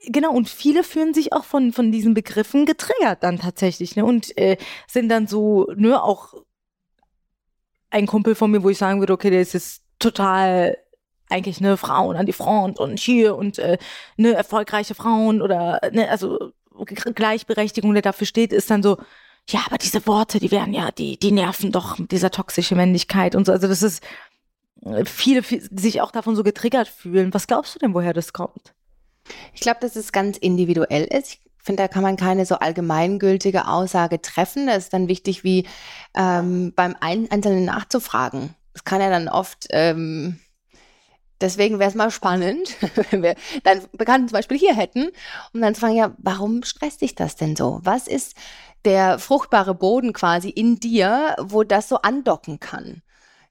genau, 0.06 0.32
und 0.32 0.48
viele 0.48 0.84
fühlen 0.84 1.14
sich 1.14 1.32
auch 1.32 1.44
von, 1.44 1.72
von 1.72 1.92
diesen 1.92 2.14
Begriffen 2.14 2.66
getriggert 2.66 3.22
dann 3.22 3.38
tatsächlich, 3.38 3.96
ne? 3.96 4.04
Und 4.04 4.36
äh, 4.38 4.56
sind 4.86 5.08
dann 5.08 5.26
so, 5.26 5.66
ne, 5.76 6.02
auch 6.02 6.34
ein 7.90 8.06
Kumpel 8.06 8.34
von 8.34 8.50
mir, 8.50 8.62
wo 8.62 8.70
ich 8.70 8.78
sagen 8.78 9.00
würde, 9.00 9.12
okay, 9.12 9.30
der 9.30 9.40
ist 9.40 9.54
jetzt 9.54 9.82
total 9.98 10.76
eigentlich 11.28 11.60
ne 11.60 11.76
Frauen 11.76 12.16
an 12.16 12.26
die 12.26 12.32
Front 12.32 12.78
und 12.78 12.98
hier 12.98 13.36
und 13.36 13.58
äh, 13.58 13.78
ne 14.16 14.34
erfolgreiche 14.34 14.94
Frauen 14.94 15.42
oder 15.42 15.80
ne 15.92 16.08
also 16.08 16.52
Gleichberechtigung, 16.84 17.92
der 17.92 18.02
dafür 18.02 18.26
steht, 18.26 18.52
ist 18.52 18.70
dann 18.70 18.82
so 18.82 18.98
ja, 19.48 19.60
aber 19.66 19.76
diese 19.76 20.06
Worte, 20.06 20.40
die 20.40 20.50
werden 20.50 20.72
ja, 20.72 20.90
die 20.90 21.18
die 21.18 21.32
nerven 21.32 21.70
doch 21.70 21.98
mit 21.98 22.12
dieser 22.12 22.30
toxische 22.30 22.74
Männlichkeit 22.74 23.34
und 23.34 23.44
so. 23.44 23.52
Also 23.52 23.68
das 23.68 23.82
ist 23.82 24.02
äh, 24.84 25.04
viele, 25.04 25.42
viel- 25.42 25.68
die 25.70 25.82
sich 25.82 26.00
auch 26.00 26.10
davon 26.10 26.34
so 26.34 26.42
getriggert 26.42 26.88
fühlen. 26.88 27.34
Was 27.34 27.46
glaubst 27.46 27.74
du 27.74 27.78
denn, 27.78 27.94
woher 27.94 28.14
das 28.14 28.32
kommt? 28.32 28.74
Ich 29.52 29.60
glaube, 29.60 29.80
dass 29.80 29.96
es 29.96 30.12
ganz 30.12 30.36
individuell 30.38 31.04
ist. 31.04 31.32
Ich 31.32 31.40
finde, 31.58 31.82
da 31.82 31.88
kann 31.88 32.02
man 32.02 32.16
keine 32.16 32.44
so 32.44 32.56
allgemeingültige 32.56 33.68
Aussage 33.68 34.20
treffen. 34.20 34.66
Da 34.66 34.74
ist 34.74 34.92
dann 34.92 35.08
wichtig, 35.08 35.44
wie 35.44 35.66
ähm, 36.14 36.72
beim 36.74 36.96
Ein 37.00 37.30
Einzelnen 37.30 37.64
nachzufragen. 37.64 38.54
Das 38.74 38.84
kann 38.84 39.00
ja 39.00 39.08
dann 39.08 39.28
oft, 39.28 39.66
ähm, 39.70 40.40
deswegen 41.40 41.78
wäre 41.78 41.90
es 41.90 41.96
mal 41.96 42.10
spannend, 42.10 42.76
wenn 43.10 43.22
wir 43.22 43.34
dann 43.62 43.80
Bekannten 43.92 44.28
zum 44.28 44.36
Beispiel 44.36 44.58
hier 44.58 44.74
hätten, 44.74 45.10
um 45.52 45.60
dann 45.60 45.74
zu 45.74 45.80
fragen, 45.80 45.96
ja, 45.96 46.14
warum 46.18 46.62
stresst 46.62 47.00
dich 47.00 47.14
das 47.14 47.36
denn 47.36 47.56
so? 47.56 47.80
Was 47.82 48.08
ist 48.08 48.34
der 48.84 49.18
fruchtbare 49.18 49.74
Boden 49.74 50.12
quasi 50.12 50.50
in 50.50 50.78
dir, 50.80 51.36
wo 51.40 51.62
das 51.62 51.88
so 51.88 51.96
andocken 51.96 52.60
kann? 52.60 53.02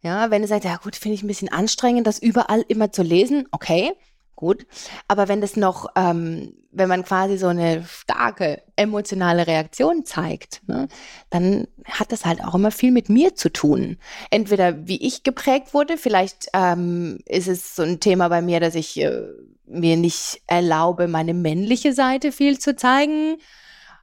Ja, 0.02 0.30
wenn 0.32 0.42
du 0.42 0.48
sagst, 0.48 0.66
ja 0.66 0.76
gut, 0.76 0.98
finde 0.98 1.16
ich 1.16 1.24
ein 1.24 1.28
bisschen 1.28 1.52
anstrengend, 1.52 2.06
das 2.06 2.20
überall 2.20 2.66
immer 2.68 2.92
zu 2.92 3.04
lesen, 3.04 3.48
okay, 3.52 3.94
gut. 4.36 4.66
Aber 5.08 5.28
wenn 5.28 5.42
das 5.42 5.56
noch, 5.56 5.88
ähm, 5.96 6.54
wenn 6.72 6.90
man 6.90 7.04
quasi 7.04 7.38
so 7.38 7.48
eine 7.48 7.84
starke 7.86 8.62
emotionale 8.76 9.48
Reaktion 9.48 10.06
zeigt, 10.06 10.62
ne, 10.68 10.88
dann 11.30 11.68
hat 11.86 12.12
das 12.12 12.26
halt 12.26 12.44
auch 12.44 12.56
immer 12.56 12.72
viel 12.72 12.92
mit 12.92 13.10
mir 13.10 13.36
zu 13.36 13.52
tun. 13.52 13.98
Entweder 14.32 14.88
wie 14.88 15.06
ich 15.06 15.24
geprägt 15.24 15.74
wurde, 15.74 15.98
vielleicht 15.98 16.48
ähm, 16.54 17.20
ist 17.26 17.48
es 17.48 17.76
so 17.76 17.84
ein 17.84 18.00
Thema 18.00 18.28
bei 18.28 18.42
mir, 18.42 18.60
dass 18.60 18.76
ich 18.76 19.00
äh, 19.00 19.24
mir 19.66 19.98
nicht 19.98 20.42
erlaube, 20.48 21.08
meine 21.08 21.34
männliche 21.34 21.94
Seite 21.94 22.32
viel 22.32 22.60
zu 22.60 22.76
zeigen, 22.76 23.38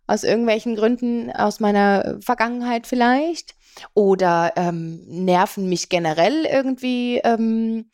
aus 0.06 0.24
irgendwelchen 0.24 0.74
Gründen 0.74 1.30
aus 1.30 1.60
meiner 1.60 2.18
Vergangenheit 2.20 2.86
vielleicht. 2.86 3.54
Oder 3.94 4.52
ähm, 4.56 5.04
nerven 5.06 5.68
mich 5.68 5.88
generell 5.88 6.44
irgendwie 6.44 7.18
ähm, 7.22 7.90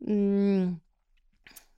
mh, 0.00 0.80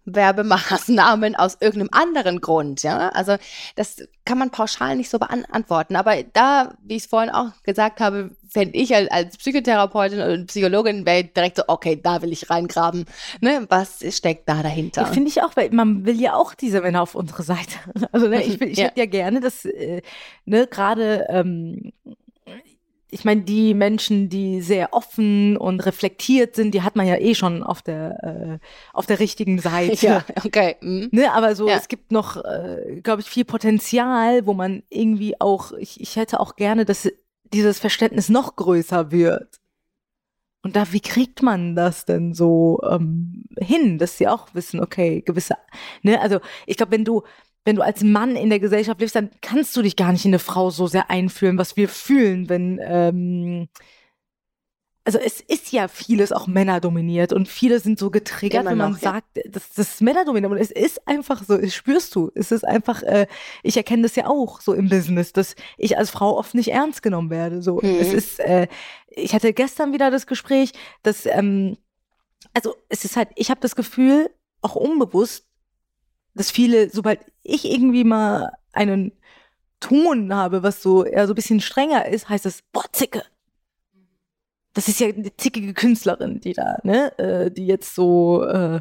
Werbemaßnahmen 0.06 1.36
aus 1.36 1.56
irgendeinem 1.60 1.90
anderen 1.92 2.40
Grund, 2.40 2.82
ja. 2.82 3.08
Also 3.10 3.36
das 3.74 3.96
kann 4.24 4.38
man 4.38 4.50
pauschal 4.50 4.96
nicht 4.96 5.10
so 5.10 5.18
beantworten. 5.18 5.96
Aber 5.96 6.22
da, 6.32 6.74
wie 6.82 6.96
ich 6.96 7.04
es 7.04 7.08
vorhin 7.08 7.30
auch 7.30 7.48
gesagt 7.64 8.00
habe, 8.00 8.30
fände 8.48 8.76
ich 8.78 8.94
als, 8.94 9.36
Psychotherapeutin 9.36 10.20
und 10.20 10.46
Psychologin 10.46 11.04
wäre 11.04 11.24
direkt 11.24 11.56
so, 11.58 11.64
okay, 11.66 12.00
da 12.02 12.22
will 12.22 12.32
ich 12.32 12.48
reingraben. 12.48 13.04
Ne? 13.40 13.66
Was 13.68 14.02
steckt 14.16 14.48
da 14.48 14.62
dahinter? 14.62 15.02
Ja, 15.02 15.08
Finde 15.08 15.28
ich 15.28 15.42
auch, 15.42 15.54
weil 15.56 15.70
man 15.70 16.06
will 16.06 16.20
ja 16.20 16.34
auch 16.34 16.54
diese 16.54 16.80
Männer 16.80 17.02
auf 17.02 17.14
unsere 17.14 17.42
Seite. 17.42 17.76
Also 18.12 18.28
ne, 18.28 18.42
ich, 18.42 18.58
will- 18.60 18.68
ich 18.70 18.78
Ja. 18.78 18.84
hätte 18.86 19.00
ja 19.00 19.06
gerne, 19.06 19.40
dass 19.40 19.64
äh, 19.64 20.00
ne 20.44 20.66
gerade 20.66 21.26
ähm, 21.28 21.92
ich 23.10 23.24
meine, 23.24 23.42
die 23.42 23.72
Menschen, 23.74 24.28
die 24.28 24.60
sehr 24.60 24.92
offen 24.92 25.56
und 25.56 25.80
reflektiert 25.86 26.56
sind, 26.56 26.72
die 26.74 26.82
hat 26.82 26.96
man 26.96 27.06
ja 27.06 27.16
eh 27.16 27.34
schon 27.34 27.62
auf 27.62 27.80
der 27.82 28.58
äh, 28.60 28.66
auf 28.92 29.06
der 29.06 29.20
richtigen 29.20 29.58
Seite. 29.60 30.06
ja, 30.06 30.24
okay. 30.44 30.76
mhm. 30.80 31.08
Ne, 31.12 31.32
aber 31.32 31.54
so, 31.54 31.68
Ja. 31.68 31.76
es 31.76 31.88
gibt 31.88 32.10
noch, 32.10 32.36
äh, 32.44 33.00
glaube 33.02 33.22
ich, 33.22 33.28
viel 33.28 33.44
Potenzial, 33.44 34.46
wo 34.46 34.54
man 34.54 34.82
irgendwie 34.90 35.40
auch, 35.40 35.72
ich, 35.72 36.00
ich 36.00 36.16
hätte 36.16 36.40
auch 36.40 36.56
gerne, 36.56 36.84
dass 36.84 37.08
dieses 37.52 37.78
Verständnis 37.78 38.28
noch 38.28 38.56
größer 38.56 39.12
wird. 39.12 39.60
Und 40.62 40.74
da, 40.74 40.92
wie 40.92 41.00
kriegt 41.00 41.42
man 41.42 41.76
das 41.76 42.06
denn 42.06 42.34
so 42.34 42.80
ähm, 42.90 43.44
hin, 43.56 43.98
dass 43.98 44.18
sie 44.18 44.26
auch 44.26 44.48
wissen, 44.52 44.80
okay, 44.80 45.22
gewisse, 45.22 45.54
ne, 46.02 46.20
also 46.20 46.40
ich 46.66 46.76
glaube, 46.76 46.90
wenn 46.90 47.04
du, 47.04 47.22
wenn 47.66 47.76
du 47.76 47.82
als 47.82 48.02
Mann 48.02 48.36
in 48.36 48.48
der 48.48 48.60
Gesellschaft 48.60 49.00
lebst, 49.00 49.16
dann 49.16 49.28
kannst 49.42 49.76
du 49.76 49.82
dich 49.82 49.96
gar 49.96 50.12
nicht 50.12 50.24
in 50.24 50.30
eine 50.30 50.38
Frau 50.38 50.70
so 50.70 50.86
sehr 50.86 51.10
einfühlen, 51.10 51.58
was 51.58 51.76
wir 51.76 51.88
fühlen, 51.88 52.48
wenn, 52.48 52.80
ähm, 52.82 53.68
also 55.04 55.18
es 55.18 55.40
ist 55.40 55.72
ja 55.72 55.88
vieles 55.88 56.30
auch 56.32 56.46
männerdominiert 56.46 57.32
und 57.32 57.48
viele 57.48 57.80
sind 57.80 57.98
so 57.98 58.10
getriggert, 58.10 58.62
Immer 58.62 58.70
wenn 58.70 58.78
man 58.78 58.92
noch, 58.92 59.02
ja. 59.02 59.12
sagt, 59.14 59.38
das, 59.46 59.72
das 59.74 59.94
ist 59.94 60.00
männerdominiert. 60.00 60.50
Und 60.50 60.58
es 60.58 60.70
ist 60.70 61.06
einfach 61.08 61.42
so, 61.44 61.54
es 61.54 61.74
spürst 61.74 62.14
du. 62.14 62.30
Es 62.34 62.50
ist 62.52 62.64
einfach, 62.64 63.02
äh, 63.02 63.26
ich 63.64 63.76
erkenne 63.76 64.02
das 64.02 64.14
ja 64.16 64.26
auch 64.28 64.60
so 64.60 64.72
im 64.72 64.88
Business, 64.88 65.32
dass 65.32 65.54
ich 65.76 65.98
als 65.98 66.10
Frau 66.10 66.36
oft 66.36 66.54
nicht 66.54 66.72
ernst 66.72 67.02
genommen 67.02 67.30
werde. 67.30 67.62
So, 67.62 67.80
Mhm. 67.82 67.96
es 68.00 68.12
ist, 68.12 68.40
äh, 68.40 68.68
ich 69.08 69.34
hatte 69.34 69.52
gestern 69.52 69.92
wieder 69.92 70.10
das 70.12 70.26
Gespräch, 70.26 70.72
dass, 71.02 71.26
ähm, 71.26 71.76
also 72.54 72.74
es 72.88 73.04
ist 73.04 73.16
halt, 73.16 73.28
ich 73.36 73.50
habe 73.50 73.60
das 73.60 73.74
Gefühl, 73.76 74.30
auch 74.60 74.74
unbewusst, 74.76 75.45
dass 76.36 76.50
viele, 76.50 76.90
sobald 76.90 77.20
ich 77.42 77.64
irgendwie 77.64 78.04
mal 78.04 78.52
einen 78.72 79.12
Ton 79.80 80.32
habe, 80.34 80.62
was 80.62 80.82
so 80.82 81.04
eher 81.04 81.26
so 81.26 81.32
ein 81.32 81.36
bisschen 81.36 81.60
strenger 81.60 82.06
ist, 82.06 82.28
heißt 82.28 82.46
es, 82.46 82.62
boah, 82.72 82.84
Zicke. 82.92 83.22
Das 84.74 84.88
ist 84.88 85.00
ja 85.00 85.08
eine 85.08 85.34
zickige 85.36 85.72
Künstlerin, 85.72 86.40
die 86.40 86.52
da, 86.52 86.78
ne, 86.82 87.18
äh, 87.18 87.50
die 87.50 87.66
jetzt 87.66 87.94
so, 87.94 88.44
äh, 88.44 88.80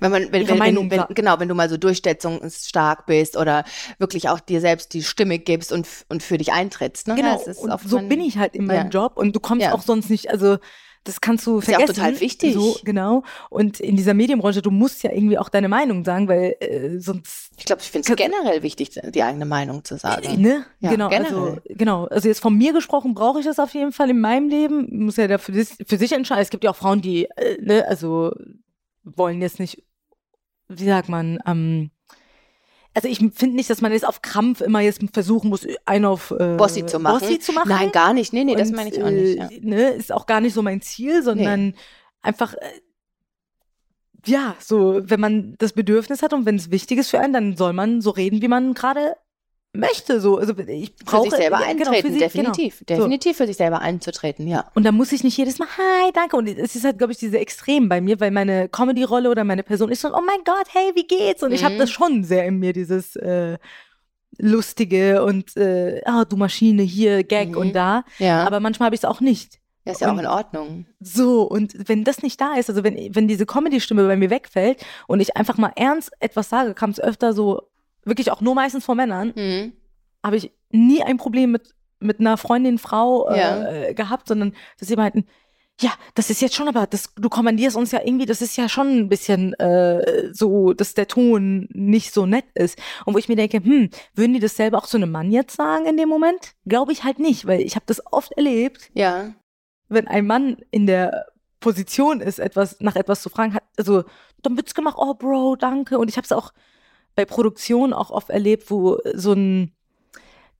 Wenn 0.00 0.10
man, 0.10 0.32
wenn, 0.32 0.48
wenn, 0.48 0.58
wenn, 0.58 0.90
wenn, 0.90 1.04
genau, 1.10 1.38
wenn 1.38 1.48
du 1.48 1.54
mal 1.54 1.68
so 1.68 1.76
durchsetzungsstark 1.76 3.04
bist 3.06 3.36
oder 3.36 3.64
wirklich 3.98 4.28
auch 4.30 4.40
dir 4.40 4.60
selbst 4.60 4.94
die 4.94 5.02
Stimme 5.02 5.38
gibst 5.38 5.72
und, 5.72 5.86
und 6.08 6.22
für 6.22 6.38
dich 6.38 6.52
eintrittst. 6.52 7.06
Ne? 7.08 7.16
genau, 7.16 7.42
Das 7.44 7.58
oft 7.58 7.88
so 7.88 7.98
bin 7.98 8.20
ich 8.20 8.38
halt 8.38 8.54
in 8.56 8.64
meinem 8.66 8.86
Ja. 8.90 9.02
Job 9.02 9.16
und 9.16 9.36
du 9.36 9.40
kommst 9.40 9.62
Ja. 9.64 9.74
auch 9.74 9.82
sonst 9.82 10.08
nicht, 10.10 10.30
also 10.30 10.56
das 11.04 11.20
kannst 11.20 11.46
du 11.46 11.58
Ist 11.58 11.68
ja 11.68 11.74
auch 11.76 11.80
vergessen. 11.80 11.96
total 12.00 12.20
wichtig. 12.20 12.54
So, 12.54 12.76
genau. 12.84 13.22
Und 13.50 13.80
in 13.80 13.96
dieser 13.96 14.14
Medienbranche, 14.14 14.60
du 14.62 14.70
musst 14.70 15.02
ja 15.02 15.12
irgendwie 15.12 15.38
auch 15.38 15.48
deine 15.48 15.68
Meinung 15.68 16.04
sagen, 16.04 16.28
weil 16.28 16.56
äh, 16.60 16.98
sonst 16.98 17.50
Ich 17.56 17.64
glaube, 17.64 17.80
ich 17.82 17.90
finde 17.90 18.10
es 18.10 18.16
generell 18.16 18.62
wichtig, 18.62 18.90
die 19.14 19.22
eigene 19.22 19.44
Meinung 19.46 19.84
zu 19.84 19.96
sagen. 19.96 20.40
Ne? 20.40 20.64
Ja, 20.80 20.90
genau, 20.90 21.08
also, 21.08 21.24
generell. 21.24 21.62
genau. 21.68 22.04
Also 22.06 22.28
jetzt 22.28 22.40
von 22.40 22.56
mir 22.56 22.72
gesprochen, 22.72 23.14
brauche 23.14 23.40
ich 23.40 23.46
das 23.46 23.58
auf 23.58 23.72
jeden 23.74 23.92
Fall 23.92 24.10
in 24.10 24.20
meinem 24.20 24.48
Leben. 24.48 25.04
Muss 25.04 25.16
ja 25.16 25.26
da 25.28 25.38
für, 25.38 25.52
sich- 25.52 25.76
für 25.86 25.96
sich 25.98 26.12
entscheiden. 26.12 26.42
Es 26.42 26.50
gibt 26.50 26.64
ja 26.64 26.70
auch 26.70 26.76
Frauen, 26.76 27.00
die, 27.00 27.24
äh, 27.36 27.56
ne, 27.60 27.86
also 27.88 28.32
wollen 29.04 29.40
jetzt 29.40 29.58
nicht, 29.60 29.82
wie 30.68 30.84
sagt 30.84 31.08
man, 31.08 31.38
ähm, 31.46 31.90
also 32.98 33.06
ich 33.06 33.18
finde 33.18 33.54
nicht, 33.54 33.70
dass 33.70 33.80
man 33.80 33.92
jetzt 33.92 34.04
auf 34.04 34.22
Krampf 34.22 34.60
immer 34.60 34.80
jetzt 34.80 35.00
versuchen 35.12 35.50
muss, 35.50 35.64
einen 35.86 36.04
auf 36.04 36.32
äh, 36.32 36.56
Bossi 36.56 36.84
zu 36.84 36.98
machen. 36.98 37.20
Bossi 37.20 37.38
zu 37.38 37.52
machen. 37.52 37.68
Nein, 37.68 37.92
gar 37.92 38.12
nicht. 38.12 38.32
Nee, 38.32 38.42
nee, 38.42 38.56
das 38.56 38.70
Und, 38.70 38.74
meine 38.74 38.90
ich 38.90 39.00
auch 39.00 39.10
nicht. 39.10 39.38
Ja. 39.38 39.48
Äh, 39.48 39.60
ne, 39.62 39.90
ist 39.90 40.10
auch 40.10 40.26
gar 40.26 40.40
nicht 40.40 40.52
so 40.52 40.62
mein 40.62 40.80
Ziel, 40.80 41.22
sondern 41.22 41.74
einfach, 42.22 42.54
äh, 42.54 42.80
ja, 44.26 44.56
so, 44.58 45.00
wenn 45.04 45.20
man 45.20 45.54
das 45.58 45.74
Bedürfnis 45.74 46.22
hat 46.22 46.32
und 46.32 46.44
wenn 46.44 46.56
es 46.56 46.72
wichtig 46.72 46.98
ist 46.98 47.10
für 47.10 47.20
einen, 47.20 47.32
dann 47.32 47.56
soll 47.56 47.72
man 47.72 48.00
so 48.00 48.10
reden, 48.10 48.42
wie 48.42 48.48
man 48.48 48.74
gerade 48.74 49.14
möchte. 49.72 50.20
So, 50.20 50.38
also 50.38 50.56
ich 50.58 50.92
Für 50.98 51.04
brauche 51.04 51.30
sich 51.30 51.38
selber 51.38 51.60
ja, 51.60 51.72
genau, 51.72 51.90
eintreten, 51.90 52.06
für 52.06 52.12
sich- 52.12 52.22
definitiv. 52.22 52.82
Genau. 52.86 52.98
So. 53.00 53.04
Definitiv 53.06 53.36
für 53.36 53.46
sich 53.46 53.56
selber 53.56 53.80
einzutreten, 53.80 54.46
ja. 54.48 54.64
Und 54.74 54.84
da 54.84 54.92
muss 54.92 55.12
ich 55.12 55.22
nicht 55.24 55.36
jedes 55.36 55.58
Mal, 55.58 55.68
hi, 55.76 56.10
danke. 56.14 56.36
Und 56.36 56.48
es 56.48 56.74
ist 56.74 56.84
halt, 56.84 56.98
glaube 56.98 57.12
ich, 57.12 57.18
diese 57.18 57.38
Extrem 57.38 57.88
bei 57.88 58.00
mir, 58.00 58.18
weil 58.20 58.30
meine 58.30 58.68
Comedy-Rolle 58.68 59.30
oder 59.30 59.44
meine 59.44 59.62
Person 59.62 59.90
ist 59.90 60.00
so, 60.00 60.08
oh 60.08 60.20
mein 60.26 60.42
Gott, 60.44 60.66
hey, 60.72 60.92
wie 60.94 61.06
geht's? 61.06 61.42
Und 61.42 61.52
ich 61.52 61.64
habe 61.64 61.74
Mhm. 61.74 61.78
das 61.78 61.90
schon 61.90 62.24
sehr 62.24 62.46
in 62.46 62.58
mir, 62.58 62.72
dieses 62.72 63.14
äh, 63.16 63.58
Lustige 64.38 65.24
und, 65.24 65.56
äh, 65.56 66.00
ah, 66.04 66.24
du 66.24 66.36
Maschine, 66.36 66.82
hier, 66.82 67.24
Gag 67.24 67.50
Mhm. 67.50 67.56
und 67.56 67.72
da. 67.74 68.04
Ja, 68.18 68.44
Aber 68.46 68.60
manchmal 68.60 68.86
habe 68.86 68.94
ich 68.94 69.00
es 69.00 69.04
auch 69.04 69.20
nicht. 69.20 69.58
das 69.84 69.96
ist 69.96 70.00
ja 70.02 70.12
auch 70.12 70.18
in 70.18 70.26
Ordnung. 70.26 70.84
So, 71.00 71.42
und 71.42 71.88
wenn 71.88 72.04
das 72.04 72.22
nicht 72.22 72.38
da 72.40 72.54
ist, 72.56 72.68
also 72.68 72.84
wenn, 72.84 73.14
wenn 73.14 73.26
diese 73.26 73.46
Comedy-Stimme 73.46 74.06
bei 74.06 74.16
mir 74.16 74.28
wegfällt 74.28 74.84
und 75.06 75.20
ich 75.20 75.36
einfach 75.36 75.56
mal 75.56 75.72
ernst 75.76 76.10
etwas 76.20 76.50
sage, 76.50 76.74
kam 76.74 76.90
es 76.90 77.00
öfter 77.00 77.32
so, 77.32 77.62
wirklich 78.08 78.30
auch 78.30 78.40
nur 78.40 78.54
meistens 78.54 78.84
von 78.84 78.96
Männern, 78.96 79.32
Mhm. 79.36 79.72
habe 80.24 80.36
ich 80.36 80.52
nie 80.70 81.02
ein 81.02 81.16
Problem 81.16 81.52
mit, 81.52 81.74
mit 82.00 82.20
einer 82.20 82.36
Freundin, 82.36 82.78
Frau 82.78 83.28
äh, 83.28 83.38
Ja. 83.38 83.68
äh, 83.70 83.94
gehabt, 83.94 84.28
sondern 84.28 84.54
dass 84.78 84.88
sie 84.88 84.96
meinten, 84.96 85.26
ja, 85.80 85.92
das 86.16 86.28
ist 86.28 86.40
jetzt 86.40 86.56
schon, 86.56 86.66
aber 86.66 86.88
das, 86.88 87.14
du 87.14 87.28
kommandierst 87.28 87.76
uns 87.76 87.92
ja 87.92 88.00
irgendwie, 88.04 88.26
das 88.26 88.42
ist 88.42 88.56
ja 88.56 88.68
schon 88.68 88.88
ein 88.98 89.08
bisschen 89.08 89.54
äh, 89.60 90.28
so, 90.32 90.72
dass 90.72 90.94
der 90.94 91.06
Ton 91.06 91.68
nicht 91.72 92.12
so 92.12 92.26
nett 92.26 92.46
ist. 92.54 92.76
Und 93.04 93.14
wo 93.14 93.18
ich 93.18 93.28
mir 93.28 93.36
denke, 93.36 93.58
hm, 93.62 93.88
würden 94.14 94.32
die 94.34 94.40
das 94.40 94.56
selber 94.56 94.78
auch 94.78 94.86
zu 94.86 94.96
einem 94.96 95.12
Mann 95.12 95.30
jetzt 95.30 95.56
sagen 95.56 95.86
in 95.86 95.96
dem 95.96 96.08
Moment? 96.08 96.54
Glaube 96.66 96.90
ich 96.90 97.04
halt 97.04 97.20
nicht, 97.20 97.46
weil 97.46 97.60
ich 97.60 97.76
habe 97.76 97.84
das 97.86 98.02
oft 98.10 98.32
erlebt, 98.32 98.90
Ja. 98.94 99.32
wenn 99.88 100.08
ein 100.08 100.26
Mann 100.26 100.56
in 100.72 100.86
der 100.88 101.26
Position 101.60 102.20
ist, 102.20 102.40
etwas 102.40 102.80
nach 102.80 102.96
etwas 102.96 103.22
zu 103.22 103.28
fragen, 103.30 103.54
hat, 103.54 103.62
also 103.76 104.02
dann 104.42 104.56
wird's 104.56 104.74
gemacht, 104.74 104.96
oh 104.98 105.14
Bro, 105.14 105.56
danke. 105.56 105.98
Und 105.98 106.08
ich 106.08 106.16
habe 106.16 106.24
es 106.24 106.32
auch 106.32 106.52
bei 107.18 107.24
Produktionen 107.24 107.92
auch 107.92 108.10
oft 108.12 108.30
erlebt, 108.30 108.70
wo 108.70 108.98
so 109.12 109.32
ein, 109.32 109.72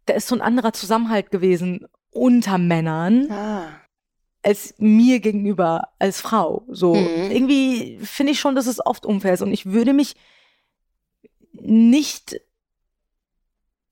da 0.07 0.15
ist 0.15 0.27
so 0.27 0.35
ein 0.35 0.41
anderer 0.41 0.73
Zusammenhalt 0.73 1.31
gewesen 1.31 1.87
unter 2.11 2.59
Männern 2.59 3.31
Ah. 3.31 3.69
als 4.43 4.75
mir 4.79 5.21
gegenüber 5.21 5.91
als 6.01 6.21
Frau. 6.21 6.65
So 6.69 6.97
Mhm. 6.97 7.31
irgendwie 7.31 7.99
finde 8.03 8.33
ich 8.33 8.41
schon, 8.41 8.57
dass 8.57 8.67
es 8.67 8.85
oft 8.85 9.07
unfair 9.07 9.35
ist 9.35 9.43
und 9.43 9.53
ich 9.53 9.67
würde 9.67 9.93
mich 9.93 10.17
nicht 11.53 12.41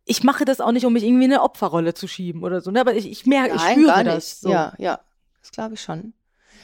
ich 0.05 0.25
mache 0.25 0.45
das 0.45 0.61
auch 0.61 0.73
nicht, 0.73 0.87
um 0.87 0.93
mich 0.93 1.05
irgendwie 1.05 1.25
in 1.27 1.33
eine 1.33 1.43
Opferrolle 1.43 1.95
zu 1.95 2.09
schieben 2.09 2.43
oder 2.43 2.61
so, 2.61 2.71
ne? 2.73 2.81
aber 2.81 2.95
ich, 2.95 3.09
ich 3.11 3.27
merke, 3.27 3.55
ich 3.57 3.61
spüre 3.62 3.87
gar 3.87 4.05
das. 4.05 4.41
So. 4.41 4.51
Ja, 4.51 4.73
ja. 4.79 5.01
Das 5.41 5.53
glaube 5.53 5.75
ich 5.75 5.81
schon. 5.83 6.14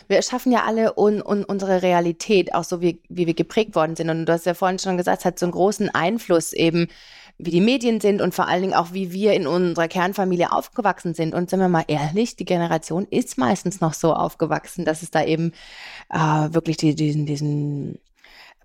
Wir 0.09 0.23
schaffen 0.23 0.53
ja 0.53 0.65
alle 0.65 0.95
un, 0.97 1.23
un, 1.23 1.45
unsere 1.45 1.83
Realität, 1.83 2.55
auch 2.55 2.65
so 2.65 2.81
wie, 2.81 3.01
wie 3.09 3.27
wir 3.27 3.35
geprägt 3.35 3.75
worden 3.75 3.97
sind. 3.97 4.11
Und 4.11 4.27
du 4.27 4.33
hast 4.33 4.47
ja 4.47 4.55
vorhin 4.55 4.79
schon 4.79 4.97
gesagt, 4.97 5.21
es 5.21 5.25
hat 5.25 5.39
so 5.39 5.47
einen 5.47 5.53
großen 5.53 5.91
Einfluss 5.91 6.53
eben, 6.53 6.89
wie 7.39 7.51
die 7.51 7.61
Medien 7.61 8.01
sind 8.01 8.21
und 8.21 8.35
vor 8.35 8.47
allen 8.47 8.63
Dingen 8.63 8.75
auch, 8.75 8.93
wie 8.93 9.13
wir 9.13 9.33
in 9.33 9.47
unserer 9.47 9.89
Kernfamilie 9.89 10.53
aufgewachsen 10.53 11.15
sind. 11.15 11.35
Und 11.35 11.51
sind 11.51 11.61
wir 11.61 11.69
mal 11.69 11.85
ehrlich, 11.89 12.37
die 12.37 12.45
Generation 12.45 13.07
ist 13.11 13.39
meistens 13.39 13.81
noch 13.81 13.95
so 13.95 14.15
aufgewachsen, 14.15 14.85
dass 14.85 15.03
es 15.03 15.11
da 15.11 15.25
eben 15.25 15.53
äh, 16.11 16.19
wirklich 16.19 16.77
die, 16.77 16.95
diesen, 16.95 17.27
diesen 17.27 17.99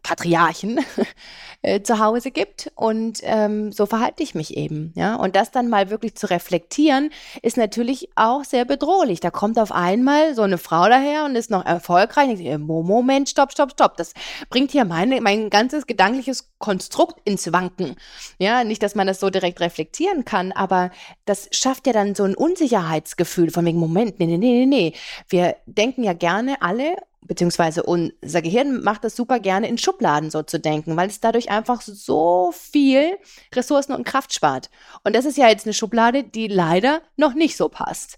Patriarchen 0.08 0.80
äh, 1.64 1.82
zu 1.82 2.00
Hause 2.00 2.32
gibt 2.32 2.72
und 2.76 3.20
ähm, 3.24 3.74
so 3.74 3.86
verhalte 3.86 4.24
ich 4.24 4.36
mich 4.36 4.56
eben, 4.56 4.94
ja. 4.96 5.16
Und 5.16 5.36
das 5.36 5.52
dann 5.52 5.68
mal 5.68 5.90
wirklich 5.90 6.16
zu 6.16 6.30
reflektieren, 6.30 7.10
ist 7.42 7.58
natürlich 7.58 8.08
auch 8.16 8.46
sehr 8.46 8.64
bedrohlich. 8.64 9.20
Da 9.20 9.32
kommt 9.32 9.60
auf 9.60 9.74
einmal 9.74 10.34
so 10.34 10.44
eine 10.44 10.58
Frau 10.58 10.88
daher 10.88 11.26
und 11.26 11.36
ist 11.36 11.52
noch 11.52 11.66
erfolgreich. 11.66 12.30
Und 12.30 12.40
ich 12.40 12.58
Moment, 12.58 13.28
stopp, 13.28 13.52
stopp, 13.52 13.72
stopp. 13.74 13.98
Das 13.98 14.14
bringt 14.50 14.72
hier 14.72 14.86
meine, 14.86 15.20
mein 15.20 15.50
ganzes 15.50 15.88
gedankliches 15.88 16.54
Konstrukt 16.58 17.20
ins 17.26 17.52
Wanken. 17.52 17.98
Ja, 18.40 18.64
nicht, 18.64 18.82
dass 18.82 18.96
man 18.96 19.08
das 19.08 19.20
so 19.20 19.30
direkt 19.30 19.60
reflektieren 19.60 20.24
kann, 20.24 20.54
aber 20.54 20.90
das 21.26 21.50
schafft 21.52 21.86
ja 21.86 21.92
dann 21.92 22.16
so 22.16 22.24
ein 22.24 22.36
Unsicherheitsgefühl 22.36 23.52
von 23.52 23.66
wegen, 23.66 23.78
Moment, 23.78 24.20
nee, 24.20 24.26
nee, 24.26 24.38
nee, 24.38 24.66
nee. 24.66 24.94
Wir 25.28 25.58
denken 25.66 26.06
ja 26.06 26.14
gerne 26.14 26.62
alle, 26.62 26.96
beziehungsweise 27.28 27.84
unser 27.84 28.42
Gehirn 28.42 28.82
macht 28.84 29.04
das 29.04 29.16
super 29.16 29.40
gerne 29.40 29.68
in 29.68 29.78
Schubladen 29.78 30.32
so 30.32 30.44
zu 30.44 30.60
denken, 30.60 30.96
weil 30.96 31.10
es 31.10 31.20
dadurch 31.20 31.50
einfach 31.50 31.82
so 31.82 32.54
viel 32.54 33.18
Ressourcen 33.54 33.94
und 33.94 34.06
Kraft 34.06 34.34
spart. 34.34 34.70
Und 35.04 35.16
das 35.16 35.26
ist 35.26 35.38
ja 35.38 35.50
jetzt 35.50 35.66
eine 35.66 35.74
Schublade, 35.74 36.24
die 36.24 36.48
leider 36.48 37.02
noch 37.16 37.34
nicht 37.34 37.58
so 37.58 37.70
passt. 37.70 38.18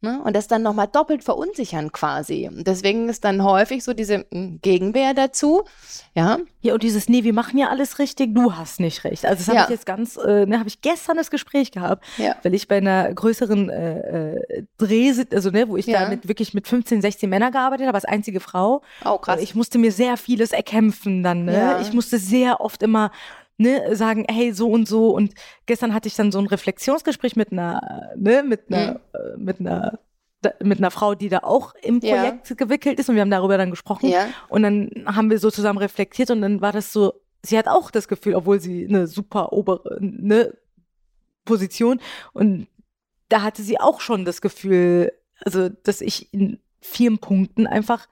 Ne? 0.00 0.22
Und 0.22 0.36
das 0.36 0.46
dann 0.46 0.62
nochmal 0.62 0.86
doppelt 0.86 1.24
verunsichern 1.24 1.90
quasi. 1.90 2.48
Und 2.48 2.68
deswegen 2.68 3.08
ist 3.08 3.24
dann 3.24 3.42
häufig 3.42 3.82
so 3.82 3.94
diese 3.94 4.18
mm, 4.30 4.58
Gegenwehr 4.62 5.12
dazu. 5.12 5.64
Ja, 6.14 6.38
Ja, 6.60 6.74
und 6.74 6.84
dieses, 6.84 7.08
nee, 7.08 7.24
wir 7.24 7.32
machen 7.32 7.58
ja 7.58 7.68
alles 7.68 7.98
richtig, 7.98 8.32
du 8.32 8.54
hast 8.54 8.78
nicht 8.78 9.02
recht. 9.02 9.24
Also 9.26 9.38
das 9.38 9.48
habe 9.48 9.56
Ja. 9.58 9.64
ich 9.64 9.70
jetzt 9.70 9.86
ganz, 9.86 10.16
äh, 10.16 10.46
ne, 10.46 10.60
habe 10.60 10.68
ich 10.68 10.82
gestern 10.82 11.16
das 11.16 11.30
Gespräch 11.32 11.72
gehabt, 11.72 12.04
Ja. 12.16 12.36
weil 12.44 12.54
ich 12.54 12.68
bei 12.68 12.76
einer 12.76 13.12
größeren 13.12 13.70
äh, 13.70 14.34
äh, 14.36 14.64
Dreh, 14.78 15.12
also 15.32 15.50
ne, 15.50 15.68
wo 15.68 15.76
ich 15.76 15.86
Ja. 15.86 16.02
da 16.04 16.08
mit 16.08 16.28
wirklich 16.28 16.54
mit 16.54 16.68
15, 16.68 17.02
16 17.02 17.28
Männern 17.28 17.50
gearbeitet 17.50 17.88
habe, 17.88 17.96
als 17.96 18.04
einzige 18.04 18.38
Frau. 18.38 18.82
oh 19.04 19.18
krass. 19.18 19.40
Ich 19.42 19.56
musste 19.56 19.78
mir 19.78 19.90
sehr 19.90 20.16
vieles 20.16 20.52
erkämpfen 20.52 21.24
dann, 21.24 21.44
ne? 21.44 21.78
Ich 21.82 21.92
musste 21.92 22.18
sehr 22.18 22.60
oft 22.60 22.84
immer 22.84 23.10
ne, 23.58 23.94
sagen, 23.94 24.24
hey, 24.30 24.52
so 24.52 24.70
und 24.70 24.88
so. 24.88 25.10
Und 25.10 25.34
gestern 25.66 25.92
hatte 25.92 26.08
ich 26.08 26.14
dann 26.14 26.32
so 26.32 26.38
ein 26.38 26.46
Reflexionsgespräch 26.46 27.36
mit 27.36 27.52
einer, 27.52 28.10
ne, 28.16 28.42
mit 28.42 28.72
einer, 28.72 29.00
äh, 29.12 29.36
mit 29.36 29.60
einer 29.60 29.98
mit 30.62 30.78
einer 30.78 30.92
Frau, 30.92 31.16
die 31.16 31.28
da 31.28 31.38
auch 31.38 31.74
im 31.82 31.96
Mhm. 31.96 32.00
Ja. 32.02 32.14
Projekt 32.16 32.56
gewickelt 32.56 33.00
ist 33.00 33.08
und 33.08 33.16
wir 33.16 33.22
haben 33.22 33.30
darüber 33.30 33.58
dann 33.58 33.70
gesprochen. 33.70 34.08
ja, 34.08 34.28
Und 34.48 34.62
dann 34.62 34.88
haben 35.06 35.30
wir 35.30 35.40
so 35.40 35.50
zusammen 35.50 35.80
reflektiert 35.80 36.30
und 36.30 36.40
dann 36.42 36.60
war 36.60 36.70
das 36.70 36.92
so, 36.92 37.12
sie 37.42 37.58
hat 37.58 37.66
auch 37.66 37.90
das 37.90 38.06
Gefühl, 38.06 38.36
obwohl 38.36 38.60
sie 38.60 38.86
eine 38.86 39.08
super 39.08 39.52
obere 39.52 39.98
ne, 40.00 40.54
Position 41.44 42.00
und 42.34 42.68
da 43.28 43.42
hatte 43.42 43.62
sie 43.62 43.80
auch 43.80 44.00
schon 44.00 44.24
das 44.24 44.40
Gefühl, 44.40 45.12
also 45.44 45.68
dass 45.68 46.00
ich 46.00 46.32
in 46.32 46.60
vielen 46.80 47.18
Punkten 47.18 47.66
einfach 47.66 48.06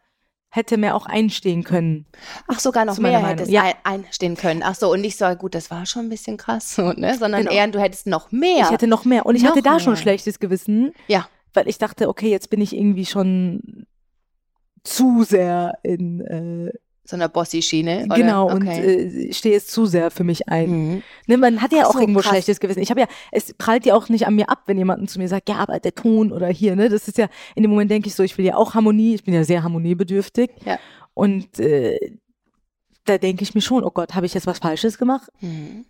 hätte 0.57 0.77
mehr 0.79 0.95
auch 0.95 1.07
einstehen 1.07 1.63
können. 1.63 2.07
Ach, 2.49 2.59
sogar 2.59 2.85
noch 2.85 2.99
mehr 2.99 3.13
Meinung, 3.13 3.29
hättest 3.29 3.51
ja. 3.51 3.63
ein, 3.63 3.75
einstehen 3.85 4.37
können. 4.37 4.63
Ach 4.65 4.75
so, 4.75 4.91
und 4.91 5.03
nicht 5.03 5.17
so, 5.19 5.27
gut, 5.37 5.55
das 5.55 5.71
war 5.71 5.87
schon 5.87 6.07
ein 6.07 6.09
bisschen 6.09 6.37
krass, 6.37 6.75
so, 6.75 6.93
ne? 6.93 7.17
sondern 7.17 7.43
Genau. 7.43 7.53
eher, 7.55 7.69
du 7.69 7.81
hättest 7.81 8.07
noch 8.07 8.33
mehr. 8.33 8.65
Ich 8.65 8.71
hätte 8.71 8.87
noch 8.87 9.05
mehr 9.05 9.27
und 9.27 9.37
ich 9.37 9.43
Noch 9.43 9.51
hatte 9.51 9.63
da 9.63 9.79
schon 9.79 9.93
mehr. 9.93 10.03
schlechtes 10.03 10.41
Gewissen, 10.41 10.93
ja, 11.07 11.29
weil 11.55 11.69
ich 11.69 11.79
dachte, 11.79 12.09
okay, 12.09 12.29
jetzt 12.31 12.51
bin 12.51 12.61
ich 12.61 12.75
irgendwie 12.75 13.07
schon 13.07 13.87
zu 14.83 15.25
sehr 15.25 15.79
in 15.83 16.21
äh, 16.21 16.73
so 17.07 17.17
einer 17.17 17.29
Bossy-Schiene. 17.29 18.09
genau 18.15 18.51
und 18.51 18.63
okay. 18.63 19.29
äh, 19.29 19.33
stehe 19.33 19.57
es 19.57 19.67
zu 19.67 19.87
sehr 19.87 20.11
für 20.11 20.25
mich 20.25 20.49
ein. 20.49 20.71
Mhm. 20.71 21.03
Ne, 21.27 21.37
man 21.37 21.63
hat 21.63 21.73
ja 21.73 21.83
Ach 21.83 21.89
auch 21.89 21.93
so, 21.95 22.01
irgendwo 22.01 22.21
krass. 22.21 22.31
schlechtes 22.31 22.61
Gewissen. 22.61 22.81
Ich 22.81 22.91
habe 22.91 23.01
ja, 23.01 23.07
es 23.33 23.55
prallt 23.55 23.87
ja 23.87 23.95
auch 23.95 24.09
nicht 24.09 24.27
an 24.27 24.35
mir 24.35 24.49
ab, 24.49 24.63
wenn 24.67 24.79
jemand 24.79 25.09
zu 25.11 25.19
mir 25.19 25.29
sagt, 25.29 25.49
ja, 25.49 25.57
aber 25.57 25.79
der 25.79 25.95
Ton 25.95 26.33
oder 26.33 26.49
hier, 26.49 26.77
ne, 26.77 26.89
das 26.89 27.09
ist 27.09 27.19
ja, 27.19 27.29
in 27.55 27.63
dem 27.63 27.71
Moment 27.71 27.91
denke 27.91 28.09
ich 28.09 28.15
so, 28.15 28.23
ich 28.23 28.37
will 28.39 28.45
ja 28.45 28.57
auch 28.57 28.75
Harmonie, 28.75 29.15
ich 29.15 29.25
bin 29.25 29.35
ja 29.35 29.45
sehr 29.45 29.63
harmoniebedürftig. 29.63 30.51
Ja. 30.65 30.79
Und 31.15 31.59
äh, 31.61 31.99
da 33.05 33.19
denke 33.19 33.43
ich 33.43 33.55
mir 33.55 33.61
schon, 33.61 33.85
oh 33.85 33.91
Gott, 33.91 34.15
habe 34.15 34.27
ich 34.27 34.35
jetzt 34.35 34.47
was 34.47 34.59
Falsches 34.59 34.99
gemacht? 34.99 35.31
Mhm. 35.41 35.85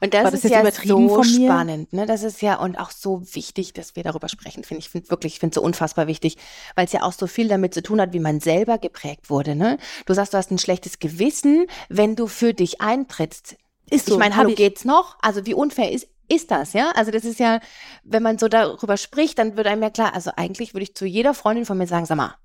Und 0.00 0.14
das, 0.14 0.30
das 0.30 0.44
ist 0.44 0.50
ja 0.50 0.68
so 0.70 1.22
spannend, 1.22 1.92
ne? 1.92 2.06
Das 2.06 2.22
ist 2.22 2.42
ja 2.42 2.56
und 2.56 2.78
auch 2.78 2.90
so 2.90 3.22
wichtig, 3.34 3.72
dass 3.72 3.96
wir 3.96 4.02
darüber 4.02 4.28
sprechen, 4.28 4.64
finde 4.64 4.80
ich. 4.80 4.90
finde 4.90 5.10
wirklich, 5.10 5.34
ich 5.34 5.40
finde 5.40 5.52
es 5.52 5.54
so 5.56 5.62
unfassbar 5.62 6.06
wichtig, 6.06 6.36
weil 6.74 6.86
es 6.86 6.92
ja 6.92 7.02
auch 7.02 7.12
so 7.12 7.26
viel 7.26 7.48
damit 7.48 7.74
zu 7.74 7.82
tun 7.82 8.00
hat, 8.00 8.12
wie 8.12 8.20
man 8.20 8.40
selber 8.40 8.78
geprägt 8.78 9.30
wurde, 9.30 9.54
ne? 9.54 9.78
Du 10.06 10.14
sagst, 10.14 10.32
du 10.32 10.38
hast 10.38 10.50
ein 10.50 10.58
schlechtes 10.58 10.98
Gewissen, 10.98 11.66
wenn 11.88 12.16
du 12.16 12.26
für 12.26 12.54
dich 12.54 12.80
eintrittst. 12.80 13.56
Ist 13.90 14.06
so. 14.06 14.12
ich 14.12 14.18
meine, 14.18 14.36
hallo, 14.36 14.54
geht's 14.54 14.84
noch? 14.84 15.16
Also 15.20 15.46
wie 15.46 15.54
unfair 15.54 15.90
ist 15.90 16.08
ist 16.30 16.52
das, 16.52 16.74
ja? 16.74 16.92
Also 16.94 17.10
das 17.10 17.24
ist 17.24 17.40
ja, 17.40 17.58
wenn 18.04 18.22
man 18.22 18.38
so 18.38 18.46
darüber 18.46 18.96
spricht, 18.96 19.38
dann 19.38 19.56
wird 19.56 19.66
einem 19.66 19.82
ja 19.82 19.90
klar, 19.90 20.14
also 20.14 20.30
eigentlich 20.36 20.74
würde 20.74 20.84
ich 20.84 20.94
zu 20.94 21.04
jeder 21.04 21.34
Freundin 21.34 21.66
von 21.66 21.76
mir 21.76 21.88
sagen, 21.88 22.06
sag 22.06 22.16
mal, 22.16 22.36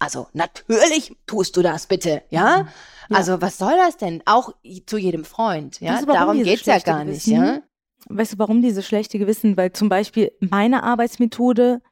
also 0.00 0.26
natürlich 0.32 1.14
tust 1.26 1.56
du 1.56 1.62
das 1.62 1.86
bitte, 1.86 2.22
ja? 2.30 2.62
Mhm. 2.64 2.68
Ja. 3.10 3.16
Also 3.16 3.40
was 3.40 3.58
soll 3.58 3.76
das 3.76 3.96
denn? 3.96 4.22
Auch 4.24 4.52
zu 4.86 4.98
jedem 4.98 5.24
Freund, 5.24 5.80
ja? 5.80 5.94
Weißt 5.94 6.02
du, 6.02 6.12
Darum 6.12 6.42
geht's 6.42 6.66
ja 6.66 6.78
gar 6.78 7.04
nicht, 7.04 7.24
Gewissen? 7.24 7.44
ja? 7.44 7.60
Weißt 8.08 8.32
du, 8.32 8.38
warum 8.38 8.62
diese 8.62 8.82
schlechte 8.82 9.18
Gewissen? 9.18 9.56
Weil 9.56 9.72
zum 9.72 9.88
Beispiel 9.88 10.32
meine 10.40 10.82
Arbeitsmethode 10.82 11.82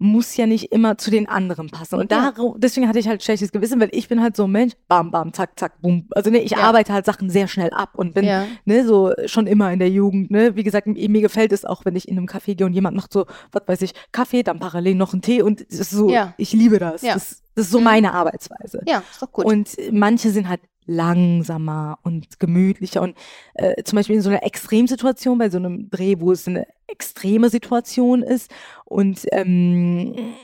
muss 0.00 0.36
ja 0.36 0.46
nicht 0.46 0.70
immer 0.72 0.96
zu 0.96 1.10
den 1.10 1.28
anderen 1.28 1.70
passen. 1.70 1.96
Und 1.96 2.10
Ja. 2.12 2.30
darum, 2.30 2.54
deswegen 2.58 2.86
hatte 2.88 3.00
ich 3.00 3.08
halt 3.08 3.22
schlechtes 3.22 3.50
Gewissen, 3.50 3.80
weil 3.80 3.88
ich 3.92 4.06
bin 4.08 4.22
halt 4.22 4.36
so 4.36 4.44
ein 4.44 4.52
Mensch, 4.52 4.74
bam, 4.86 5.10
bam, 5.10 5.32
zack, 5.32 5.58
zack, 5.58 5.80
bum. 5.82 6.06
Also 6.12 6.30
ne, 6.30 6.38
ich 6.38 6.52
Ja. 6.52 6.58
arbeite 6.58 6.92
halt 6.92 7.04
Sachen 7.04 7.30
sehr 7.30 7.48
schnell 7.48 7.70
ab 7.70 7.90
und 7.96 8.14
bin 8.14 8.24
Ja. 8.24 8.46
ne, 8.64 8.84
so 8.86 9.12
schon 9.26 9.46
immer 9.48 9.72
in 9.72 9.80
der 9.80 9.90
Jugend, 9.90 10.30
ne, 10.30 10.54
wie 10.54 10.62
gesagt, 10.62 10.86
mir 10.86 11.20
gefällt 11.20 11.52
es 11.52 11.64
auch, 11.64 11.84
wenn 11.84 11.96
ich 11.96 12.06
in 12.08 12.16
einem 12.16 12.26
Café 12.26 12.54
gehe 12.54 12.64
und 12.66 12.74
jemand 12.74 12.96
macht 12.96 13.12
so, 13.12 13.26
was 13.50 13.62
weiß 13.66 13.82
ich, 13.82 13.92
Kaffee, 14.12 14.42
dann 14.44 14.60
parallel 14.60 14.94
noch 14.94 15.12
einen 15.12 15.22
Tee 15.22 15.42
und 15.42 15.66
so, 15.68 16.08
Ja. 16.10 16.34
ich 16.38 16.52
liebe 16.52 16.78
das. 16.78 17.02
Ja. 17.02 17.14
das. 17.14 17.42
Das 17.56 17.66
ist 17.66 17.72
so 17.72 17.78
Mhm. 17.78 17.84
meine 17.84 18.14
Arbeitsweise. 18.14 18.82
Ja, 18.86 19.02
ist 19.10 19.20
doch 19.20 19.32
gut. 19.32 19.44
Und 19.46 19.76
manche 19.90 20.30
sind 20.30 20.48
halt 20.48 20.60
langsamer 20.88 21.98
und 22.02 22.40
gemütlicher. 22.40 23.02
Und 23.02 23.16
äh, 23.54 23.82
zum 23.84 23.96
Beispiel 23.96 24.16
in 24.16 24.22
so 24.22 24.30
einer 24.30 24.42
Extremsituation, 24.42 25.38
bei 25.38 25.50
so 25.50 25.58
einem 25.58 25.90
Dreh, 25.90 26.16
wo 26.18 26.32
es 26.32 26.48
eine 26.48 26.66
extreme 26.88 27.50
Situation 27.50 28.22
ist 28.22 28.50
und 28.84 29.20
ähm, 29.30 30.34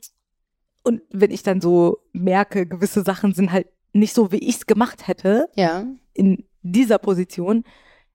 und 0.84 1.00
wenn 1.10 1.30
ich 1.30 1.42
dann 1.42 1.62
so 1.62 1.98
merke, 2.12 2.66
gewisse 2.66 3.02
Sachen 3.02 3.32
sind 3.32 3.50
halt 3.50 3.68
nicht 3.94 4.14
so, 4.14 4.30
wie 4.30 4.38
ich 4.38 4.56
es 4.56 4.66
gemacht 4.66 5.08
hätte 5.08 5.48
ja. 5.56 5.86
in 6.12 6.44
dieser 6.62 6.98
Position, 6.98 7.64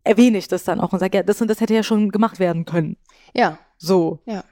erwähne 0.04 0.38
ich 0.38 0.48
das 0.48 0.66
dann 0.66 0.80
auch 0.80 0.94
und 0.94 1.00
sage, 1.00 1.18
ja, 1.18 1.24
das 1.24 1.42
und 1.42 1.48
das 1.48 1.62
hätte 1.62 1.74
ja 1.74 1.84
schon 1.84 2.12
gemacht 2.12 2.40
werden 2.40 2.66
können. 2.66 2.98
Ja. 3.34 3.58
So. 3.78 4.20
Ja. 4.26 4.44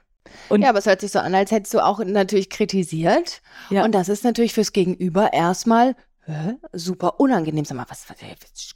Und 0.48 0.62
Ja, 0.62 0.70
aber 0.70 0.78
es 0.78 0.86
hört 0.86 1.00
sich 1.00 1.12
so 1.12 1.20
an, 1.20 1.34
als 1.34 1.50
hättest 1.50 1.74
du 1.74 1.84
auch 1.84 2.04
natürlich 2.04 2.50
kritisiert. 2.50 3.40
Ja. 3.70 3.84
Und 3.84 3.94
das 3.94 4.08
ist 4.08 4.24
natürlich 4.24 4.52
fürs 4.52 4.72
Gegenüber 4.72 5.32
erstmal 5.32 5.94
hä? 6.28 6.56
super 6.72 7.18
unangenehm. 7.20 7.64
Sag 7.64 7.76
mal, 7.76 7.86
was, 7.88 8.04
was 8.08 8.16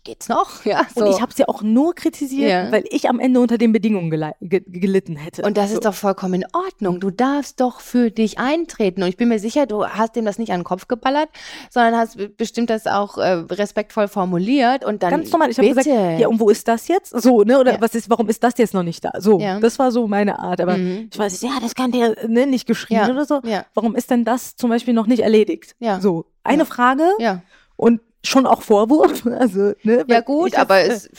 geht's 0.05 0.28
noch? 0.28 0.64
Ja, 0.64 0.86
Und 0.94 1.07
ich 1.09 1.20
habe 1.20 1.32
sie 1.34 1.46
auch 1.48 1.62
nur 1.62 1.94
kritisiert, 1.94 2.50
Ja. 2.50 2.72
weil 2.72 2.84
ich 2.90 3.09
am 3.09 3.20
Ende 3.20 3.40
unter 3.40 3.59
den 3.59 3.72
Bedingungen 3.72 4.11
gelei- 4.12 4.34
ge 4.40 4.62
gelitten 4.66 5.16
hätte. 5.16 5.42
Und 5.42 5.57
das 5.57 5.70
so. 5.70 5.74
ist 5.76 5.84
doch 5.84 5.94
vollkommen 5.94 6.34
in 6.34 6.44
Ordnung. 6.53 7.00
Du 7.00 7.11
darfst 7.11 7.61
doch 7.61 7.80
für 7.80 8.11
dich 8.11 8.38
eintreten. 8.38 9.03
Und 9.03 9.09
ich 9.09 9.16
bin 9.16 9.28
mir 9.28 9.38
sicher, 9.38 9.66
du 9.66 9.86
hast 9.86 10.16
dem 10.16 10.24
das 10.24 10.38
nicht 10.38 10.53
an 10.53 10.61
den 10.61 10.64
Kopf 10.64 10.88
geballert, 10.88 11.28
sondern 11.70 11.96
hast 11.96 12.16
be- 12.16 12.28
bestimmt 12.28 12.70
das 12.70 12.86
auch 12.86 13.18
äh, 13.18 13.32
respektvoll 13.50 14.09
formuliert 14.09 14.84
und 14.84 15.03
dann. 15.03 15.11
Ganz 15.11 15.30
normal. 15.30 15.50
Ich 15.50 15.59
habe 15.59 15.68
gesagt, 15.68 15.86
ja, 15.86 16.28
und 16.28 16.40
wo 16.40 16.48
ist 16.48 16.66
das 16.68 16.88
jetzt? 16.88 17.11
So, 17.20 17.42
ne? 17.42 17.59
Oder 17.61 17.74
Ja. 17.74 17.80
was 17.80 17.94
ist, 17.94 18.09
warum 18.11 18.28
ist 18.28 18.42
das 18.42 18.55
jetzt 18.59 18.74
noch 18.74 18.82
nicht 18.82 19.05
da? 19.05 19.11
So, 19.18 19.38
Ja. 19.40 19.61
das 19.61 19.78
war 19.78 19.92
so 19.92 20.07
meine 20.09 20.38
Art. 20.38 20.61
Aber 20.61 20.76
Mhm. 20.78 21.09
ich 21.12 21.18
weiß, 21.18 21.40
ja, 21.42 21.59
das 21.61 21.74
kann 21.74 21.92
der 21.92 22.16
ne, 22.28 22.46
nicht 22.46 22.66
geschrieben 22.66 23.00
Ja. 23.00 23.11
oder 23.11 23.24
so. 23.24 23.40
Ja, 23.44 23.64
Warum 23.74 23.94
ist 23.96 24.11
denn 24.11 24.24
das 24.24 24.57
zum 24.57 24.70
Beispiel 24.70 24.94
noch 24.94 25.07
nicht 25.07 25.20
erledigt? 25.22 25.74
Ja. 25.80 26.00
So, 26.00 26.26
eine 26.45 26.62
Ja. 26.62 26.64
Frage 26.64 27.05
ja. 27.18 27.43
und 27.76 28.01
schon 28.24 28.47
auch 28.47 28.62
Vorwurf. 28.62 29.24
Also, 29.38 29.72
ne? 29.82 30.05
Ja 30.09 30.20
gut, 30.20 30.57
aber 30.57 30.80
äh, 30.80 30.88
es 30.88 31.11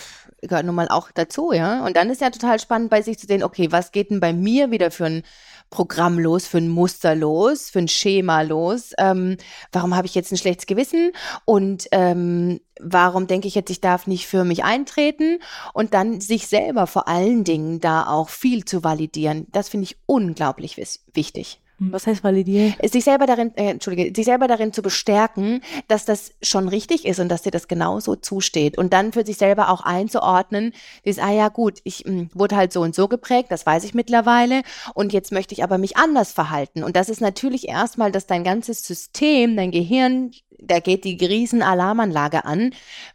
gehört 0.42 0.66
nun 0.66 0.76
mal 0.76 0.88
auch 0.90 1.12
dazu, 1.12 1.52
ja. 1.52 1.86
Und 1.86 1.96
dann 1.96 2.10
ist 2.10 2.22
ja 2.22 2.30
total 2.30 2.60
spannend 2.60 2.90
bei 2.90 3.02
sich 3.02 3.18
zu 3.18 3.28
sehen, 3.28 3.44
okay, 3.44 3.72
was 3.72 3.92
geht 3.92 4.12
denn 4.12 4.20
bei 4.20 4.34
mir 4.34 4.72
wieder 4.72 4.92
für 4.92 5.06
ein 5.06 5.24
Programm 5.70 6.20
los, 6.20 6.46
für 6.46 6.60
ein 6.60 6.70
Muster 6.70 7.16
los, 7.16 7.70
für 7.70 7.80
ein 7.80 7.88
Schema 7.88 8.42
los? 8.42 8.92
Ähm, 8.98 9.38
warum 9.72 9.96
habe 9.96 10.06
ich 10.06 10.16
jetzt 10.16 10.32
ein 10.32 10.38
schlechtes 10.38 10.68
Gewissen? 10.68 11.12
Und 11.46 11.88
ähm, 11.92 12.60
warum 12.80 13.28
denke 13.28 13.48
ich 13.48 13.56
jetzt, 13.56 13.72
ich 13.72 13.82
darf 13.82 14.06
nicht 14.06 14.28
für 14.28 14.44
mich 14.44 14.64
eintreten? 14.64 15.40
Und 15.74 15.94
dann 15.94 16.22
sich 16.22 16.48
selber 16.48 16.88
vor 16.88 17.08
allen 17.08 17.44
Dingen 17.44 17.80
da 17.80 18.06
auch 18.06 18.30
viel 18.30 18.66
zu 18.66 18.84
validieren, 18.84 19.48
das 19.52 19.70
finde 19.70 19.86
ich 19.86 19.98
unglaublich 20.06 20.78
wichtig 20.78 21.63
Was 21.80 22.08
heißt 22.08 22.24
validieren? 22.24 22.76
sich 22.92 23.04
selber 23.04 23.26
darin, 23.26 23.56
äh, 23.56 23.72
entschuldige, 23.72 24.14
sich 24.16 24.26
selber 24.26 24.48
darin 24.48 24.74
zu 24.74 24.82
bestärken, 24.82 25.62
dass 25.88 26.06
das 26.06 26.32
schon 26.42 26.68
richtig 26.68 27.06
ist 27.06 27.20
und 27.20 27.30
dass 27.30 27.42
dir 27.42 27.52
das 27.52 27.68
genauso 27.68 28.16
zusteht 28.16 28.78
und 28.78 28.94
dann 28.94 29.12
für 29.12 29.26
sich 29.26 29.38
selber 29.38 29.70
auch 29.70 29.82
einzuordnen, 29.82 30.74
dieses, 31.06 31.22
ah 31.22 31.32
ja 31.32 31.50
gut, 31.50 31.80
ich 31.84 32.06
mh, 32.06 32.28
wurde 32.34 32.56
halt 32.56 32.72
so 32.74 32.82
und 32.82 32.96
so 32.96 33.08
geprägt, 33.08 33.52
das 33.52 33.66
weiß 33.66 33.84
ich 33.84 33.94
mittlerweile 33.94 34.62
und 34.94 35.14
jetzt 35.14 35.32
möchte 35.32 35.54
ich 35.54 35.64
aber 35.64 35.78
mich 35.78 35.98
anders 35.98 36.32
verhalten 36.32 36.84
und 36.84 36.96
das 36.96 37.10
ist 37.10 37.22
natürlich 37.22 37.68
erstmal, 37.68 38.12
dass 38.12 38.28
dein 38.28 38.44
ganzes 38.44 38.84
System, 38.86 39.56
dein 39.58 39.72
Gehirn, 39.72 40.32
da 40.60 40.80
geht 40.80 41.04
die 41.04 41.18
Riesen-Alarmanlage 41.24 42.46
an, 42.46 42.72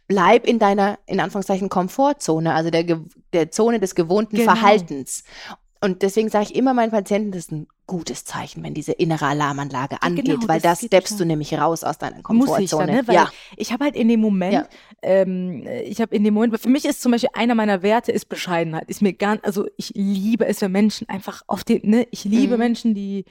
bleib 0.07 0.45
in 0.45 0.59
deiner, 0.59 0.99
in 1.07 1.19
Anführungszeichen, 1.19 1.69
Komfortzone, 1.69 2.53
also 2.53 2.69
der, 2.69 2.85
der 3.33 3.51
Zone 3.51 3.79
des 3.79 3.95
gewohnten 3.95 4.35
Genau. 4.37 4.51
Verhaltens. 4.53 5.23
Und 5.81 6.01
deswegen 6.01 6.29
sage 6.29 6.45
ich 6.49 6.55
immer 6.55 6.73
meinen 6.73 6.91
Patienten, 6.91 7.31
das 7.31 7.45
ist 7.45 7.51
ein 7.53 7.67
gutes 7.87 8.25
Zeichen, 8.25 8.61
wenn 8.63 8.73
diese 8.73 8.91
innere 8.91 9.25
Alarmanlage 9.27 10.01
angeht, 10.01 10.25
genau, 10.25 10.47
weil 10.47 10.59
das 10.59 10.81
da 10.81 10.85
steppst 10.87 11.19
du 11.19 11.25
nämlich 11.25 11.53
raus 11.53 11.83
aus 11.85 11.97
deiner 11.97 12.17
Muss 12.17 12.23
Komfortzone. 12.23 12.63
ich 12.63 12.69
dann, 12.71 12.89
ne? 12.89 13.07
Weil 13.07 13.15
ja, 13.15 13.31
ich 13.55 13.71
habe 13.71 13.85
halt 13.85 13.95
in 13.95 14.09
dem 14.09 14.19
Moment, 14.19 14.53
Ja. 14.53 14.67
ähm, 15.01 15.65
ich 15.85 16.01
habe 16.01 16.13
in 16.13 16.23
dem 16.25 16.33
Moment, 16.33 16.59
für 16.59 16.69
mich 16.69 16.83
ist 16.85 17.01
zum 17.01 17.13
Beispiel 17.13 17.29
einer 17.33 17.55
meiner 17.55 17.81
Werte 17.81 18.11
ist 18.11 18.25
Bescheidenheit. 18.25 18.89
Ist 18.89 19.01
mir 19.01 19.13
ganz, 19.13 19.39
also 19.43 19.67
ich 19.77 19.93
liebe 19.95 20.45
es, 20.45 20.59
wenn 20.61 20.71
Menschen 20.73 21.07
einfach 21.07 21.43
auf 21.47 21.63
den, 21.63 21.79
ne, 21.89 22.07
ich 22.11 22.25
liebe 22.25 22.53
Mhm. 22.55 22.59
Menschen, 22.59 22.93
die, 22.93 23.23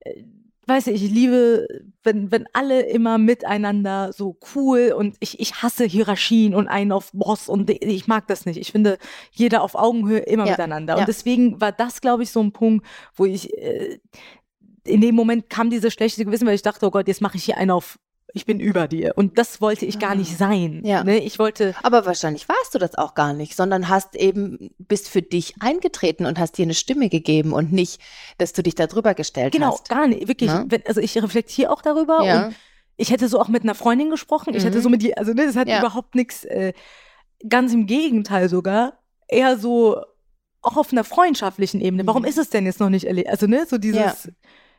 äh, 0.00 0.22
weiß 0.66 0.86
ich, 0.88 1.02
ich 1.04 1.10
liebe, 1.10 1.66
wenn, 2.04 2.30
wenn 2.30 2.46
alle 2.52 2.82
immer 2.82 3.18
miteinander 3.18 4.12
so 4.12 4.36
cool 4.54 4.94
und 4.96 5.16
ich, 5.20 5.40
ich 5.40 5.62
hasse 5.62 5.84
Hierarchien 5.84 6.54
und 6.54 6.68
einen 6.68 6.92
auf 6.92 7.10
Boss 7.12 7.48
und 7.48 7.68
ich 7.70 8.06
mag 8.06 8.26
das 8.28 8.46
nicht. 8.46 8.58
Ich 8.58 8.70
finde, 8.72 8.98
jeder 9.32 9.62
auf 9.62 9.74
Augenhöhe 9.74 10.20
immer 10.20 10.44
Ja, 10.44 10.52
miteinander. 10.52 10.94
ja. 10.94 11.00
Und 11.00 11.08
deswegen 11.08 11.60
war 11.60 11.72
das, 11.72 12.00
glaube 12.00 12.22
ich, 12.22 12.30
so 12.30 12.40
ein 12.40 12.52
Punkt, 12.52 12.86
wo 13.16 13.24
ich, 13.24 13.52
äh, 13.58 13.98
in 14.84 15.00
dem 15.00 15.14
Moment 15.14 15.50
kam 15.50 15.70
dieses 15.70 15.92
schlechte 15.92 16.24
Gewissen, 16.24 16.46
weil 16.46 16.54
ich 16.54 16.62
dachte, 16.62 16.86
oh 16.86 16.90
Gott, 16.90 17.08
jetzt 17.08 17.20
mache 17.20 17.36
ich 17.36 17.44
hier 17.44 17.56
einen 17.56 17.70
auf, 17.72 17.98
ich 18.34 18.46
bin 18.46 18.60
über 18.60 18.88
dir. 18.88 19.12
Und 19.16 19.38
das 19.38 19.60
wollte 19.60 19.84
ich 19.86 19.98
gar 19.98 20.14
nicht 20.14 20.36
sein. 20.38 20.82
Ja. 20.84 21.04
Ne? 21.04 21.18
Ich 21.18 21.38
wollte, 21.38 21.74
aber 21.82 22.06
wahrscheinlich 22.06 22.48
warst 22.48 22.74
du 22.74 22.78
das 22.78 22.94
auch 22.96 23.14
gar 23.14 23.32
nicht, 23.34 23.54
sondern 23.56 23.88
hast 23.88 24.16
eben, 24.16 24.70
bist 24.78 25.08
für 25.08 25.22
dich 25.22 25.54
eingetreten 25.60 26.24
und 26.26 26.38
hast 26.38 26.56
dir 26.58 26.62
eine 26.64 26.74
Stimme 26.74 27.08
gegeben 27.08 27.52
und 27.52 27.72
nicht, 27.72 28.00
dass 28.38 28.52
du 28.52 28.62
dich 28.62 28.74
da 28.74 28.86
drüber 28.86 29.14
gestellt 29.14 29.52
genau, 29.52 29.72
hast. 29.72 29.88
gar 29.88 30.06
nicht, 30.06 30.28
wirklich. 30.28 30.50
Ne? 30.50 30.64
Wenn, 30.68 30.82
also 30.86 31.00
ich 31.00 31.16
reflektiere 31.22 31.70
auch 31.70 31.82
darüber 31.82 32.22
Ja. 32.24 32.46
und 32.46 32.54
ich 32.96 33.10
hätte 33.10 33.28
so 33.28 33.40
auch 33.40 33.48
mit 33.48 33.62
einer 33.64 33.74
Freundin 33.74 34.10
gesprochen. 34.10 34.54
Ich 34.54 34.62
Mhm. 34.62 34.66
hätte 34.68 34.80
so 34.82 34.88
mit 34.88 35.02
die, 35.02 35.16
also 35.16 35.32
ne, 35.32 35.46
das 35.46 35.56
hat 35.56 35.68
Ja. 35.68 35.78
überhaupt 35.80 36.14
nichts, 36.14 36.44
äh, 36.44 36.72
ganz 37.48 37.72
im 37.72 37.86
Gegenteil 37.86 38.48
sogar, 38.48 38.98
eher 39.28 39.58
so 39.58 40.00
auch 40.60 40.76
auf 40.76 40.92
einer 40.92 41.02
freundschaftlichen 41.04 41.80
Ebene. 41.80 42.06
Warum 42.06 42.22
Mhm. 42.22 42.28
ist 42.28 42.38
es 42.38 42.50
denn 42.50 42.64
jetzt 42.66 42.80
noch 42.80 42.90
nicht 42.90 43.04
erledigt? 43.06 43.30
Also 43.30 43.46
ne, 43.46 43.66
so 43.68 43.78
dieses 43.78 44.24
Ja. 44.24 44.32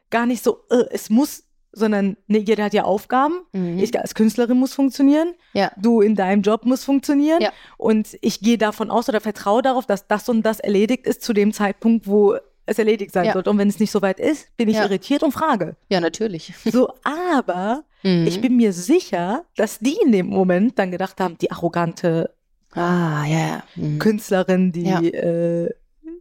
gar 0.10 0.26
nicht 0.26 0.44
so, 0.44 0.64
äh, 0.70 0.86
es 0.92 1.10
muss, 1.10 1.44
sondern 1.74 2.16
ne, 2.28 2.38
jeder 2.38 2.64
hat 2.66 2.74
ja 2.74 2.84
Aufgaben. 2.84 3.42
Mhm. 3.52 3.80
Ich 3.80 4.00
als 4.00 4.14
Künstlerin 4.16 4.58
muss 4.58 4.74
funktionieren. 4.74 5.34
ja. 5.54 5.72
Du 5.78 6.02
in 6.02 6.16
deinem 6.16 6.42
Job 6.44 6.66
muss 6.66 6.84
funktionieren. 6.84 7.42
Ja. 7.42 7.52
Und 7.78 8.18
ich 8.22 8.40
gehe 8.42 8.58
davon 8.58 8.90
aus 8.92 9.10
oder 9.10 9.20
vertraue 9.22 9.62
darauf, 9.62 9.86
dass 9.86 10.08
das 10.08 10.30
und 10.30 10.44
das 10.44 10.60
erledigt 10.60 11.06
ist 11.08 11.22
zu 11.24 11.34
dem 11.34 11.52
Zeitpunkt, 11.52 12.08
wo 12.08 12.36
es 12.66 12.80
erledigt 12.80 13.12
sein 13.12 13.26
Ja. 13.26 13.34
wird. 13.36 13.48
Und 13.48 13.58
wenn 13.58 13.68
es 13.68 13.80
nicht 13.80 13.92
so 13.92 14.02
weit 14.02 14.20
ist, 14.20 14.56
bin 14.56 14.70
ich 14.70 14.78
irritiert 14.78 15.22
und 15.24 15.32
frage. 15.34 15.76
ja, 15.90 16.00
natürlich. 16.00 16.54
So, 16.64 16.90
aber 17.04 17.84
Mhm. 18.06 18.28
ich 18.28 18.40
bin 18.42 18.58
mir 18.58 18.74
sicher, 18.74 19.46
dass 19.56 19.80
die 19.80 19.98
in 20.06 20.12
dem 20.12 20.28
Moment 20.28 20.78
dann 20.78 20.92
gedacht 20.92 21.20
haben, 21.22 21.38
die 21.40 21.52
arrogante 21.52 22.32
Ah, 22.76 23.24
ja. 23.26 23.64
Mhm. 23.76 24.00
Künstlerin, 24.00 24.72
die 24.72 24.86
äh, 25.14 25.70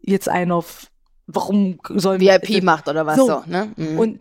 jetzt 0.03 0.28
einen 0.28 0.53
auf, 0.53 0.86
warum 1.26 1.78
sollen 1.88 2.20
VIP 2.20 2.62
macht 2.62 2.88
oder 2.88 3.05
was 3.07 3.16
So. 3.16 3.26
so, 3.26 3.42
ne? 3.46 3.72
Mhm. 3.76 3.98
Und 3.98 4.20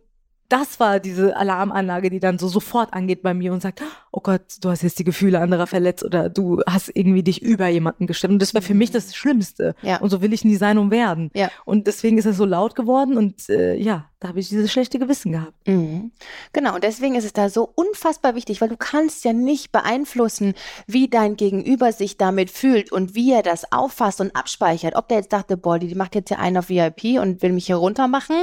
das 0.52 0.80
war 0.80 0.99
diese 0.99 1.38
Alarmanlage, 1.38 2.10
die 2.10 2.20
dann 2.20 2.38
so 2.38 2.47
sofort 2.47 2.93
angeht 2.93 3.22
bei 3.22 3.34
mir 3.34 3.54
und 3.54 3.62
sagt, 3.62 3.82
oh 4.12 4.20
Gott, 4.20 4.41
du 4.62 4.70
hast 4.70 4.82
jetzt 4.82 4.99
die 4.99 5.06
Gefühle 5.06 5.39
anderer 5.39 5.66
verletzt 5.66 6.04
oder 6.04 6.30
du 6.30 6.62
hast 6.68 6.91
irgendwie 6.93 7.24
dich 7.24 7.41
über 7.41 7.68
jemanden 7.70 8.06
gestellt. 8.06 8.34
Und 8.34 8.41
das 8.41 8.54
war 8.54 8.62
für 8.62 8.74
mich 8.74 8.91
das 8.91 9.16
Schlimmste. 9.16 9.76
Ja. 9.82 10.02
Und 10.02 10.10
so 10.10 10.22
will 10.22 10.34
ich 10.34 10.43
nie 10.43 10.58
sein 10.58 10.78
und 10.78 10.91
werden. 10.91 11.32
Ja. 11.34 11.49
Und 11.64 11.88
deswegen 11.88 12.18
ist 12.18 12.26
es 12.26 12.36
so 12.36 12.45
laut 12.45 12.76
geworden 12.76 13.18
und 13.18 13.49
äh, 13.49 13.76
ja, 13.76 14.11
da 14.22 14.28
habe 14.28 14.40
ich 14.40 14.50
dieses 14.50 14.72
schlechte 14.72 15.00
Gewissen 15.00 15.32
gehabt. 15.32 15.68
Mhm. 15.68 16.12
Genau, 16.54 16.76
und 16.76 16.84
deswegen 16.84 17.16
ist 17.16 17.26
es 17.26 17.34
da 17.34 17.50
so 17.50 17.68
unfassbar 17.74 18.36
wichtig, 18.36 18.62
weil 18.62 18.70
du 18.70 18.78
kannst 18.78 19.26
ja 19.26 19.34
nicht 19.34 19.72
beeinflussen, 19.72 20.54
wie 20.86 21.08
dein 21.08 21.36
Gegenüber 21.38 21.92
sich 21.92 22.18
damit 22.18 22.52
fühlt 22.52 22.92
und 22.92 23.16
wie 23.16 23.34
er 23.34 23.42
das 23.42 23.72
auffasst 23.72 24.22
und 24.22 24.36
abspeichert. 24.36 24.96
Ob 24.96 25.08
der 25.08 25.18
jetzt 25.18 25.34
dachte, 25.34 25.58
boah, 25.58 25.80
die 25.80 25.96
macht 25.96 26.14
jetzt 26.14 26.30
ja 26.30 26.38
einen 26.38 26.58
auf 26.58 26.70
VIP 26.70 27.20
und 27.20 27.42
will 27.42 27.52
mich 27.52 27.66
hier 27.66 27.78
runter 27.78 28.08
machen. 28.08 28.36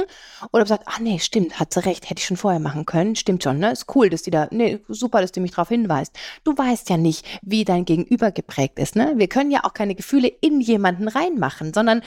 Oder 0.51 0.63
ob 0.63 0.67
sagt, 0.67 0.83
ach 0.85 0.99
nee, 0.99 1.17
stimmt, 1.17 1.61
hat 1.61 1.73
sie 1.73 1.85
recht, 1.85 2.09
hätte 2.09 2.19
ich 2.19 2.25
schon 2.25 2.35
vorher 2.35 2.59
machen 2.59 2.85
können. 2.85 3.15
Stimmt 3.15 3.41
schon, 3.45 3.59
ne? 3.59 3.71
Ist 3.71 3.85
cool, 3.95 4.09
dass 4.09 4.23
die 4.23 4.31
da, 4.31 4.49
nee, 4.51 4.79
super, 4.89 5.21
dass 5.21 5.31
du 5.31 5.39
mich 5.39 5.51
darauf 5.51 5.69
hinweist. 5.69 6.13
Du 6.43 6.57
weißt 6.57 6.89
ja 6.89 6.97
nicht, 6.97 7.25
wie 7.41 7.63
dein 7.63 7.85
Gegenüber 7.85 8.33
geprägt 8.33 8.79
ist, 8.79 8.97
ne? 8.97 9.13
Wir 9.15 9.29
können 9.29 9.49
ja 9.49 9.63
auch 9.63 9.73
keine 9.73 9.95
Gefühle 9.95 10.27
in 10.27 10.59
jemanden 10.59 11.07
reinmachen, 11.07 11.73
sondern 11.73 12.01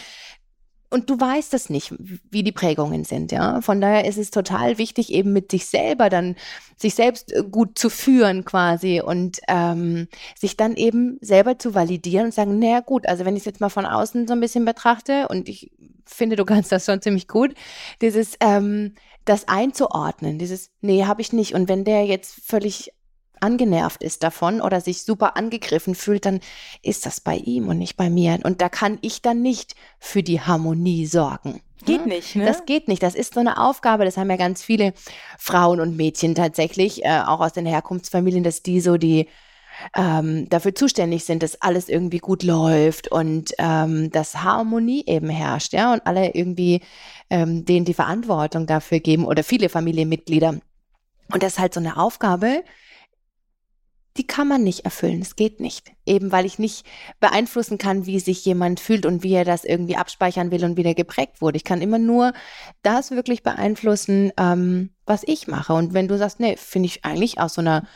und 0.93 1.09
du 1.09 1.19
weißt 1.19 1.55
es 1.55 1.71
nicht, 1.71 1.95
wie 2.31 2.43
die 2.43 2.53
Prägungen 2.53 3.05
sind, 3.05 3.33
ja. 3.33 3.61
Von 3.61 3.81
daher 3.81 4.05
ist 4.05 4.19
es 4.19 4.31
total 4.31 4.79
wichtig, 4.79 5.13
eben 5.13 5.33
mit 5.33 5.51
sich 5.51 5.67
selber 5.67 6.11
dann, 6.11 6.37
sich 6.77 6.95
selbst 6.95 7.33
äh, 7.33 7.43
gut 7.43 7.79
zu 7.79 7.91
führen 7.91 8.45
quasi 8.45 9.01
und 9.01 9.41
ähm, 9.49 10.09
sich 10.39 10.57
dann 10.57 10.77
eben 10.77 11.19
selber 11.21 11.59
zu 11.59 11.75
validieren 11.75 12.27
und 12.27 12.35
sagen, 12.35 12.59
naja 12.59 12.81
gut, 12.81 13.07
also 13.07 13.25
wenn 13.25 13.37
ich 13.37 13.41
es 13.41 13.47
jetzt 13.47 13.61
mal 13.61 13.71
von 13.71 13.87
außen 13.87 14.29
so 14.29 14.35
ein 14.35 14.41
bisschen 14.41 14.65
betrachte 14.65 15.29
und 15.29 15.49
ich 15.49 15.71
finde, 16.05 16.37
du 16.37 16.45
kannst 16.45 16.71
das 16.73 16.85
schon 16.85 17.01
ziemlich 17.01 17.29
gut, 17.29 17.55
dieses, 18.01 18.37
ähm, 18.41 18.95
das 19.25 19.49
einzuordnen, 19.49 20.39
dieses, 20.39 20.71
nee, 20.81 21.05
habe 21.05 21.23
ich 21.23 21.33
nicht. 21.33 21.55
Und 21.55 21.69
wenn 21.69 21.85
der 21.85 22.05
jetzt 22.07 22.35
völlig 22.45 22.93
angenervt 23.43 24.03
ist 24.03 24.23
davon 24.23 24.61
oder 24.61 24.81
sich 24.81 25.03
super 25.03 25.37
angegriffen 25.37 25.95
fühlt, 25.95 26.27
dann 26.27 26.41
ist 26.83 27.07
das 27.07 27.21
bei 27.21 27.37
ihm 27.37 27.69
und 27.69 27.79
nicht 27.79 27.97
bei 27.97 28.11
mir. 28.11 28.39
Und 28.45 28.61
da 28.61 28.69
kann 28.69 28.99
ich 29.03 29.23
dann 29.23 29.43
nicht 29.43 29.75
für 29.99 30.23
die 30.23 30.41
Harmonie 30.41 31.07
sorgen. 31.07 31.61
Geht 31.85 32.01
Ja? 32.01 32.07
nicht, 32.07 32.37
ne? 32.37 32.45
Das 32.45 32.65
geht 32.65 32.89
nicht. 32.89 33.03
Das 33.03 33.15
ist 33.15 33.35
so 33.35 33.41
eine 33.41 33.59
Aufgabe. 33.59 34.05
Das 34.05 34.17
haben 34.17 34.31
ja 34.31 34.37
ganz 34.37 34.63
viele 34.63 34.95
Frauen 35.39 35.81
und 35.81 35.97
Mädchen 35.97 36.35
tatsächlich, 36.35 37.05
äh, 37.05 37.23
auch 37.27 37.41
aus 37.41 37.53
den 37.53 37.67
Herkunftsfamilien, 37.67 38.45
dass 38.45 38.63
die 38.63 38.81
so 38.81 38.97
die 38.97 39.29
ähm, 39.97 40.49
dafür 40.49 40.75
zuständig 40.75 41.25
sind, 41.25 41.43
dass 41.43 41.61
alles 41.61 41.89
irgendwie 41.89 42.19
gut 42.19 42.43
läuft 42.43 43.11
und 43.11 43.53
ähm, 43.59 44.11
dass 44.11 44.43
Harmonie 44.43 45.05
eben 45.07 45.29
herrscht, 45.29 45.73
ja, 45.73 45.93
und 45.93 46.07
alle 46.07 46.35
irgendwie 46.35 46.83
ähm, 47.31 47.65
denen 47.65 47.85
die 47.85 47.95
Verantwortung 47.95 48.67
dafür 48.67 49.01
geben 49.01 49.25
oder 49.25 49.43
viele 49.43 49.69
Familienmitglieder. 49.69 50.61
Und 51.33 51.43
das 51.43 51.55
ist 51.55 51.59
halt 51.59 51.75
so 51.75 51.81
eine 51.81 51.97
Aufgabe, 51.97 52.63
die 54.17 54.27
kann 54.27 54.49
man 54.49 54.63
nicht 54.63 54.85
erfüllen. 54.85 55.23
Es 55.23 55.37
geht 55.37 55.61
nicht. 55.61 55.93
Eben 56.05 56.33
weil 56.33 56.45
ich 56.45 56.59
nicht 56.59 56.85
beeinflussen 57.21 57.79
kann, 57.79 58.07
wie 58.07 58.21
sich 58.21 58.45
jemand 58.45 58.81
fühlt 58.81 59.07
und 59.07 59.23
wie 59.23 59.33
er 59.33 59.45
das 59.45 59.65
irgendwie 59.65 59.97
abspeichern 59.97 60.51
will 60.51 60.65
und 60.65 60.77
wie 60.77 60.83
der 60.83 60.95
geprägt 60.95 61.41
wurde. 61.41 61.57
Ich 61.57 61.65
kann 61.65 61.81
immer 61.81 61.99
nur 61.99 62.33
das 62.83 63.11
wirklich 63.11 63.43
beeinflussen, 63.43 64.33
ähm, 64.39 64.91
was 65.07 65.23
ich 65.27 65.47
mache. 65.47 65.73
Und 65.73 65.95
wenn 65.95 66.09
du 66.09 66.19
sagst, 66.19 66.41
nee, 66.41 66.57
finde 66.57 66.87
ich 66.87 67.05
eigentlich 67.05 67.41
aus 67.41 67.55
so 67.55 67.61
einer 67.63 67.87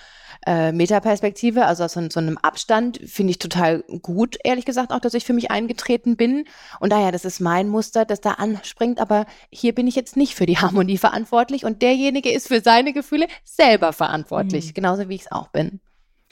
äh, 0.46 0.72
Metaperspektive, 0.72 1.66
also 1.66 1.84
aus 1.84 1.94
so, 1.94 2.08
so 2.10 2.20
einem 2.20 2.38
Abstand, 2.38 3.00
finde 3.04 3.30
ich 3.32 3.38
total 3.38 3.82
gut, 4.02 4.36
ehrlich 4.44 4.64
gesagt, 4.64 4.92
auch, 4.92 5.00
dass 5.00 5.14
ich 5.14 5.24
für 5.24 5.32
mich 5.32 5.50
eingetreten 5.50 6.16
bin. 6.16 6.44
Und 6.80 6.92
daher, 6.92 7.10
das 7.12 7.24
ist 7.24 7.40
mein 7.40 7.68
Muster, 7.68 8.04
das 8.04 8.20
da 8.20 8.32
anspringt, 8.32 9.00
aber 9.00 9.26
hier 9.50 9.74
bin 9.74 9.86
ich 9.86 9.96
jetzt 9.96 10.16
nicht 10.16 10.34
für 10.34 10.46
die 10.46 10.58
Harmonie 10.58 10.98
verantwortlich 10.98 11.64
und 11.64 11.82
derjenige 11.82 12.30
ist 12.30 12.48
für 12.48 12.60
seine 12.60 12.92
Gefühle 12.92 13.26
selber 13.44 13.92
verantwortlich, 13.92 14.68
Mhm. 14.68 14.74
genauso 14.74 15.08
wie 15.08 15.14
ich 15.14 15.22
es 15.22 15.32
auch 15.32 15.48
bin. 15.48 15.80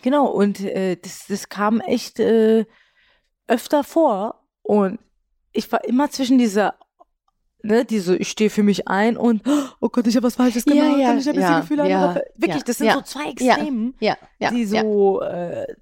Genau, 0.04 0.26
und 0.26 0.60
äh, 0.60 0.96
das, 0.96 1.28
das 1.28 1.48
kam 1.48 1.80
echt 1.80 2.20
äh, 2.20 2.66
öfter 3.46 3.82
vor. 3.82 4.44
Und 4.60 4.98
ich 5.50 5.72
war 5.72 5.82
immer 5.84 6.10
zwischen 6.10 6.36
dieser, 6.36 6.74
ne, 7.62 7.86
diese, 7.86 8.14
ich 8.14 8.28
stehe 8.28 8.50
für 8.50 8.62
mich 8.62 8.86
ein 8.86 9.16
und, 9.16 9.40
oh 9.80 9.88
Gott, 9.88 10.06
ich 10.06 10.14
habe 10.14 10.26
was 10.26 10.36
Falsches 10.36 10.66
Ja, 10.66 10.74
gemacht, 10.74 11.00
ja, 11.00 11.10
und 11.12 11.18
ich 11.20 11.26
habe 11.26 11.40
ja, 11.40 11.54
die 11.54 11.60
Gefühle 11.62 11.88
ja, 11.88 12.04
anderer. 12.04 12.22
Wirklich, 12.36 12.58
ja, 12.58 12.64
das 12.66 12.76
sind 12.76 12.86
ja, 12.88 12.92
so 12.92 13.00
zwei 13.00 13.22
ja, 13.38 13.54
Extremen, 13.54 13.94
Ja, 13.98 14.18
ja, 14.38 14.50
die 14.50 14.64
ja. 14.64 14.82
so 14.82 15.22
äh, 15.22 15.74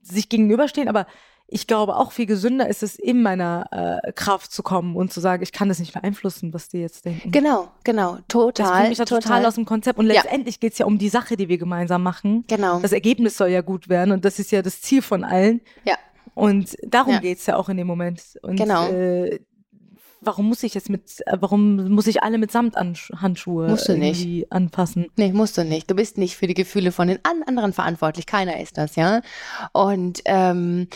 sich 0.00 0.30
gegenüberstehen. 0.30 0.88
Aber 0.88 1.06
ich 1.52 1.66
glaube, 1.66 1.96
auch 1.96 2.12
viel 2.12 2.26
gesünder 2.26 2.66
ist 2.68 2.82
es, 2.82 2.96
in 2.96 3.22
meiner 3.22 4.00
äh, 4.04 4.12
Kraft 4.12 4.52
zu 4.52 4.62
kommen 4.62 4.96
und 4.96 5.12
zu 5.12 5.20
sagen, 5.20 5.42
ich 5.42 5.52
kann 5.52 5.68
das 5.68 5.78
nicht 5.78 5.92
beeinflussen, 5.92 6.52
was 6.54 6.68
die 6.68 6.78
jetzt 6.78 7.04
denken. 7.04 7.30
Genau, 7.30 7.68
genau, 7.84 8.14
das 8.16 8.26
total. 8.28 8.72
bringt 8.76 8.88
mich 8.88 8.98
da 8.98 9.04
total, 9.04 9.44
aus 9.46 9.54
dem 9.56 9.64
Konzept. 9.66 9.98
Und 9.98 10.06
Ja. 10.06 10.14
letztendlich 10.22 10.60
geht 10.60 10.72
es 10.72 10.78
ja 10.78 10.86
um 10.86 10.98
die 10.98 11.08
Sache, 11.10 11.36
die 11.36 11.48
wir 11.48 11.58
gemeinsam 11.58 12.02
machen. 12.02 12.44
Genau. 12.48 12.80
Das 12.80 12.92
Ergebnis 12.92 13.36
soll 13.36 13.48
ja 13.48 13.60
gut 13.60 13.88
werden 13.88 14.12
und 14.12 14.24
das 14.24 14.38
ist 14.38 14.50
ja 14.50 14.62
das 14.62 14.80
Ziel 14.80 15.02
von 15.02 15.24
allen. 15.24 15.60
Ja. 15.84 15.94
Und 16.34 16.76
darum 16.86 17.12
Ja. 17.14 17.20
geht's 17.20 17.44
ja 17.46 17.56
auch 17.56 17.68
in 17.68 17.76
dem 17.76 17.86
Moment. 17.86 18.22
Und, 18.42 18.56
Genau. 18.56 18.88
Äh, 18.88 19.40
warum 20.22 20.48
muss 20.48 20.62
ich 20.62 20.72
jetzt 20.72 20.88
mit, 20.88 21.20
äh, 21.26 21.36
warum 21.40 21.88
muss 21.90 22.06
ich 22.06 22.22
alle 22.22 22.38
mit 22.38 22.50
Samthandschuhe 22.52 23.68
Musst 23.68 23.88
du 23.88 23.98
nicht. 23.98 24.50
anpassen? 24.50 25.08
Nee, 25.16 25.32
musst 25.32 25.58
du 25.58 25.64
nicht. 25.64 25.90
Du 25.90 25.94
bist 25.94 26.16
nicht 26.16 26.36
für 26.36 26.46
die 26.46 26.54
Gefühle 26.54 26.92
von 26.92 27.08
den 27.08 27.18
an 27.24 27.42
anderen 27.46 27.72
verantwortlich. 27.72 28.24
Keiner 28.26 28.60
ist 28.60 28.78
das, 28.78 28.96
ja. 28.96 29.20
Und 29.72 30.22
ähm, 30.24 30.88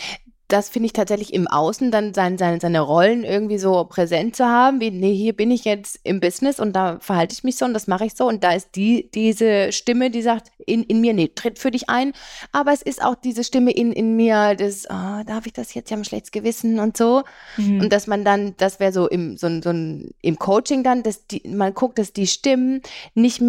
das 0.48 0.68
finde 0.68 0.86
ich 0.86 0.92
tatsächlich 0.92 1.34
im 1.34 1.48
Außen 1.48 1.90
dann 1.90 2.14
sein, 2.14 2.38
seine, 2.38 2.60
seine 2.60 2.80
Rollen 2.80 3.24
irgendwie 3.24 3.58
so 3.58 3.84
präsent 3.84 4.36
zu 4.36 4.46
haben, 4.46 4.80
wie, 4.80 4.90
nee, 4.90 5.12
hier 5.14 5.32
bin 5.34 5.50
ich 5.50 5.64
jetzt 5.64 5.98
im 6.04 6.20
Business 6.20 6.60
und 6.60 6.74
da 6.74 6.98
verhalte 7.00 7.32
ich 7.34 7.42
mich 7.42 7.56
so 7.56 7.64
und 7.64 7.74
das 7.74 7.86
mache 7.88 8.04
ich 8.06 8.14
so 8.14 8.28
und 8.28 8.44
da 8.44 8.52
ist 8.52 8.76
die, 8.76 9.10
diese 9.12 9.72
Stimme, 9.72 10.10
die 10.10 10.22
sagt 10.22 10.52
in, 10.64 10.82
in 10.84 11.00
mir, 11.00 11.14
nee, 11.14 11.28
tritt 11.34 11.58
für 11.58 11.70
dich 11.70 11.88
ein, 11.88 12.12
aber 12.52 12.72
es 12.72 12.82
ist 12.82 13.02
auch 13.02 13.16
diese 13.16 13.42
Stimme 13.42 13.72
in, 13.72 13.92
in 13.92 14.14
mir, 14.14 14.54
das, 14.54 14.86
ah, 14.88 15.24
darf 15.24 15.46
ich 15.46 15.52
das 15.52 15.74
jetzt, 15.74 15.88
ich 15.88 15.92
habe 15.92 16.02
ein 16.02 16.04
schlechtes 16.04 16.30
Gewissen 16.32 16.78
und 16.78 16.96
so 16.96 17.22
Mhm. 17.56 17.80
und 17.80 17.92
dass 17.92 18.06
man 18.06 18.24
dann, 18.24 18.54
das 18.56 18.78
wäre 18.80 18.92
so 18.92 19.08
im, 19.08 19.36
so, 19.36 19.46
ein- 19.48 19.62
so 19.62 19.70
ein, 19.70 20.10
im 20.22 20.38
Coaching 20.38 20.82
dann, 20.84 21.02
dass 21.02 21.26
die, 21.26 21.42
man 21.48 21.74
guckt, 21.74 21.98
dass 21.98 22.12
die 22.12 22.26
Stimmen 22.26 22.82
nicht, 23.14 23.42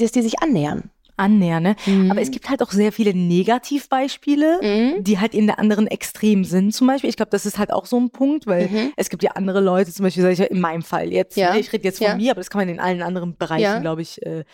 dass 0.00 0.12
die 0.12 0.22
sich 0.22 0.40
annähern. 0.42 0.90
Annähern, 1.20 1.62
ne? 1.62 1.76
Mhm. 1.86 2.10
Aber 2.10 2.20
es 2.20 2.30
gibt 2.30 2.48
halt 2.48 2.62
auch 2.62 2.70
sehr 2.72 2.90
viele 2.92 3.12
Negativbeispiele, 3.14 4.60
Mhm. 4.62 5.04
die 5.04 5.18
halt 5.18 5.34
in 5.34 5.46
der 5.46 5.58
anderen 5.58 5.86
Extrem 5.86 6.44
sind 6.44 6.72
zum 6.74 6.86
Beispiel. 6.86 7.10
Ich 7.10 7.16
glaube, 7.16 7.30
das 7.30 7.46
ist 7.46 7.58
halt 7.58 7.72
auch 7.72 7.86
so 7.86 7.98
ein 7.98 8.10
Punkt, 8.10 8.46
weil 8.46 8.68
Mhm. 8.68 8.92
es 8.96 9.10
gibt 9.10 9.22
ja 9.22 9.32
andere 9.32 9.60
Leute, 9.60 9.92
zum 9.92 10.04
Beispiel 10.04 10.22
sag 10.22 10.32
ich 10.32 10.38
ja 10.38 10.46
in 10.46 10.60
meinem 10.60 10.82
Fall 10.82 11.12
jetzt, 11.12 11.36
Ja. 11.36 11.52
ne, 11.52 11.60
ich 11.60 11.72
rede 11.72 11.84
jetzt 11.84 11.98
von 11.98 12.06
Ja. 12.08 12.14
mir, 12.16 12.30
aber 12.32 12.40
das 12.40 12.50
kann 12.50 12.60
man 12.60 12.68
in 12.68 12.80
allen 12.80 13.02
anderen 13.02 13.36
Bereichen, 13.36 13.62
Ja. 13.62 13.78
glaube 13.78 14.02
ich, 14.02 14.24
äh, 14.24 14.44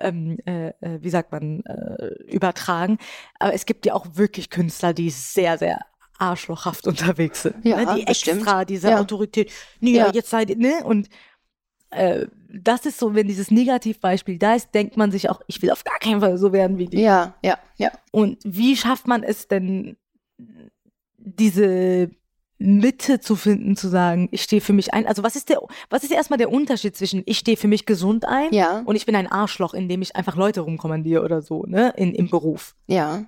ähm, 0.00 0.38
äh, 0.46 0.68
äh, 0.80 0.98
wie 1.00 1.10
sagt 1.10 1.32
man, 1.32 1.60
äh, 1.64 2.08
übertragen. 2.30 2.98
Aber 3.38 3.54
es 3.54 3.64
gibt 3.64 3.86
ja 3.86 3.94
auch 3.94 4.06
wirklich 4.14 4.50
Künstler, 4.50 4.92
die 4.92 5.10
sehr, 5.10 5.56
sehr 5.58 5.78
arschlochhaft 6.18 6.86
unterwegs 7.18 7.42
sind. 7.42 7.56
Ja, 7.64 7.76
ne? 7.76 7.94
Die 8.00 8.04
bestimmt. 8.04 8.38
extra 8.38 8.64
diese. 8.64 8.98
Autorität, 8.98 9.50
nee, 9.80 9.96
Ja. 9.96 10.10
jetzt 10.12 10.30
seid 10.30 10.50
ihr, 10.50 10.56
ne? 10.56 10.84
Und 10.84 11.08
äh, 11.90 12.26
das 12.48 12.86
ist 12.86 12.98
so, 12.98 13.14
wenn 13.14 13.28
dieses 13.28 13.50
Negativbeispiel 13.50 14.38
da 14.38 14.54
ist, 14.54 14.74
denkt 14.74 14.96
man 14.96 15.10
sich 15.10 15.28
auch, 15.30 15.40
ich 15.46 15.60
will 15.62 15.70
auf 15.70 15.84
gar 15.84 15.98
keinen 15.98 16.20
Fall 16.20 16.38
so 16.38 16.52
werden 16.52 16.78
wie 16.78 16.86
die. 16.86 17.00
Ja, 17.00 17.34
ja, 17.42 17.58
ja. 17.76 17.90
Und 18.12 18.38
wie 18.44 18.76
schafft 18.76 19.06
man 19.06 19.22
es 19.22 19.48
denn, 19.48 19.96
diese 21.18 22.10
Mitte 22.58 23.20
zu 23.20 23.36
finden, 23.36 23.76
zu 23.76 23.88
sagen, 23.88 24.28
ich 24.30 24.42
stehe 24.42 24.62
für 24.62 24.72
mich 24.72 24.94
ein? 24.94 25.06
Also 25.06 25.22
was 25.22 25.36
ist 25.36 25.50
der, 25.50 25.60
was 25.90 26.04
ist 26.04 26.12
erstmal 26.12 26.38
der 26.38 26.50
Unterschied 26.50 26.96
zwischen 26.96 27.22
ich 27.26 27.38
stehe 27.38 27.56
für 27.56 27.68
mich 27.68 27.84
gesund 27.84 28.26
ein 28.26 28.52
Ja, 28.52 28.82
und 28.86 28.96
ich 28.96 29.04
bin 29.04 29.14
ein 29.14 29.30
Arschloch, 29.30 29.74
indem 29.74 30.00
ich 30.00 30.16
einfach 30.16 30.36
Leute 30.36 30.60
rumkommandiere 30.62 31.22
oder 31.22 31.42
so, 31.42 31.64
ne, 31.66 31.92
in, 31.96 32.14
im 32.14 32.28
Beruf? 32.30 32.74
ja, 32.86 33.24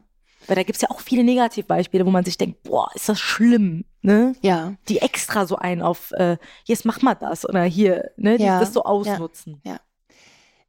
Weil 0.46 0.56
da 0.56 0.62
gibt's 0.62 0.80
ja 0.80 0.90
auch 0.90 1.00
viele 1.00 1.24
Negativbeispiele, 1.24 2.06
wo 2.06 2.10
man 2.10 2.24
sich 2.24 2.38
denkt, 2.38 2.62
boah, 2.62 2.90
ist 2.94 3.08
das 3.08 3.20
schlimm, 3.20 3.84
ne? 4.02 4.34
ja. 4.40 4.74
Die 4.88 5.00
extra 5.00 5.46
so 5.46 5.56
ein 5.56 5.82
auf, 5.82 6.12
äh, 6.12 6.36
jetzt 6.64 6.84
mach 6.84 7.02
mal 7.02 7.14
das 7.14 7.46
oder 7.48 7.64
hier, 7.64 8.10
ne, 8.16 8.38
die 8.38 8.44
Ja, 8.44 8.60
das 8.60 8.72
so 8.72 8.84
ausnutzen. 8.84 9.60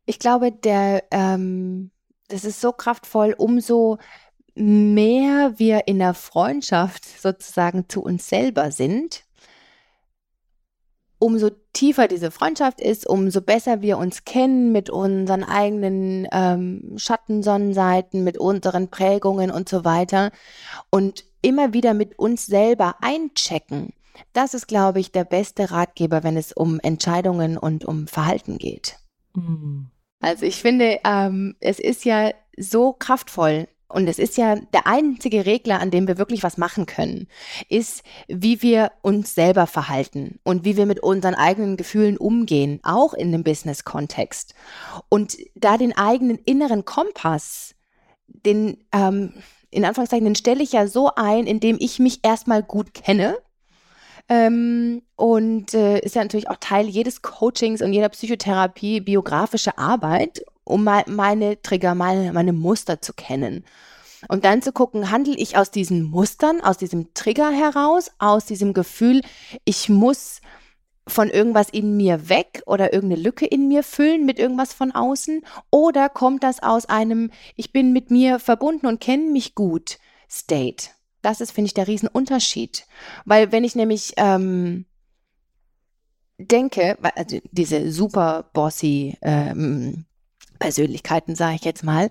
Ich 0.05 0.19
glaube, 0.19 0.51
der, 0.51 1.03
ähm, 1.11 1.91
das 2.27 2.43
ist 2.43 2.61
so 2.61 2.71
kraftvoll, 2.71 3.35
umso 3.37 3.99
mehr 4.55 5.53
wir 5.57 5.87
in 5.87 5.99
der 5.99 6.13
Freundschaft 6.13 7.05
sozusagen 7.05 7.87
zu 7.87 8.01
uns 8.03 8.27
selber 8.27 8.71
sind, 8.71 9.23
umso 11.19 11.49
tiefer 11.73 12.07
diese 12.07 12.31
Freundschaft 12.31 12.81
ist, 12.81 13.07
umso 13.07 13.41
besser 13.41 13.81
wir 13.81 13.97
uns 13.97 14.25
kennen 14.25 14.71
mit 14.71 14.89
unseren 14.89 15.43
eigenen 15.43 16.27
ähm, 16.31 16.93
Schatten, 16.97 17.43
Sonnenseiten, 17.43 18.23
mit 18.23 18.37
unseren 18.37 18.89
Prägungen 18.89 19.51
und 19.51 19.69
so 19.69 19.85
weiter 19.85 20.31
und 20.89 21.25
immer 21.41 21.73
wieder 21.73 21.93
mit 21.93 22.17
uns 22.17 22.45
selber 22.45 22.95
einchecken. 23.01 23.93
Das 24.33 24.53
ist, 24.53 24.67
glaube 24.67 24.99
ich, 24.99 25.11
der 25.11 25.23
beste 25.23 25.71
Ratgeber, 25.71 26.23
wenn 26.23 26.37
es 26.37 26.51
um 26.51 26.79
Entscheidungen 26.79 27.57
und 27.57 27.85
um 27.85 28.07
Verhalten 28.07 28.57
geht. 28.57 28.97
Mhm. 29.35 29.87
Also 30.21 30.45
ich 30.45 30.57
finde, 30.57 30.99
ähm, 31.05 31.55
es 31.61 31.79
ist 31.79 32.03
ja 32.03 32.31
so 32.57 32.93
kraftvoll 32.93 33.67
und 33.89 34.07
es 34.07 34.19
ist 34.19 34.37
ja 34.37 34.55
der 34.55 34.85
einzige 34.85 35.47
Regler, 35.47 35.79
an 35.79 35.89
dem 35.89 36.07
wir 36.07 36.19
wirklich 36.19 36.43
was 36.43 36.57
machen 36.57 36.85
können, 36.85 37.27
ist, 37.69 38.03
wie 38.27 38.61
wir 38.61 38.91
uns 39.01 39.33
selber 39.33 39.65
verhalten 39.65 40.39
und 40.43 40.63
wie 40.63 40.77
wir 40.77 40.85
mit 40.85 41.01
unseren 41.01 41.33
eigenen 41.33 41.75
Gefühlen 41.75 42.17
umgehen, 42.17 42.79
auch 42.83 43.15
in 43.15 43.31
dem 43.31 43.43
Business-Kontext. 43.43 44.53
Und 45.09 45.37
da 45.55 45.77
den 45.77 45.97
eigenen 45.97 46.37
inneren 46.37 46.85
Kompass, 46.85 47.73
den, 48.27 48.77
ähm, 48.91 49.33
in 49.71 49.83
Anführungszeichen, 49.83 50.25
den 50.25 50.35
stelle 50.35 50.63
ich 50.63 50.71
ja 50.71 50.85
so 50.85 51.11
ein, 51.15 51.47
indem 51.47 51.77
ich 51.79 51.97
mich 51.97 52.19
erstmal 52.21 52.61
gut 52.61 52.93
kenne. 52.93 53.37
Ähm, 54.31 55.01
und 55.15 55.73
äh, 55.73 55.99
ist 56.01 56.13
ja 56.13 56.21
natürlich 56.21 56.51
auch 56.51 56.57
Teil 56.59 56.87
jedes 56.87 57.23
Coachings 57.23 57.81
und 57.81 57.93
jeder 57.93 58.09
Psychotherapie, 58.09 59.01
biografische 59.01 59.79
Arbeit, 59.79 60.43
um 60.69 60.83
meine 60.83 61.61
Trigger, 61.61 61.95
meine, 61.95 62.33
meine 62.33 62.53
Muster 62.53 63.01
zu 63.01 63.13
kennen. 63.13 63.65
Und 64.27 64.43
dann 64.43 64.61
zu 64.61 64.71
gucken, 64.71 65.11
handle 65.11 65.35
ich 65.35 65.57
aus 65.57 65.71
diesen 65.71 66.03
Mustern, 66.03 66.61
aus 66.61 66.77
diesem 66.77 67.13
Trigger 67.13 67.51
heraus, 67.51 68.11
aus 68.19 68.45
diesem 68.45 68.73
Gefühl, 68.73 69.21
ich 69.63 69.87
muss 69.87 70.41
von 71.07 71.29
irgendwas 71.29 71.69
in 71.69 71.97
mir 71.97 72.29
weg 72.29 72.61
oder 72.65 72.93
irgendeine 72.93 73.21
Lücke 73.21 73.45
in 73.45 73.67
mir 73.67 73.83
füllen 73.83 74.25
mit 74.25 74.37
irgendwas 74.37 74.73
von 74.73 74.91
außen? 74.91 75.41
Oder 75.71 76.09
kommt 76.09 76.43
das 76.43 76.61
aus 76.61 76.85
einem, 76.85 77.31
ich 77.55 77.71
bin 77.71 77.93
mit 77.93 78.11
mir 78.11 78.39
verbunden 78.39 78.85
und 78.85 78.99
kenne 79.01 79.31
mich 79.31 79.55
gut 79.55 79.97
State? 80.29 80.89
Das 81.21 81.41
ist, 81.41 81.51
finde 81.51 81.67
ich, 81.67 81.73
der 81.73 81.87
Riesenunterschied. 81.87 82.85
Weil 83.25 83.51
wenn 83.51 83.63
ich 83.63 83.75
nämlich 83.75 84.13
ähm, 84.17 84.85
denke, 86.37 86.97
also 87.15 87.39
diese 87.51 87.91
super 87.91 88.49
bossy 88.53 89.17
ähm, 89.21 90.05
Persönlichkeiten, 90.59 91.35
sage 91.35 91.55
ich 91.55 91.65
jetzt 91.65 91.83
mal, 91.83 92.09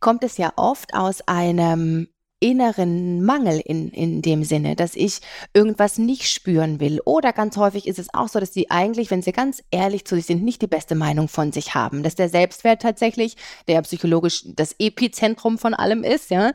kommt 0.00 0.24
es 0.24 0.36
ja 0.38 0.52
oft 0.56 0.94
aus 0.94 1.20
einem 1.28 2.08
inneren 2.40 3.22
Mangel 3.22 3.60
in, 3.64 3.90
in 3.90 4.22
dem 4.22 4.44
Sinne, 4.44 4.74
dass 4.74 4.94
ich 4.96 5.20
irgendwas 5.52 5.98
nicht 5.98 6.28
spüren 6.28 6.80
will. 6.80 7.00
Oder 7.04 7.32
ganz 7.34 7.58
häufig 7.58 7.86
ist 7.86 7.98
es 7.98 8.12
auch 8.14 8.28
so, 8.28 8.40
dass 8.40 8.54
sie 8.54 8.70
eigentlich, 8.70 9.10
wenn 9.10 9.20
sie 9.20 9.32
ganz 9.32 9.62
ehrlich 9.70 10.06
zu 10.06 10.16
sich 10.16 10.24
sind, 10.26 10.42
nicht 10.42 10.62
die 10.62 10.66
beste 10.66 10.94
Meinung 10.94 11.28
von 11.28 11.52
sich 11.52 11.74
haben. 11.74 12.02
Dass 12.02 12.14
der 12.14 12.30
Selbstwert 12.30 12.80
tatsächlich, 12.80 13.36
der 13.68 13.82
psychologisch 13.82 14.44
das 14.46 14.74
Epizentrum 14.78 15.58
von 15.58 15.74
allem 15.74 16.02
ist, 16.02 16.30
ja, 16.30 16.52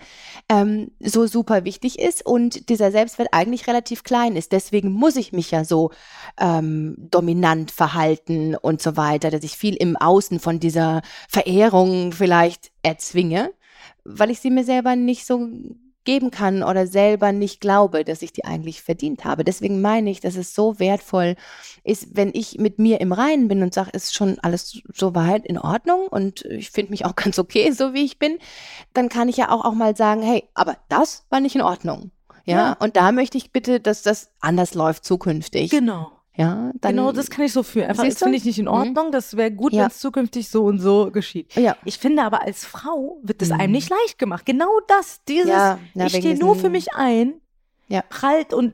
ähm, 0.49 0.91
so 0.99 1.27
super 1.27 1.63
wichtig 1.65 1.99
ist 1.99 2.25
und 2.25 2.69
dieser 2.69 2.91
Selbstwert 2.91 3.29
eigentlich 3.31 3.67
relativ 3.67 4.03
klein 4.03 4.36
ist. 4.36 4.51
Deswegen 4.51 4.91
muss 4.91 5.15
ich 5.15 5.33
mich 5.33 5.51
ja 5.51 5.63
so 5.63 5.91
ähm, 6.39 6.95
dominant 6.97 7.69
verhalten 7.69 8.55
und 8.55 8.81
so 8.81 8.97
weiter, 8.97 9.29
dass 9.29 9.43
ich 9.43 9.55
viel 9.55 9.75
im 9.75 9.95
Außen 9.97 10.39
von 10.39 10.59
dieser 10.59 11.03
Verehrung 11.29 12.11
vielleicht 12.11 12.71
erzwinge, 12.81 13.51
weil 14.06 14.30
ich 14.32 14.39
sie 14.39 14.49
mir 14.51 14.64
selber 14.64 14.95
nicht 14.95 15.26
so 15.26 15.47
geben 16.06 16.30
kann 16.30 16.62
oder 16.62 16.86
selber 16.86 17.32
nicht 17.32 17.60
glaube, 17.60 18.06
dass 18.06 18.22
ich 18.22 18.32
die 18.32 18.45
eigentlich 18.45 18.84
verdient 18.84 19.26
habe. 19.26 19.43
Deswegen 19.43 19.82
meine 19.82 20.12
ich, 20.12 20.20
dass 20.20 20.36
es 20.36 20.53
so 20.53 20.80
wertvoll 20.80 21.36
ist, 21.84 22.16
wenn 22.16 22.30
ich 22.34 22.60
mit 22.60 22.78
mir 22.78 23.01
im 23.01 23.12
Reinen 23.12 23.47
bin 23.47 23.64
und 23.64 23.74
sage, 23.74 23.89
ist 23.93 24.14
schon 24.14 24.38
alles 24.39 24.82
soweit 24.93 25.47
in 25.47 25.58
Ordnung 25.58 26.08
und 26.08 26.45
ich 26.45 26.70
finde 26.70 26.91
mich 26.91 27.06
auch 27.06 27.16
ganz 27.16 27.39
okay, 27.39 27.72
so 27.72 27.93
wie 27.95 28.06
ich 28.06 28.20
bin, 28.20 28.38
dann 28.93 29.10
kann 29.10 29.30
ich 29.30 29.38
ja 29.38 29.49
auch, 29.49 29.66
auch 29.66 29.74
mal 29.74 29.95
sagen, 29.95 30.22
hey, 30.22 30.43
aber 30.53 30.78
das 30.89 31.26
war 31.30 31.39
nicht 31.39 31.56
in 31.56 31.64
Ordnung. 31.64 32.12
Ja, 32.45 32.56
Ja. 32.56 32.74
und 32.74 32.95
da 32.95 33.12
möchte 33.12 33.39
ich 33.39 33.51
bitte, 33.51 33.80
dass 33.80 34.03
das 34.03 34.30
anders 34.39 34.76
läuft 34.76 35.03
zukünftig. 35.06 35.72
Genau. 35.72 36.12
Ja, 36.38 36.71
dann. 36.81 36.91
genau, 36.95 37.11
das 37.11 37.29
kann 37.29 37.45
ich 37.45 37.53
so 37.53 37.63
fühlen. 37.63 37.88
Einfach, 37.88 38.03
das 38.05 38.19
finde 38.19 38.38
ich 38.38 38.45
nicht 38.45 38.59
in 38.59 38.65
Mhm. 38.65 38.71
Ordnung. 38.71 39.11
Das 39.11 39.36
wäre 39.38 39.51
gut, 39.51 39.73
Ja. 39.73 39.81
wenn 39.83 39.88
es 39.88 39.99
zukünftig 39.99 40.49
so 40.49 40.65
und 40.65 40.79
so 40.79 41.11
geschieht. 41.11 41.55
Ja. 41.55 41.77
Ich 41.86 41.97
finde 41.97 42.23
aber 42.23 42.41
als 42.43 42.65
Frau 42.65 43.19
wird 43.23 43.41
es 43.41 43.51
einem 43.51 43.67
Mhm. 43.67 43.71
nicht 43.71 43.89
leicht 43.89 44.17
gemacht. 44.17 44.45
Genau 44.45 44.79
das, 44.88 45.21
dieses, 45.27 45.49
Ja, 45.49 45.79
na, 45.93 46.05
ich 46.07 46.15
stehe 46.15 46.38
nur 46.38 46.55
für 46.55 46.69
mich 46.69 46.93
ein, 46.93 47.36
Ja. 47.88 48.01
prallt 48.09 48.53
und 48.53 48.73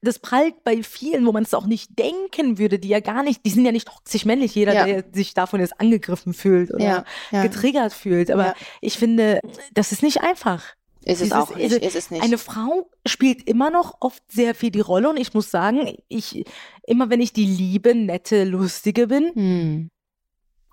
das 0.00 0.20
prallt 0.20 0.62
bei 0.62 0.80
vielen, 0.84 1.26
wo 1.26 1.32
man 1.32 1.42
es 1.42 1.54
auch 1.54 1.66
nicht 1.66 1.98
denken 1.98 2.56
würde, 2.58 2.78
die 2.78 2.86
ja 2.88 3.00
gar 3.00 3.24
nicht, 3.24 3.44
die 3.44 3.50
sind 3.50 3.64
ja 3.64 3.72
nicht 3.72 3.88
toxisch 3.88 4.24
männlich, 4.24 4.54
jeder, 4.54 4.74
Ja. 4.74 4.84
der 4.86 5.04
sich 5.12 5.34
davon 5.34 5.58
jetzt 5.58 5.80
angegriffen 5.80 6.34
fühlt 6.34 6.72
oder 6.72 6.84
Ja, 6.84 7.04
ja. 7.32 7.42
getriggert 7.42 7.92
fühlt. 7.92 8.30
Aber 8.30 8.54
ich 8.80 8.96
finde, 8.96 9.40
das 9.74 9.90
ist 9.90 10.02
nicht 10.04 10.20
einfach. 10.22 10.62
Ist 11.04 11.20
es 11.20 11.28
Dieses- 11.28 11.32
auch 11.32 11.54
nicht. 11.54 11.64
also 11.72 11.76
Ist 11.76 11.96
es 11.96 12.10
nicht. 12.10 12.22
Eine 12.22 12.38
Frau 12.38 12.88
spielt 13.06 13.48
immer 13.48 13.70
noch 13.70 13.96
oft 14.00 14.22
sehr 14.30 14.54
viel 14.54 14.70
die 14.70 14.80
Rolle 14.80 15.08
und 15.10 15.16
ich 15.16 15.34
muss 15.34 15.50
sagen, 15.50 15.96
ich, 16.08 16.44
immer 16.86 17.10
wenn 17.10 17.20
ich 17.20 17.32
die 17.32 17.44
liebe, 17.46 17.94
nette, 17.94 18.44
lustige 18.44 19.06
bin, 19.08 19.30
hm. 19.34 19.90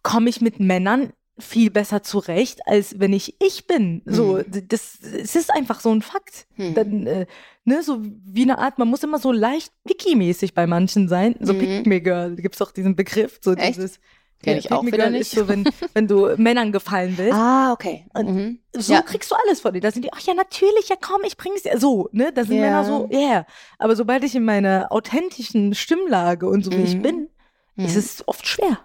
komme 0.04 0.30
ich 0.30 0.42
mit 0.42 0.60
Männern 0.60 1.14
viel 1.38 1.72
besser 1.72 2.04
zurecht, 2.04 2.60
als 2.66 3.00
wenn 3.00 3.14
ich 3.14 3.36
ich 3.42 3.66
bin. 3.66 4.02
So, 4.06 4.40
d- 4.42 4.66
das, 4.68 5.00
es 5.02 5.36
ist 5.38 5.52
einfach 5.54 5.80
so 5.80 5.90
ein 5.90 6.02
Fakt. 6.02 6.46
Hm. 6.56 6.74
Dann, 6.74 7.08
äh, 7.08 7.26
ne, 7.64 7.82
so 7.82 8.00
wie 8.04 8.44
eine 8.44 8.58
Art, 8.60 8.78
man 8.78 8.90
muss 8.90 9.04
immer 9.04 9.20
so 9.20 9.32
leicht 9.32 9.72
picky-mäßig 9.86 10.54
bei 10.54 10.68
manchen 10.68 11.08
sein. 11.08 11.36
So 11.40 11.54
Mhm. 11.54 11.60
Pick-me-girl, 11.60 12.36
da 12.36 12.42
gibt 12.42 12.56
es 12.56 12.62
auch 12.62 12.72
diesen 12.72 12.98
Begriff. 12.98 13.40
So 13.42 13.54
Echt? 13.54 13.78
dieses, 13.78 14.00
Kenn 14.42 14.54
ja, 14.54 14.60
ich 14.60 14.72
auch 14.72 14.86
wieder 14.86 15.08
Ist 15.08 15.12
nicht. 15.12 15.32
so, 15.32 15.48
wenn, 15.50 15.66
wenn 15.94 16.08
du 16.08 16.34
Männern 16.38 16.72
gefallen 16.72 17.16
willst. 17.18 17.34
Ah, 17.34 17.74
okay. 17.74 18.06
Mhm. 18.16 18.60
So 18.74 18.94
Ja. 18.94 19.02
kriegst 19.02 19.30
du 19.32 19.36
alles 19.36 19.60
von 19.60 19.74
dir. 19.74 19.82
Da 19.82 19.92
sind 19.92 20.06
die, 20.06 20.14
ach 20.14 20.22
ja, 20.22 20.34
natürlich, 20.34 20.88
ja 20.88 20.96
komm, 21.00 21.22
ich 21.26 21.36
bring's 21.36 21.64
dir. 21.64 21.78
So, 21.78 22.08
ne? 22.14 22.32
Da 22.34 22.46
sind 22.46 22.56
Ja. 22.56 22.62
Männer 22.62 22.86
so, 22.86 23.08
ja. 23.12 23.20
Yeah. 23.20 23.46
Aber 23.80 23.96
sobald 23.98 24.24
ich 24.24 24.36
in 24.36 24.46
meiner 24.46 24.92
authentischen 24.92 25.76
Stimmlage 25.76 26.48
und 26.48 26.64
so 26.64 26.72
wie 26.72 26.84
ich 26.84 26.96
Mhm. 26.96 27.02
bin, 27.02 27.30
ist 27.76 27.94
Mhm. 27.96 28.00
es 28.00 28.28
oft 28.28 28.48
schwer. 28.48 28.80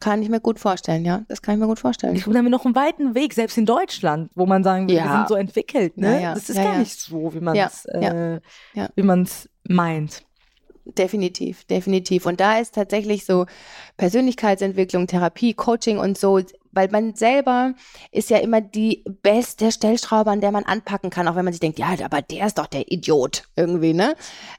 Kann 0.00 0.22
ich 0.22 0.28
mir 0.28 0.40
gut 0.40 0.60
vorstellen, 0.60 1.04
ja. 1.04 1.22
Das 1.28 1.42
kann 1.42 1.54
ich 1.56 1.60
mir 1.60 1.66
gut 1.66 1.80
vorstellen. 1.80 2.14
Ich 2.14 2.22
glaube, 2.22 2.34
da 2.34 2.38
haben 2.38 2.46
wir 2.46 2.50
noch 2.50 2.64
einen 2.64 2.76
weiten 2.76 3.14
Weg, 3.16 3.34
selbst 3.34 3.58
in 3.58 3.66
Deutschland, 3.66 4.30
wo 4.36 4.46
man 4.46 4.62
sagen 4.62 4.84
würde, 4.88 4.94
wir 4.94 5.04
Ja. 5.04 5.16
sind 5.18 5.28
so 5.28 5.34
entwickelt, 5.34 5.96
ne? 5.98 6.20
Das 6.34 6.48
ist 6.48 6.56
Ja, 6.56 6.64
gar 6.64 6.78
nicht 6.78 6.98
so, 6.98 7.34
wie 7.34 7.40
man 7.40 7.56
es 7.56 7.84
äh, 7.86 8.00
wie 8.94 9.02
meint. 9.68 10.22
Definitiv, 10.96 11.64
definitiv. 11.64 12.24
Und 12.24 12.40
da 12.40 12.58
ist 12.58 12.74
tatsächlich 12.74 13.26
so 13.26 13.44
Persönlichkeitsentwicklung, 13.98 15.06
Therapie, 15.06 15.52
Coaching 15.52 15.98
und 15.98 16.16
so, 16.16 16.40
weil 16.72 16.88
man 16.88 17.14
selber 17.14 17.74
ist 18.10 18.30
ja 18.30 18.38
immer 18.38 18.62
die 18.62 19.04
beste 19.22 19.70
Stellschraube, 19.70 20.30
an 20.30 20.40
der 20.40 20.50
man 20.50 20.64
anpacken 20.64 21.10
kann, 21.10 21.28
auch 21.28 21.36
wenn 21.36 21.44
man 21.44 21.52
sich 21.52 21.60
denkt, 21.60 21.78
ja, 21.78 21.94
aber 22.02 22.22
der 22.22 22.46
ist 22.46 22.56
doch 22.56 22.66
der 22.66 22.90
Idiot 22.90 23.44
irgendwie, 23.54 23.92
ne? 23.92 24.14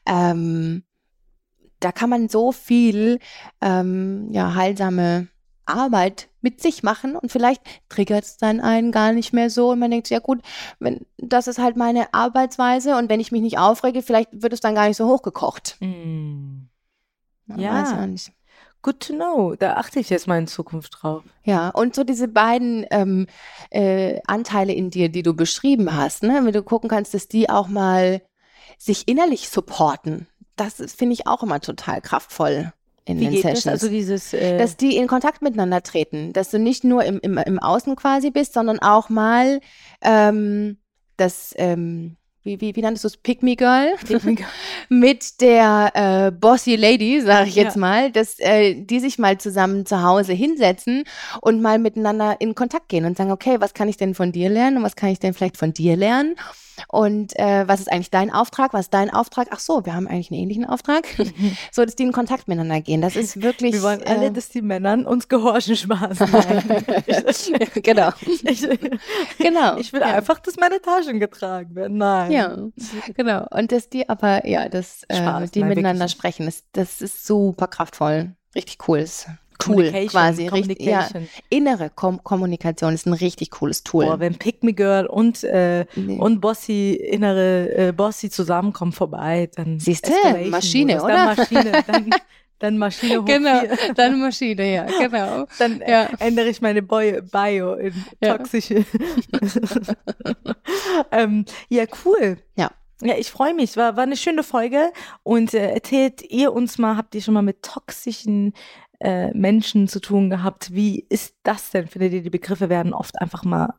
Ähm, 0.06 0.84
da 1.80 1.92
kann 1.92 2.10
man 2.10 2.30
so 2.30 2.52
viel 2.52 3.20
ähm, 3.62 4.28
ja, 4.32 4.54
heilsame 4.54 5.30
Arbeit 5.70 6.30
mit 6.42 6.62
sich 6.62 6.84
machen 6.84 7.16
und 7.16 7.32
vielleicht 7.32 7.62
triggert 7.90 8.24
es 8.24 8.38
dann 8.38 8.60
einen 8.60 8.92
gar 8.92 9.12
nicht 9.12 9.34
mehr 9.34 9.50
so 9.50 9.72
und 9.72 9.80
man 9.80 9.92
denkt, 9.92 10.10
ja 10.10 10.20
gut, 10.20 10.42
wenn, 10.80 11.06
das 11.18 11.48
ist 11.48 11.60
halt 11.60 11.76
meine 11.76 12.14
Arbeitsweise 12.14 12.98
und 12.98 13.10
wenn 13.10 13.20
ich 13.20 13.32
mich 13.32 13.42
nicht 13.42 13.58
aufrege, 13.58 14.02
vielleicht 14.02 14.30
wird 14.32 14.54
es 14.54 14.62
dann 14.62 14.76
gar 14.76 14.88
nicht 14.88 14.98
so 14.98 15.08
hochgekocht. 15.08 15.78
Man 17.46 17.60
Ja. 17.60 18.08
Good 18.82 19.02
to 19.02 19.14
know. 19.14 19.56
Da 19.56 19.74
achte 19.74 20.00
ich 20.00 20.10
jetzt 20.10 20.28
mal 20.28 20.40
in 20.40 20.48
Zukunft 20.48 21.00
drauf. 21.02 21.24
Ja, 21.44 21.70
und 21.70 21.96
so 21.96 22.06
diese 22.06 22.30
beiden 22.30 22.86
ähm, 22.92 23.28
äh, 23.72 24.22
Anteile 24.26 24.72
in 24.72 24.90
dir, 24.90 25.10
die 25.10 25.24
du 25.24 25.34
beschrieben 25.34 25.94
hast, 25.94 26.24
ne, 26.24 26.40
wenn 26.44 26.54
du 26.54 26.64
gucken 26.64 26.90
kannst, 26.90 27.14
dass 27.14 27.28
die 27.28 27.50
auch 27.50 27.68
mal 27.68 28.22
sich 28.78 29.10
innerlich 29.10 29.50
supporten. 29.50 30.28
Das 30.56 30.76
finde 30.94 31.14
ich 31.14 31.28
auch 31.28 31.44
immer 31.44 31.60
total 31.60 32.00
kraftvoll 32.00 32.72
in 33.10 33.20
Wie 33.20 33.26
den 33.26 33.32
geht 33.34 33.42
Sessions. 33.42 33.64
das? 33.64 33.74
Also 33.74 33.90
dieses 33.90 34.34
äh, 34.34 34.58
dass 34.58 34.78
die 34.78 34.96
in 34.96 35.08
Kontakt 35.08 35.42
miteinander 35.42 35.82
treten, 35.82 36.32
dass 36.34 36.52
du 36.52 36.60
nicht 36.60 36.84
nur 36.84 37.04
im, 37.04 37.20
im, 37.22 37.38
im 37.38 37.60
Außen 37.60 37.96
quasi 37.96 38.30
bist, 38.32 38.54
sondern 38.54 38.80
auch 38.80 39.10
mal 39.10 39.60
ähm, 40.02 40.78
das, 41.18 41.54
ähm, 41.58 42.16
wie, 42.44 42.62
wie, 42.62 42.76
wie 42.76 42.82
nanntest 42.82 43.04
du 43.04 43.08
es, 43.10 43.18
Pick 43.18 43.44
Me 43.44 43.56
Girl? 43.58 43.94
mit 44.90 45.42
der 45.42 45.92
äh, 46.28 46.32
Bossy 46.32 46.76
Lady, 46.76 47.22
sage 47.22 47.50
ich 47.50 47.56
jetzt 47.56 47.76
Ja. 47.76 47.80
mal, 47.82 48.12
dass 48.12 48.40
äh, 48.40 48.76
die 48.82 49.00
sich 49.00 49.20
mal 49.20 49.38
zusammen 49.38 49.86
zu 49.86 50.02
Hause 50.04 50.34
hinsetzen 50.34 51.04
und 51.42 51.62
mal 51.62 51.80
miteinander 51.80 52.38
in 52.40 52.56
Kontakt 52.56 52.90
gehen 52.90 53.06
und 53.06 53.18
sagen, 53.18 53.32
okay, 53.32 53.58
was 53.60 53.74
kann 53.74 53.90
ich 53.90 53.98
denn 53.98 54.14
von 54.16 54.32
dir 54.32 54.50
lernen 54.50 54.78
und 54.78 54.84
was 54.84 54.96
kann 54.96 55.10
ich 55.10 55.20
denn 55.20 55.34
vielleicht 55.34 55.58
von 55.58 55.74
dir 55.74 55.98
lernen? 55.98 56.36
Und 56.88 57.38
äh, 57.38 57.68
was 57.68 57.80
ist 57.80 57.92
eigentlich 57.92 58.12
dein 58.12 58.32
Auftrag? 58.32 58.74
Was 58.74 58.86
ist 58.86 58.94
dein 58.94 59.10
Auftrag? 59.10 59.48
Ach 59.52 59.60
so, 59.60 59.86
wir 59.86 59.94
haben 59.94 60.08
eigentlich 60.08 60.32
einen 60.32 60.42
ähnlichen 60.42 60.66
Auftrag. 60.66 61.08
so, 61.72 61.84
dass 61.84 61.96
die 61.96 62.04
in 62.04 62.12
Kontakt 62.12 62.48
miteinander 62.48 62.82
gehen. 62.82 63.02
Das 63.02 63.16
ist 63.16 63.42
wirklich. 63.42 63.74
wir 63.74 63.84
wollen 63.84 64.04
alle, 64.06 64.28
äh, 64.28 64.32
dass 64.32 64.50
die 64.50 64.62
Männern 64.62 65.06
uns 65.06 65.28
Gehorchen 65.28 65.76
Spaß 65.76 66.20
genau. 67.82 68.10
ich, 68.22 68.68
Genau. 69.38 69.78
ich 69.78 69.94
will 69.94 70.02
ja. 70.02 70.16
einfach, 70.16 70.40
dass 70.40 70.56
meine 70.58 70.82
Taschen 70.82 71.20
getragen 71.20 71.76
werden. 71.76 71.98
Nein. 71.98 72.32
Ja, 72.32 72.58
genau. 73.16 73.46
Und 73.52 73.72
dass 73.72 73.90
die 73.90 74.08
aber, 74.08 74.46
ja, 74.48 74.70
dass 74.70 75.04
äh, 75.08 75.48
die 75.54 75.60
nein, 75.60 75.70
miteinander 75.70 76.08
sprechen, 76.08 76.46
das, 76.46 76.64
das 76.72 77.02
ist 77.02 77.26
super 77.26 77.68
kraftvoll. 77.68 78.36
Richtig 78.56 78.88
cool. 78.88 79.06
Ist 79.60 79.68
cool, 79.68 79.76
Communication, 79.76 80.10
quasi. 80.10 80.48
Richtig, 80.48 80.82
ja, 80.82 81.08
innere 81.50 81.90
Kom 81.90 82.24
Kommunikation 82.24 82.94
ist 82.94 83.06
ein 83.08 83.14
richtig 83.14 83.52
cooles 83.52 83.84
Tool. 83.84 84.06
Boah, 84.06 84.20
wenn 84.20 84.36
Pick 84.36 84.64
Me 84.64 84.74
Girl 84.74 85.06
und, 85.06 85.44
äh, 85.44 85.86
Nee. 85.96 86.18
und 86.18 86.40
Bossy, 86.40 86.94
innere 86.94 87.88
äh, 87.90 87.92
Bossy 87.92 88.30
zusammenkommen 88.30 88.94
vorbei, 88.94 89.50
dann. 89.56 89.80
Siehste, 89.80 90.12
Escalation 90.12 90.50
Maschine, 90.52 91.04
oder? 91.04 91.14
Dann 91.14 91.36
Maschine, 91.36 91.72
dann, 91.88 92.10
dann 92.60 92.78
Maschine 92.78 93.20
hoch 93.22 93.26
genau, 93.26 93.60
vier. 93.60 93.94
dann 93.96 94.20
Maschine, 94.22 94.74
ja, 94.74 94.86
genau. 94.86 95.46
Dann 95.60 95.84
Ja. 95.86 96.10
ändere 96.20 96.48
ich 96.50 96.62
meine 96.62 96.82
Bio 96.82 97.74
in 97.74 97.94
Ja. 98.22 98.38
toxische. 98.38 98.86
ähm, 101.12 101.46
ja, 101.70 101.86
cool. 102.06 102.38
Ja. 102.58 102.72
Ja, 103.02 103.16
ich 103.18 103.32
freue 103.32 103.54
mich. 103.54 103.78
War, 103.78 103.96
war 103.96 104.04
eine 104.04 104.18
schöne 104.18 104.44
Folge. 104.44 104.92
Und 105.24 105.54
äh, 105.54 105.72
erzählt 105.72 106.22
ihr 106.30 106.52
uns 106.52 106.78
mal, 106.78 106.98
habt 106.98 107.16
ihr 107.16 107.22
schon 107.22 107.34
mal 107.34 107.42
mit 107.42 107.64
toxischen 107.64 108.54
äh, 109.00 109.32
Menschen 109.34 109.88
zu 109.88 110.00
tun 110.00 110.30
gehabt? 110.30 110.74
Wie 110.74 111.06
ist 111.10 111.36
das 111.44 111.72
denn? 111.72 111.88
Findet 111.88 112.14
ihr, 112.14 112.22
die 112.22 112.30
Begriffe 112.30 112.70
werden 112.70 112.94
oft 112.94 113.20
einfach 113.22 113.44
mal 113.44 113.74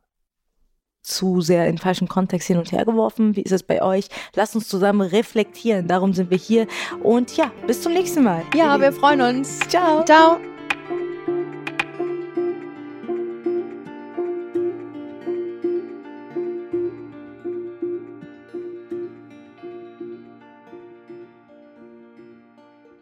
zu 1.02 1.40
sehr 1.40 1.66
in 1.66 1.78
falschen 1.78 2.08
Kontext 2.08 2.48
hin 2.48 2.58
und 2.58 2.72
her 2.72 2.84
geworfen? 2.84 3.36
Wie 3.36 3.42
ist 3.42 3.52
es 3.52 3.62
bei 3.62 3.82
euch? 3.82 4.08
Lasst 4.34 4.54
uns 4.54 4.68
zusammen 4.68 5.00
reflektieren. 5.00 5.88
Darum 5.88 6.12
sind 6.12 6.30
wir 6.30 6.38
hier. 6.38 6.66
Und 7.02 7.36
ja, 7.36 7.50
bis 7.66 7.82
zum 7.82 7.92
nächsten 7.92 8.22
Mal. 8.22 8.42
Ja, 8.54 8.80
wir 8.80 8.92
freuen 8.92 9.20
uns. 9.20 9.58
Ciao. 9.68 10.04
Ciao. 10.04 10.38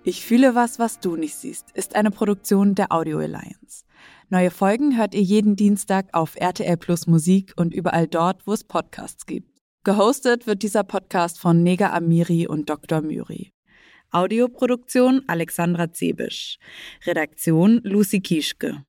Ich 0.09 0.25
fühle 0.25 0.55
was, 0.55 0.79
was 0.79 1.01
du 1.01 1.17
nicht 1.17 1.35
siehst, 1.35 1.71
ist 1.73 1.95
eine 1.95 2.11
Produktion 2.11 2.75
der 2.75 2.93
Audio 2.93 3.19
Alliance. 3.19 3.85
Neue 4.31 4.51
Folgen 4.51 4.97
hört 4.97 5.15
ihr 5.15 5.21
jeden 5.21 5.55
Dienstag 5.55 6.07
auf 6.15 6.35
RTL 6.35 6.79
Plus 6.79 7.07
Musik 7.07 7.53
und 7.57 7.75
überall 7.75 8.07
dort, 8.07 8.47
wo 8.47 8.55
es 8.55 8.65
Podcasts 8.65 9.27
gibt. 9.27 9.61
Gehostet 9.85 10.47
wird 10.47 10.63
dieser 10.63 10.83
Podcast 10.83 11.39
von 11.39 11.63
Nega 11.63 11.93
Amiri 11.93 12.47
und 12.47 12.71
Dr. 12.71 13.03
Myri. 13.03 13.53
Audioproduktion 14.11 15.25
Alexandra 15.27 15.93
Zebisch. 15.93 16.59
Redaktion 17.05 17.83
Lucy 17.85 18.21
Kieschke. 18.21 18.87